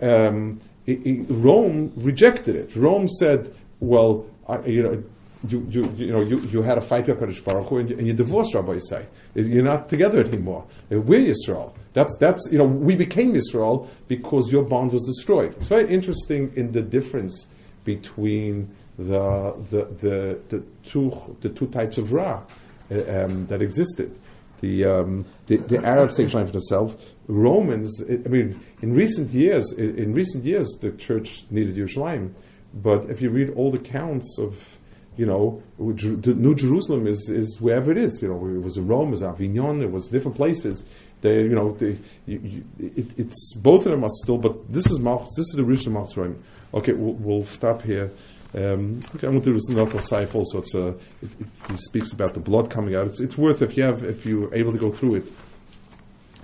Um, 0.00 0.58
i- 0.88 1.00
i- 1.06 1.24
Rome 1.28 1.92
rejected 1.96 2.56
it. 2.56 2.74
Rome 2.74 3.06
said, 3.08 3.54
"Well, 3.78 4.26
I, 4.48 4.60
you 4.66 4.82
know, 4.82 5.04
you, 5.48 5.66
you, 5.70 5.92
you 5.96 6.12
know, 6.12 6.20
you, 6.20 6.38
you 6.40 6.62
had 6.62 6.78
a 6.78 6.80
fight 6.80 7.06
with 7.06 7.18
Hakadosh 7.18 7.44
Baruch 7.44 7.68
Hu, 7.68 7.78
and 7.78 7.90
you, 7.90 7.98
and 7.98 8.06
you 8.06 8.12
divorced 8.12 8.54
Rabbi 8.54 8.74
Yisai. 8.74 9.04
You're 9.34 9.64
not 9.64 9.88
together 9.88 10.24
anymore. 10.24 10.64
We're 10.90 11.20
Yisrael. 11.20 11.72
That's 11.94 12.16
that's 12.18 12.48
you 12.50 12.58
know, 12.58 12.64
we 12.64 12.94
became 12.94 13.34
Yisrael 13.34 13.88
because 14.08 14.52
your 14.52 14.62
bond 14.62 14.92
was 14.92 15.04
destroyed. 15.04 15.54
It's 15.56 15.68
very 15.68 15.92
interesting 15.92 16.52
in 16.56 16.72
the 16.72 16.82
difference 16.82 17.46
between 17.84 18.70
the 18.98 19.54
the 19.70 19.84
the, 20.00 20.38
the 20.48 20.62
two 20.84 21.36
the 21.40 21.48
two 21.48 21.66
types 21.68 21.98
of 21.98 22.12
Ra 22.12 22.42
uh, 22.90 23.24
um, 23.24 23.46
that 23.46 23.62
existed. 23.62 24.18
The, 24.60 24.84
um, 24.84 25.24
the 25.46 25.56
the 25.56 25.84
Arabs 25.84 26.16
take 26.16 26.30
time 26.30 26.46
for 26.46 26.52
themselves. 26.52 26.96
Romans, 27.26 28.02
I 28.08 28.28
mean, 28.28 28.60
in 28.80 28.94
recent 28.94 29.30
years, 29.30 29.72
in, 29.72 30.12
recent 30.12 30.44
years, 30.44 30.68
the 30.80 30.92
church 30.92 31.44
needed 31.50 31.76
Yerushalayim. 31.76 32.32
But 32.74 33.10
if 33.10 33.20
you 33.20 33.30
read 33.30 33.50
all 33.50 33.70
the 33.70 33.78
counts 33.78 34.38
of, 34.38 34.78
you 35.16 35.26
know, 35.26 35.62
New 35.78 36.54
Jerusalem 36.54 37.06
is, 37.06 37.28
is 37.28 37.60
wherever 37.60 37.90
it 37.92 37.98
is. 37.98 38.22
You 38.22 38.28
know, 38.28 38.46
it 38.46 38.62
was 38.62 38.76
in 38.76 38.86
Rome, 38.86 39.08
it 39.08 39.12
was 39.12 39.22
Avignon, 39.22 39.82
it 39.82 39.90
was 39.90 40.08
different 40.08 40.36
places. 40.36 40.86
They, 41.20 41.42
you 41.42 41.54
know, 41.54 41.72
they, 41.72 41.98
you, 42.26 42.40
you, 42.42 42.64
it, 42.78 43.18
it's 43.18 43.54
both 43.54 43.86
of 43.86 43.92
them 43.92 44.04
are 44.04 44.10
still. 44.10 44.38
But 44.38 44.72
this 44.72 44.90
is 44.90 44.98
this 44.98 45.46
is 45.46 45.54
the 45.56 45.62
original 45.62 46.00
Malchus 46.00 46.36
Okay, 46.74 46.92
we'll, 46.94 47.14
we'll 47.14 47.44
stop 47.44 47.82
here. 47.82 48.10
Um, 48.54 49.00
okay, 49.14 49.26
I 49.26 49.30
want 49.30 49.44
to 49.44 49.56
do 49.56 49.72
another 49.72 49.98
Saif 49.98 50.34
also. 50.34 50.58
It's 50.58 50.74
a, 50.74 50.88
it, 50.88 50.96
it, 51.22 51.46
he 51.70 51.76
speaks 51.76 52.12
about 52.12 52.34
the 52.34 52.40
blood 52.40 52.70
coming 52.70 52.94
out. 52.94 53.06
It's, 53.06 53.20
it's 53.20 53.38
worth 53.38 53.62
if 53.62 53.76
you 53.76 53.82
have 53.82 54.04
if 54.04 54.26
you're 54.26 54.52
able 54.54 54.72
to 54.72 54.78
go 54.78 54.90
through 54.90 55.16
it. 55.16 55.24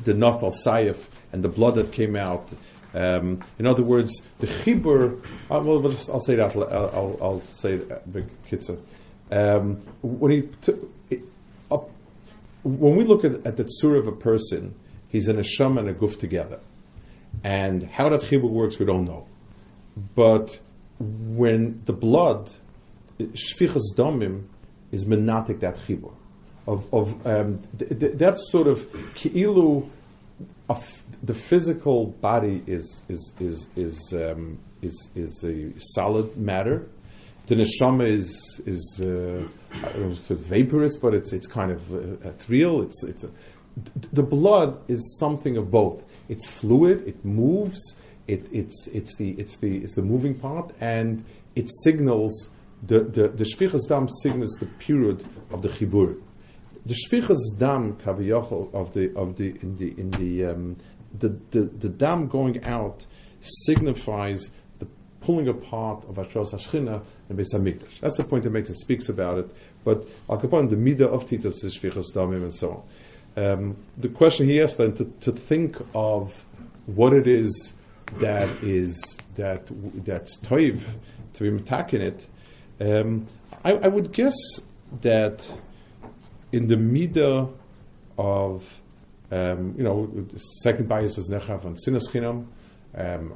The 0.04 0.14
Natal 0.14 0.52
Saif 0.52 1.08
and 1.32 1.42
the 1.42 1.48
blood 1.48 1.74
that 1.74 1.92
came 1.92 2.14
out. 2.14 2.48
Um, 2.94 3.42
in 3.58 3.66
other 3.66 3.82
words, 3.82 4.22
the 4.38 4.46
chibur. 4.46 5.22
Uh, 5.50 5.60
well, 5.62 5.80
just, 5.82 6.08
I'll 6.10 6.20
say 6.20 6.36
that. 6.36 6.56
I'll, 6.56 7.18
I'll, 7.20 7.40
say 7.42 7.76
that, 7.76 8.10
big 8.12 8.26
kitza. 8.50 8.80
Um, 9.30 9.76
when 10.02 10.32
he 10.32 10.42
t- 10.62 10.88
when 12.62 12.96
we 12.96 13.04
look 13.04 13.24
at, 13.24 13.46
at 13.46 13.56
the 13.56 13.64
tzur 13.64 13.98
of 13.98 14.06
a 14.06 14.12
person, 14.12 14.74
he's 15.08 15.28
an 15.28 15.36
asham 15.36 15.78
and 15.78 15.88
a 15.88 15.94
guf 15.94 16.18
together, 16.18 16.60
and 17.44 17.84
how 17.84 18.08
that 18.08 18.20
chibur 18.22 18.50
works, 18.50 18.78
we 18.78 18.86
don't 18.86 19.04
know. 19.04 19.26
But 20.14 20.58
when 20.98 21.82
the 21.84 21.92
blood, 21.92 22.50
shfichas 23.18 23.94
damim, 23.96 24.46
is 24.90 25.06
menatic 25.06 25.60
that 25.60 25.76
chibur. 25.76 26.12
Of, 26.66 26.92
of 26.92 27.26
um, 27.26 27.62
th- 27.78 27.98
th- 27.98 28.12
that's 28.14 28.50
sort 28.50 28.66
of 28.66 28.80
ki'ilu, 29.14 29.88
the 31.22 31.34
physical 31.34 32.06
body 32.20 32.62
is 32.66 33.02
is 33.08 33.34
is 33.40 33.68
is 33.76 34.14
um, 34.14 34.58
is, 34.82 35.10
is 35.14 35.44
a 35.44 35.72
solid 35.78 36.36
matter. 36.36 36.86
The 37.46 37.56
neshama 37.56 38.06
is 38.06 38.60
is 38.66 39.00
uh, 39.02 39.48
it's 39.94 40.28
vaporous, 40.28 40.96
but 40.96 41.14
it's 41.14 41.32
it's 41.32 41.46
kind 41.46 41.72
of 41.72 41.92
uh, 41.92 42.28
ethereal. 42.28 42.82
It's 42.82 43.02
it's 43.04 43.24
a, 43.24 43.28
th- 43.28 44.12
the 44.12 44.22
blood 44.22 44.78
is 44.88 45.16
something 45.18 45.56
of 45.56 45.70
both. 45.70 46.04
It's 46.28 46.46
fluid. 46.46 47.06
It 47.06 47.24
moves. 47.24 47.98
It, 48.26 48.46
it's 48.52 48.88
it's 48.88 49.16
the 49.16 49.30
it's 49.30 49.58
the 49.58 49.78
it's 49.78 49.94
the 49.94 50.02
moving 50.02 50.34
part, 50.34 50.72
and 50.80 51.24
it 51.56 51.70
signals 51.82 52.50
the 52.86 53.00
the 53.00 53.28
the 53.28 53.80
dam 53.88 54.08
signals 54.22 54.52
the 54.60 54.66
period 54.78 55.24
of 55.50 55.62
the 55.62 55.68
chibur. 55.68 56.20
The 56.88 56.94
shvichas 56.94 57.58
dam 57.58 57.96
kaviyachol 57.96 58.72
of 58.72 58.94
the 58.94 59.14
of 59.14 59.36
the 59.36 59.50
in 59.60 59.76
the 59.76 60.00
in 60.00 60.10
the 60.12 60.46
um, 60.46 60.76
the, 61.18 61.28
the 61.50 61.60
the 61.64 61.88
dam 61.90 62.28
going 62.28 62.64
out 62.64 63.04
signifies 63.42 64.52
the 64.78 64.86
pulling 65.20 65.48
apart 65.48 66.04
of 66.08 66.14
Ashros 66.16 66.54
Hashchina 66.54 67.02
and 67.28 67.38
Beis. 67.38 68.00
That's 68.00 68.16
the 68.16 68.24
point 68.24 68.44
that 68.44 68.50
makes 68.50 68.70
it 68.70 68.76
speaks 68.76 69.10
about 69.10 69.36
it. 69.36 69.54
But 69.84 70.08
Al 70.30 70.38
Capone, 70.38 70.70
the 70.70 70.76
midah 70.76 71.12
of 71.12 71.28
Titus 71.28 71.62
is 71.62 71.76
shvichas 71.76 72.14
damim 72.14 72.42
and 72.42 72.54
so 72.54 72.82
on. 73.36 73.44
Um, 73.44 73.76
the 73.98 74.08
question 74.08 74.48
he 74.48 74.58
asked 74.62 74.78
then 74.78 74.94
to, 74.96 75.04
to 75.20 75.32
think 75.32 75.76
of 75.94 76.42
what 76.86 77.12
it 77.12 77.26
is 77.26 77.74
that 78.16 78.48
is 78.64 79.18
that 79.36 79.66
that's 80.06 80.38
toiv 80.38 80.80
to 81.34 81.42
be 81.42 81.62
attacking 81.62 82.00
it. 82.00 82.26
Um, 82.80 83.26
I, 83.62 83.72
I 83.74 83.88
would 83.88 84.10
guess 84.12 84.34
that 85.02 85.46
in 86.52 86.66
the 86.66 86.76
midah 86.76 87.52
of 88.16 88.80
um, 89.30 89.74
you 89.76 89.84
know 89.84 90.10
second 90.62 90.88
bias 90.88 91.16
was 91.16 91.28
nechav 91.30 91.64
on 91.64 91.74
sinas 91.74 92.08
chinam, 92.10 92.46
um, 92.94 93.34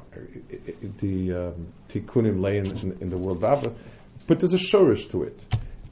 the 0.99 1.33
um, 1.33 1.67
tikkunim 1.89 2.41
lay 2.41 2.57
in, 2.57 2.65
in, 2.77 2.97
in 3.01 3.09
the 3.09 3.17
world 3.17 3.43
of 3.43 3.75
but 4.27 4.39
there's 4.39 4.53
a 4.53 4.57
shorish 4.57 5.09
to 5.09 5.23
it. 5.23 5.39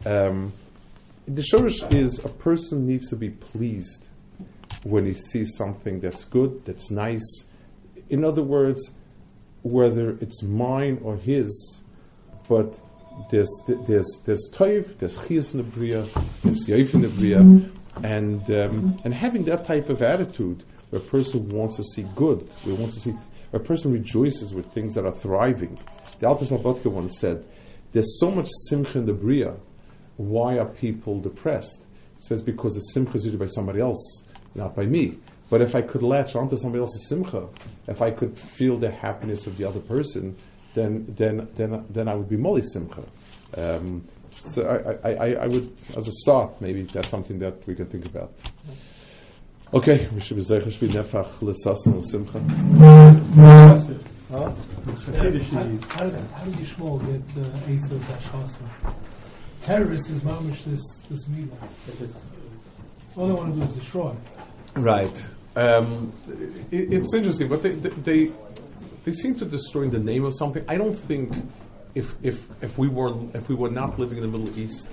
Um, 0.06 0.54
the 1.28 1.42
shorish 1.42 1.94
is 1.94 2.24
a 2.24 2.30
person 2.30 2.88
needs 2.88 3.10
to 3.10 3.16
be 3.16 3.30
pleased 3.30 4.08
when 4.84 5.06
he 5.06 5.14
sees 5.14 5.56
something 5.58 6.00
that's 6.00 6.26
good, 6.26 6.66
that's 6.66 6.90
nice. 6.90 7.46
In 8.10 8.24
other 8.24 8.42
words, 8.42 8.92
whether 9.62 10.12
it's 10.22 10.42
mine 10.44 11.00
or 11.04 11.18
his, 11.18 11.84
but 12.50 12.80
there's 13.30 13.50
there's 13.68 14.22
there's 14.26 14.50
toiv, 14.54 14.98
there's 15.00 15.18
chiyus 15.18 15.54
in 15.54 15.62
the 15.62 15.64
bria, 15.64 16.04
there's 16.44 16.68
yaif 16.68 16.94
in 16.94 17.02
the 17.02 17.10
bria, 17.10 17.40
and 18.04 18.52
um, 18.52 19.00
and 19.04 19.14
having 19.14 19.44
that 19.44 19.66
type 19.66 19.90
of 19.90 20.02
attitude, 20.02 20.64
where 20.90 21.02
a 21.02 21.06
person 21.06 21.50
wants 21.50 21.78
to 21.78 21.84
see 21.84 22.06
good, 22.16 22.48
where 22.64 22.76
wants 22.76 22.96
to 22.96 23.02
see, 23.02 23.14
a 23.54 23.60
person 23.60 23.92
rejoices 23.92 24.54
with 24.54 24.66
things 24.74 24.94
that 24.96 25.06
are 25.06 25.12
thriving. 25.12 25.78
The 26.20 26.28
Alter 26.28 26.46
Slabodka 26.46 26.86
once 26.86 27.20
said, 27.20 27.46
"There's 27.92 28.20
so 28.20 28.32
much 28.32 28.50
simcha 28.70 29.00
in 29.00 29.06
the 29.06 29.14
bria. 29.14 29.56
Why 30.18 30.58
are 30.58 30.66
people 30.66 31.20
depressed?" 31.20 31.86
He 32.18 32.24
says 32.24 32.42
because 32.42 32.74
the 32.74 32.82
simcha 32.82 33.18
is 33.18 33.26
usually 33.26 33.46
by 33.46 33.52
somebody 33.52 33.80
else, 33.80 34.28
not 34.56 34.76
by 34.76 34.86
me. 34.86 35.18
But 35.50 35.62
if 35.62 35.76
I 35.76 35.82
could 35.82 36.02
latch 36.02 36.36
onto 36.36 36.56
somebody 36.56 36.80
else's 36.80 37.10
simcha, 37.10 37.48
if 37.88 38.02
I 38.02 38.12
could 38.12 38.38
feel 38.38 38.78
the 38.78 38.90
happiness 38.90 39.48
of 39.48 39.58
the 39.58 39.66
other 39.66 39.82
person, 39.82 40.38
then 40.74 41.06
then 41.18 41.48
then 41.56 41.86
then 41.90 42.08
I 42.08 42.16
would 42.16 42.30
be 42.30 42.38
molly 42.38 42.62
simcha. 42.62 43.04
Um, 43.58 44.04
so 44.32 44.64
I, 45.04 45.10
I, 45.10 45.14
I, 45.14 45.34
I 45.44 45.48
would, 45.48 45.72
as 45.98 46.08
a 46.08 46.12
start, 46.12 46.62
maybe 46.62 46.84
that's 46.84 47.10
something 47.10 47.40
that 47.40 47.68
we 47.68 47.76
can 47.76 47.86
think 47.88 48.06
about. 48.06 48.32
Okay, 49.74 50.08
we 50.14 50.22
should 50.22 50.38
be 50.38 50.44
zeicher 50.44 50.80
be 50.80 50.88
nefach 50.88 51.40
lesasen 51.40 51.94
and 51.94 52.06
simcha. 52.06 52.40
How, 54.32 54.56
how, 55.18 55.30
did, 55.30 55.44
how 55.44 56.04
did 56.46 56.54
Yishmael 56.54 57.00
get 57.06 57.44
uh, 57.44 57.72
Esau's 57.72 58.08
Ashkasa? 58.08 58.64
Terrorists 59.62 60.10
is 60.10 60.22
mamish 60.22 60.64
this 60.64 61.04
this 61.10 61.28
meal. 61.30 61.48
All 63.16 63.28
they 63.28 63.34
want 63.34 63.54
to 63.54 63.60
do 63.60 63.66
is 63.66 63.76
destroy. 63.76 64.16
Right. 64.76 65.30
Um, 65.56 66.14
it, 66.72 66.94
it's 66.94 67.14
interesting, 67.14 67.50
but 67.50 67.62
they, 67.62 67.72
they 67.72 67.90
they 67.90 68.32
seem 69.12 69.34
to 69.36 69.46
destroy 69.46 69.84
in 69.84 69.90
the 69.90 70.00
name 70.00 70.24
of 70.26 70.34
something. 70.36 70.64
I 70.68 70.78
don't 70.78 70.94
think 70.94 71.34
if 71.96 72.16
if 72.24 72.48
if 72.64 72.78
we 72.78 72.88
were 72.88 73.14
if 73.34 73.50
we 73.50 73.56
were 73.56 73.70
not 73.72 73.98
living 74.00 74.18
in 74.20 74.24
the 74.24 74.38
Middle 74.38 74.58
East, 74.60 74.90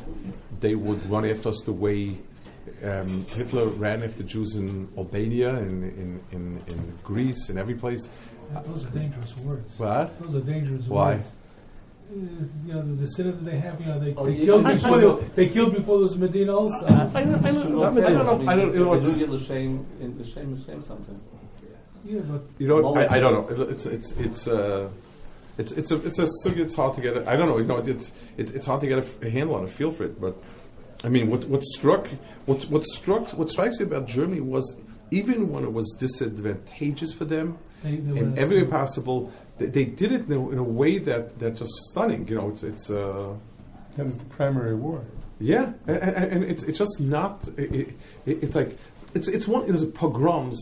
they 0.61 0.75
would 0.75 1.01
run 1.11 1.25
after 1.27 1.51
us 1.51 1.61
the 1.65 1.73
way 1.73 2.17
um, 2.83 3.25
Hitler 3.27 3.67
ran 3.69 4.03
after 4.03 4.23
Jews 4.23 4.57
in 4.57 4.89
Albania, 4.97 5.51
in 5.59 5.83
in, 5.85 6.21
in, 6.33 6.63
in 6.69 6.99
Greece, 7.05 7.49
and 7.51 7.59
every 7.59 7.75
place. 7.75 8.09
Those 8.65 8.87
are 8.87 8.91
dangerous 8.91 9.37
words. 9.39 9.79
What? 9.79 10.19
Those 10.21 10.37
are 10.37 10.41
dangerous 10.41 10.87
Why? 10.87 11.17
words. 11.17 11.33
Uh, 12.11 12.15
you 12.67 12.73
know 12.73 12.81
the, 12.83 12.93
the 12.95 13.07
sin 13.07 13.27
that 13.27 13.45
they 13.45 13.59
have. 13.59 13.79
You 13.81 13.87
know 13.89 14.01
they, 14.01 14.15
Oh, 14.15 14.25
they 14.25 14.37
you 14.37 14.43
killed 14.43 14.67
should- 14.67 14.75
before 14.83 15.01
you 15.01 15.21
they, 15.37 15.45
they 15.45 15.53
killed 15.53 15.75
before 15.75 15.99
those 15.99 16.17
Medina 16.17 16.57
also. 16.57 16.87
I, 16.87 16.93
I, 16.93 17.21
I, 17.21 17.25
don't- 17.25 17.45
I 17.45 17.51
don't 17.53 17.71
know. 17.73 17.83
I 17.85 17.91
don't 17.93 18.05
know. 18.05 18.39
You 18.41 18.55
know 18.57 18.73
They 18.73 18.81
what's- 18.81 19.07
do 19.07 19.17
get 19.19 19.31
the 19.31 19.39
shame, 19.39 19.85
in 20.01 20.17
the 20.17 20.25
shame, 20.25 20.57
shame 20.65 20.83
something. 20.83 21.21
Yeah, 21.21 21.39
but 21.41 21.48
You 22.59 22.69
know, 22.69 22.95
I, 22.95 23.17
I 23.17 23.21
don't 23.21 23.33
know. 23.59 23.65
It's 23.69 23.87
it's 23.87 24.13
it's 24.13 24.49
uh, 24.49 24.89
it's 25.59 25.73
it's 25.73 25.91
a 25.93 25.97
it's 26.07 26.19
a 26.19 26.27
sugya. 26.45 26.61
It's 26.61 26.75
hard 26.75 26.95
to 26.95 27.01
get. 27.01 27.17
A, 27.17 27.29
I 27.31 27.37
don't 27.37 27.49
know. 27.49 27.59
You 27.59 27.65
know, 27.65 27.77
it's 27.79 28.13
it's 28.37 28.53
it's 28.53 28.67
hard 28.67 28.81
to 28.81 28.87
get 28.87 28.99
a, 28.99 29.03
f- 29.03 29.23
a 29.23 29.31
handle 29.31 29.57
on 29.57 29.65
a 29.65 29.69
feel 29.69 29.91
for 29.91 30.05
it. 30.05 30.21
But 30.21 30.35
I 31.05 31.09
mean, 31.09 31.31
what 31.31 31.45
what 31.45 31.63
struck 31.63 32.09
what 32.47 32.63
what 32.65 32.85
struck 32.85 33.31
what 33.31 33.49
strikes 33.49 33.79
me 33.81 33.87
about 33.87 34.07
Germany 34.07 34.41
was 34.41 34.81
even 35.11 35.51
when 35.51 35.65
it 35.65 35.73
was 35.73 35.95
disadvantageous 35.99 37.13
for 37.13 37.25
them 37.25 37.59
they, 37.83 37.97
they 37.97 38.19
in 38.21 38.39
every 38.39 38.63
way 38.63 38.69
possible, 38.69 39.33
they, 39.59 39.67
they 39.67 39.85
did 39.85 40.13
it 40.13 40.27
in 40.27 40.33
a, 40.33 40.51
in 40.51 40.59
a 40.59 40.63
way 40.63 40.99
that 40.99 41.39
that's 41.39 41.61
just 41.61 41.73
stunning. 41.91 42.27
You 42.29 42.37
know, 42.37 42.49
it's 42.51 42.63
it's. 42.63 42.91
Uh, 42.91 43.35
That 43.97 44.07
was 44.07 44.17
the 44.19 44.25
primary 44.27 44.75
war. 44.75 45.03
yeah, 45.41 45.73
and, 45.87 45.99
and, 45.99 46.33
and 46.33 46.45
it's 46.45 46.63
it's 46.65 46.79
just 46.79 47.01
not. 47.01 47.47
It, 47.57 47.71
it, 47.73 47.95
it's 48.27 48.55
like 48.55 48.77
it's 49.15 49.29
it's 49.29 49.47
one. 49.49 49.67
There's 49.67 49.85
pogroms 49.87 50.59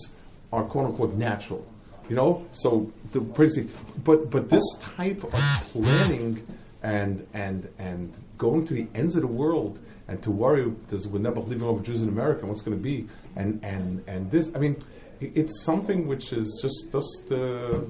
are 0.53 0.65
quote 0.65 0.87
unquote 0.87 1.15
natural, 1.15 1.67
you 2.09 2.17
know. 2.17 2.47
So 2.53 2.93
the 3.13 3.21
principle, 3.21 3.79
but 4.05 4.31
but 4.31 4.49
this 4.49 4.65
type 4.81 5.23
of 5.25 5.33
planning 5.65 6.47
and 6.83 7.27
and 7.35 7.69
and 7.79 8.17
going 8.39 8.65
to 8.67 8.75
the 8.75 8.87
ends 8.95 9.17
of 9.17 9.23
the 9.23 9.29
world 9.29 9.81
and 10.09 10.23
to 10.23 10.31
worry 10.31 10.73
does 10.89 11.09
we're 11.09 11.19
never 11.19 11.41
leaving 11.41 11.67
over 11.67 11.83
Jews 11.83 12.03
in 12.03 12.09
America 12.09 12.47
what's 12.47 12.63
going 12.63 12.77
to 12.77 12.83
be 12.83 13.09
and 13.35 13.61
and 13.65 14.05
and 14.07 14.31
this. 14.31 14.55
I 14.55 14.59
mean, 14.59 14.77
it's 15.21 15.65
something 15.65 16.07
which 16.07 16.33
is 16.33 16.59
just 16.63 16.93
just. 16.93 17.33
Uh, 17.33 17.81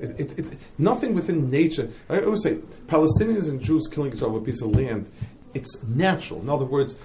it, 0.00 0.20
it, 0.20 0.38
it, 0.38 0.58
nothing 0.78 1.14
within 1.14 1.50
nature. 1.50 1.88
I 2.08 2.20
always 2.20 2.42
say 2.42 2.54
Palestinians 2.86 3.48
and 3.50 3.60
Jews 3.60 3.86
killing 3.86 4.12
each 4.12 4.22
other 4.22 4.28
over 4.28 4.38
a 4.38 4.40
piece 4.40 4.62
of 4.62 4.70
land. 4.74 5.08
It's 5.54 5.82
natural. 5.84 6.40
In 6.40 6.48
other 6.48 6.64
words, 6.64 6.96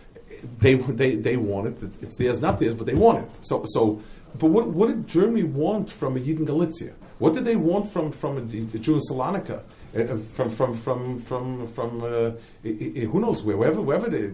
they 0.59 0.75
they 0.75 1.15
they 1.15 1.37
want 1.37 1.67
it. 1.67 1.97
It's 2.01 2.15
theirs, 2.15 2.41
not 2.41 2.59
theirs, 2.59 2.75
but 2.75 2.85
they 2.87 2.95
want 2.95 3.19
it. 3.25 3.29
So 3.45 3.63
so. 3.65 4.01
But 4.39 4.47
what, 4.47 4.67
what 4.67 4.87
did 4.87 5.07
Germany 5.09 5.43
want 5.43 5.91
from 5.91 6.15
a 6.15 6.19
Yid 6.21 6.39
in 6.39 6.45
Galicia? 6.45 6.93
What 7.19 7.33
did 7.33 7.43
they 7.43 7.57
want 7.57 7.85
from 7.91 8.13
from 8.13 8.37
a, 8.37 8.41
a 8.41 8.79
Jew 8.79 8.93
in 8.93 8.99
Salonika? 9.01 9.61
Uh, 9.93 10.15
from 10.35 10.49
from 10.49 10.73
from 10.73 11.19
from 11.19 11.67
from 11.67 12.01
uh, 12.01 12.31
i- 12.63 12.67
i- 12.69 13.05
who 13.11 13.19
knows 13.19 13.43
where 13.43 13.57
wherever 13.57 13.81
wherever 13.81 14.07
they, 14.09 14.27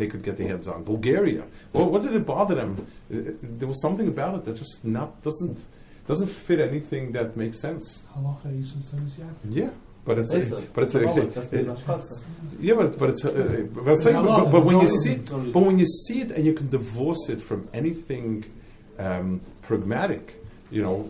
they 0.00 0.08
could 0.08 0.24
get 0.24 0.36
their 0.36 0.48
hands 0.48 0.66
on 0.66 0.82
Bulgaria. 0.82 1.44
Well, 1.72 1.88
what 1.88 2.02
did 2.02 2.14
it 2.16 2.26
bother 2.26 2.56
them? 2.56 2.84
Uh, 3.12 3.30
there 3.42 3.68
was 3.68 3.80
something 3.80 4.08
about 4.08 4.34
it 4.38 4.44
that 4.46 4.56
just 4.56 4.84
not 4.84 5.22
doesn't 5.22 5.64
doesn't 6.08 6.28
fit 6.28 6.58
anything 6.60 7.12
that 7.12 7.36
makes 7.36 7.60
sense. 7.60 8.08
halacha 8.16 8.50
yeah. 9.50 9.70
Yeah, 10.06 10.14
but 10.14 10.18
it's 10.18 10.34
Esav. 10.34 10.66
but 10.74 10.84
it's 10.84 10.94
Well, 10.94 11.26
that's 11.26 11.50
the 11.50 11.70
uh, 11.72 11.98
yeah, 12.60 12.74
but 12.74 12.98
but 12.98 13.08
it's 13.10 13.24
uh, 13.24 13.30
uh, 13.30 13.62
but, 13.62 13.90
I'm 13.90 13.96
saying, 13.96 14.24
but, 14.24 14.44
but, 14.44 14.50
but 14.50 14.64
when 14.64 14.80
you 14.80 14.88
see 14.88 15.16
but 15.50 15.60
when 15.62 15.78
you 15.78 15.86
see 15.86 16.20
it 16.20 16.30
and 16.30 16.44
you 16.44 16.52
can 16.52 16.68
divorce 16.68 17.28
it 17.30 17.42
from 17.42 17.68
anything 17.72 18.44
um, 18.98 19.40
pragmatic. 19.62 20.40
You 20.70 20.82
know, 20.82 21.02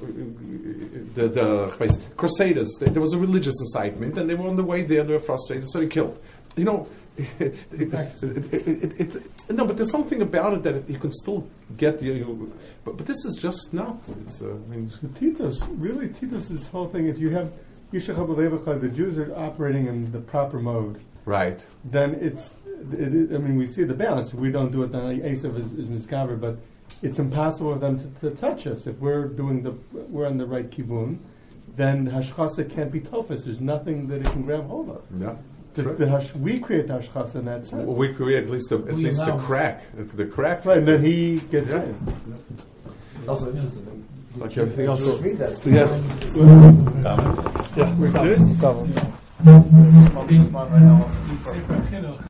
the, 1.14 1.28
the 1.28 2.12
Crusaders, 2.16 2.76
there 2.80 3.00
was 3.00 3.14
a 3.14 3.18
religious 3.18 3.54
incitement, 3.60 4.18
and 4.18 4.28
they 4.28 4.34
were 4.34 4.46
on 4.46 4.56
the 4.56 4.64
way 4.64 4.82
there, 4.82 5.04
they 5.04 5.14
were 5.14 5.20
frustrated, 5.20 5.66
so 5.70 5.78
they 5.78 5.86
killed. 5.86 6.20
You 6.56 6.64
know, 6.64 6.88
it, 7.16 7.56
it, 7.72 7.94
it, 7.94 9.16
it, 9.16 9.22
no, 9.50 9.64
but 9.64 9.76
there's 9.76 9.90
something 9.90 10.20
about 10.20 10.54
it 10.54 10.62
that 10.64 10.90
you 10.90 10.98
can 10.98 11.12
still 11.12 11.48
get. 11.76 12.02
You, 12.02 12.12
you, 12.12 12.52
but, 12.84 12.96
but 12.96 13.06
this 13.06 13.24
is 13.24 13.38
just 13.40 13.72
not. 13.72 14.00
It's. 14.26 14.42
Uh, 14.42 14.50
I 14.50 14.74
mean, 14.74 14.92
Titus, 15.14 15.62
really, 15.68 16.08
Titus, 16.08 16.48
this 16.48 16.66
whole 16.66 16.88
thing, 16.88 17.06
if 17.06 17.18
you 17.18 17.30
have 17.30 17.50
Yishachar 17.50 17.52
B'Levacha, 17.52 17.73
the 17.92 18.90
Jews 18.92 19.18
are 19.18 19.34
operating 19.36 19.86
in 19.86 20.10
the 20.12 20.20
proper 20.20 20.58
mode, 20.58 21.00
right. 21.24 21.64
then 21.84 22.14
it's, 22.20 22.54
it, 22.92 23.14
is- 23.14 23.32
I 23.34 23.38
mean, 23.38 23.56
we 23.56 23.66
see 23.66 23.84
the 23.84 23.94
balance. 23.94 24.34
We 24.34 24.50
don't 24.50 24.72
do 24.72 24.82
it, 24.82 24.92
then 24.92 25.20
Esav 25.20 25.58
is, 25.58 25.72
is 25.72 25.86
misgaver, 25.86 26.40
but 26.40 26.58
it's 27.02 27.18
impossible 27.18 27.74
for 27.74 27.78
them 27.78 27.98
to, 27.98 28.30
to 28.30 28.36
touch 28.36 28.66
us. 28.66 28.86
If 28.86 28.98
we're 28.98 29.26
doing 29.26 29.62
the, 29.62 29.72
we're 29.92 30.26
on 30.26 30.38
the 30.38 30.46
right 30.46 30.68
kivun, 30.70 31.18
then 31.76 32.10
Hashchasa 32.10 32.72
can't 32.72 32.92
be 32.92 33.00
tofus. 33.00 33.44
There's 33.44 33.60
nothing 33.60 34.08
that 34.08 34.20
it 34.20 34.26
can 34.30 34.42
grab 34.42 34.66
hold 34.68 34.90
of. 34.90 35.02
Yeah. 35.16 35.36
The, 35.74 35.82
the 35.82 36.08
hash, 36.08 36.32
we 36.36 36.60
create 36.60 36.86
Hashchasa 36.86 37.36
in 37.36 37.44
that 37.46 37.66
sense. 37.66 37.84
We 37.84 38.12
create 38.12 38.44
at 38.44 38.50
least 38.50 38.68
the, 38.70 38.76
at 38.78 38.84
We 38.94 39.06
least 39.06 39.24
the 39.26 39.36
crack, 39.36 39.82
the 39.96 40.24
crack. 40.26 40.64
right, 40.64 40.78
and 40.78 40.86
then 40.86 41.02
he 41.02 41.40
gets 41.40 41.68
Yeah. 41.70 41.82
in. 41.82 42.14
It's 43.18 43.26
also 43.28 43.50
interesting. 43.50 44.06
Like 44.36 44.56
everything 44.56 44.86
else. 44.86 45.04
Just 45.04 45.22
read 45.22 45.38
that. 45.38 45.64
Yeah, 45.66 45.86
we're 46.36 47.63
good. 47.74 47.90
Sefer 51.44 51.80
Chinuch, 51.90 52.20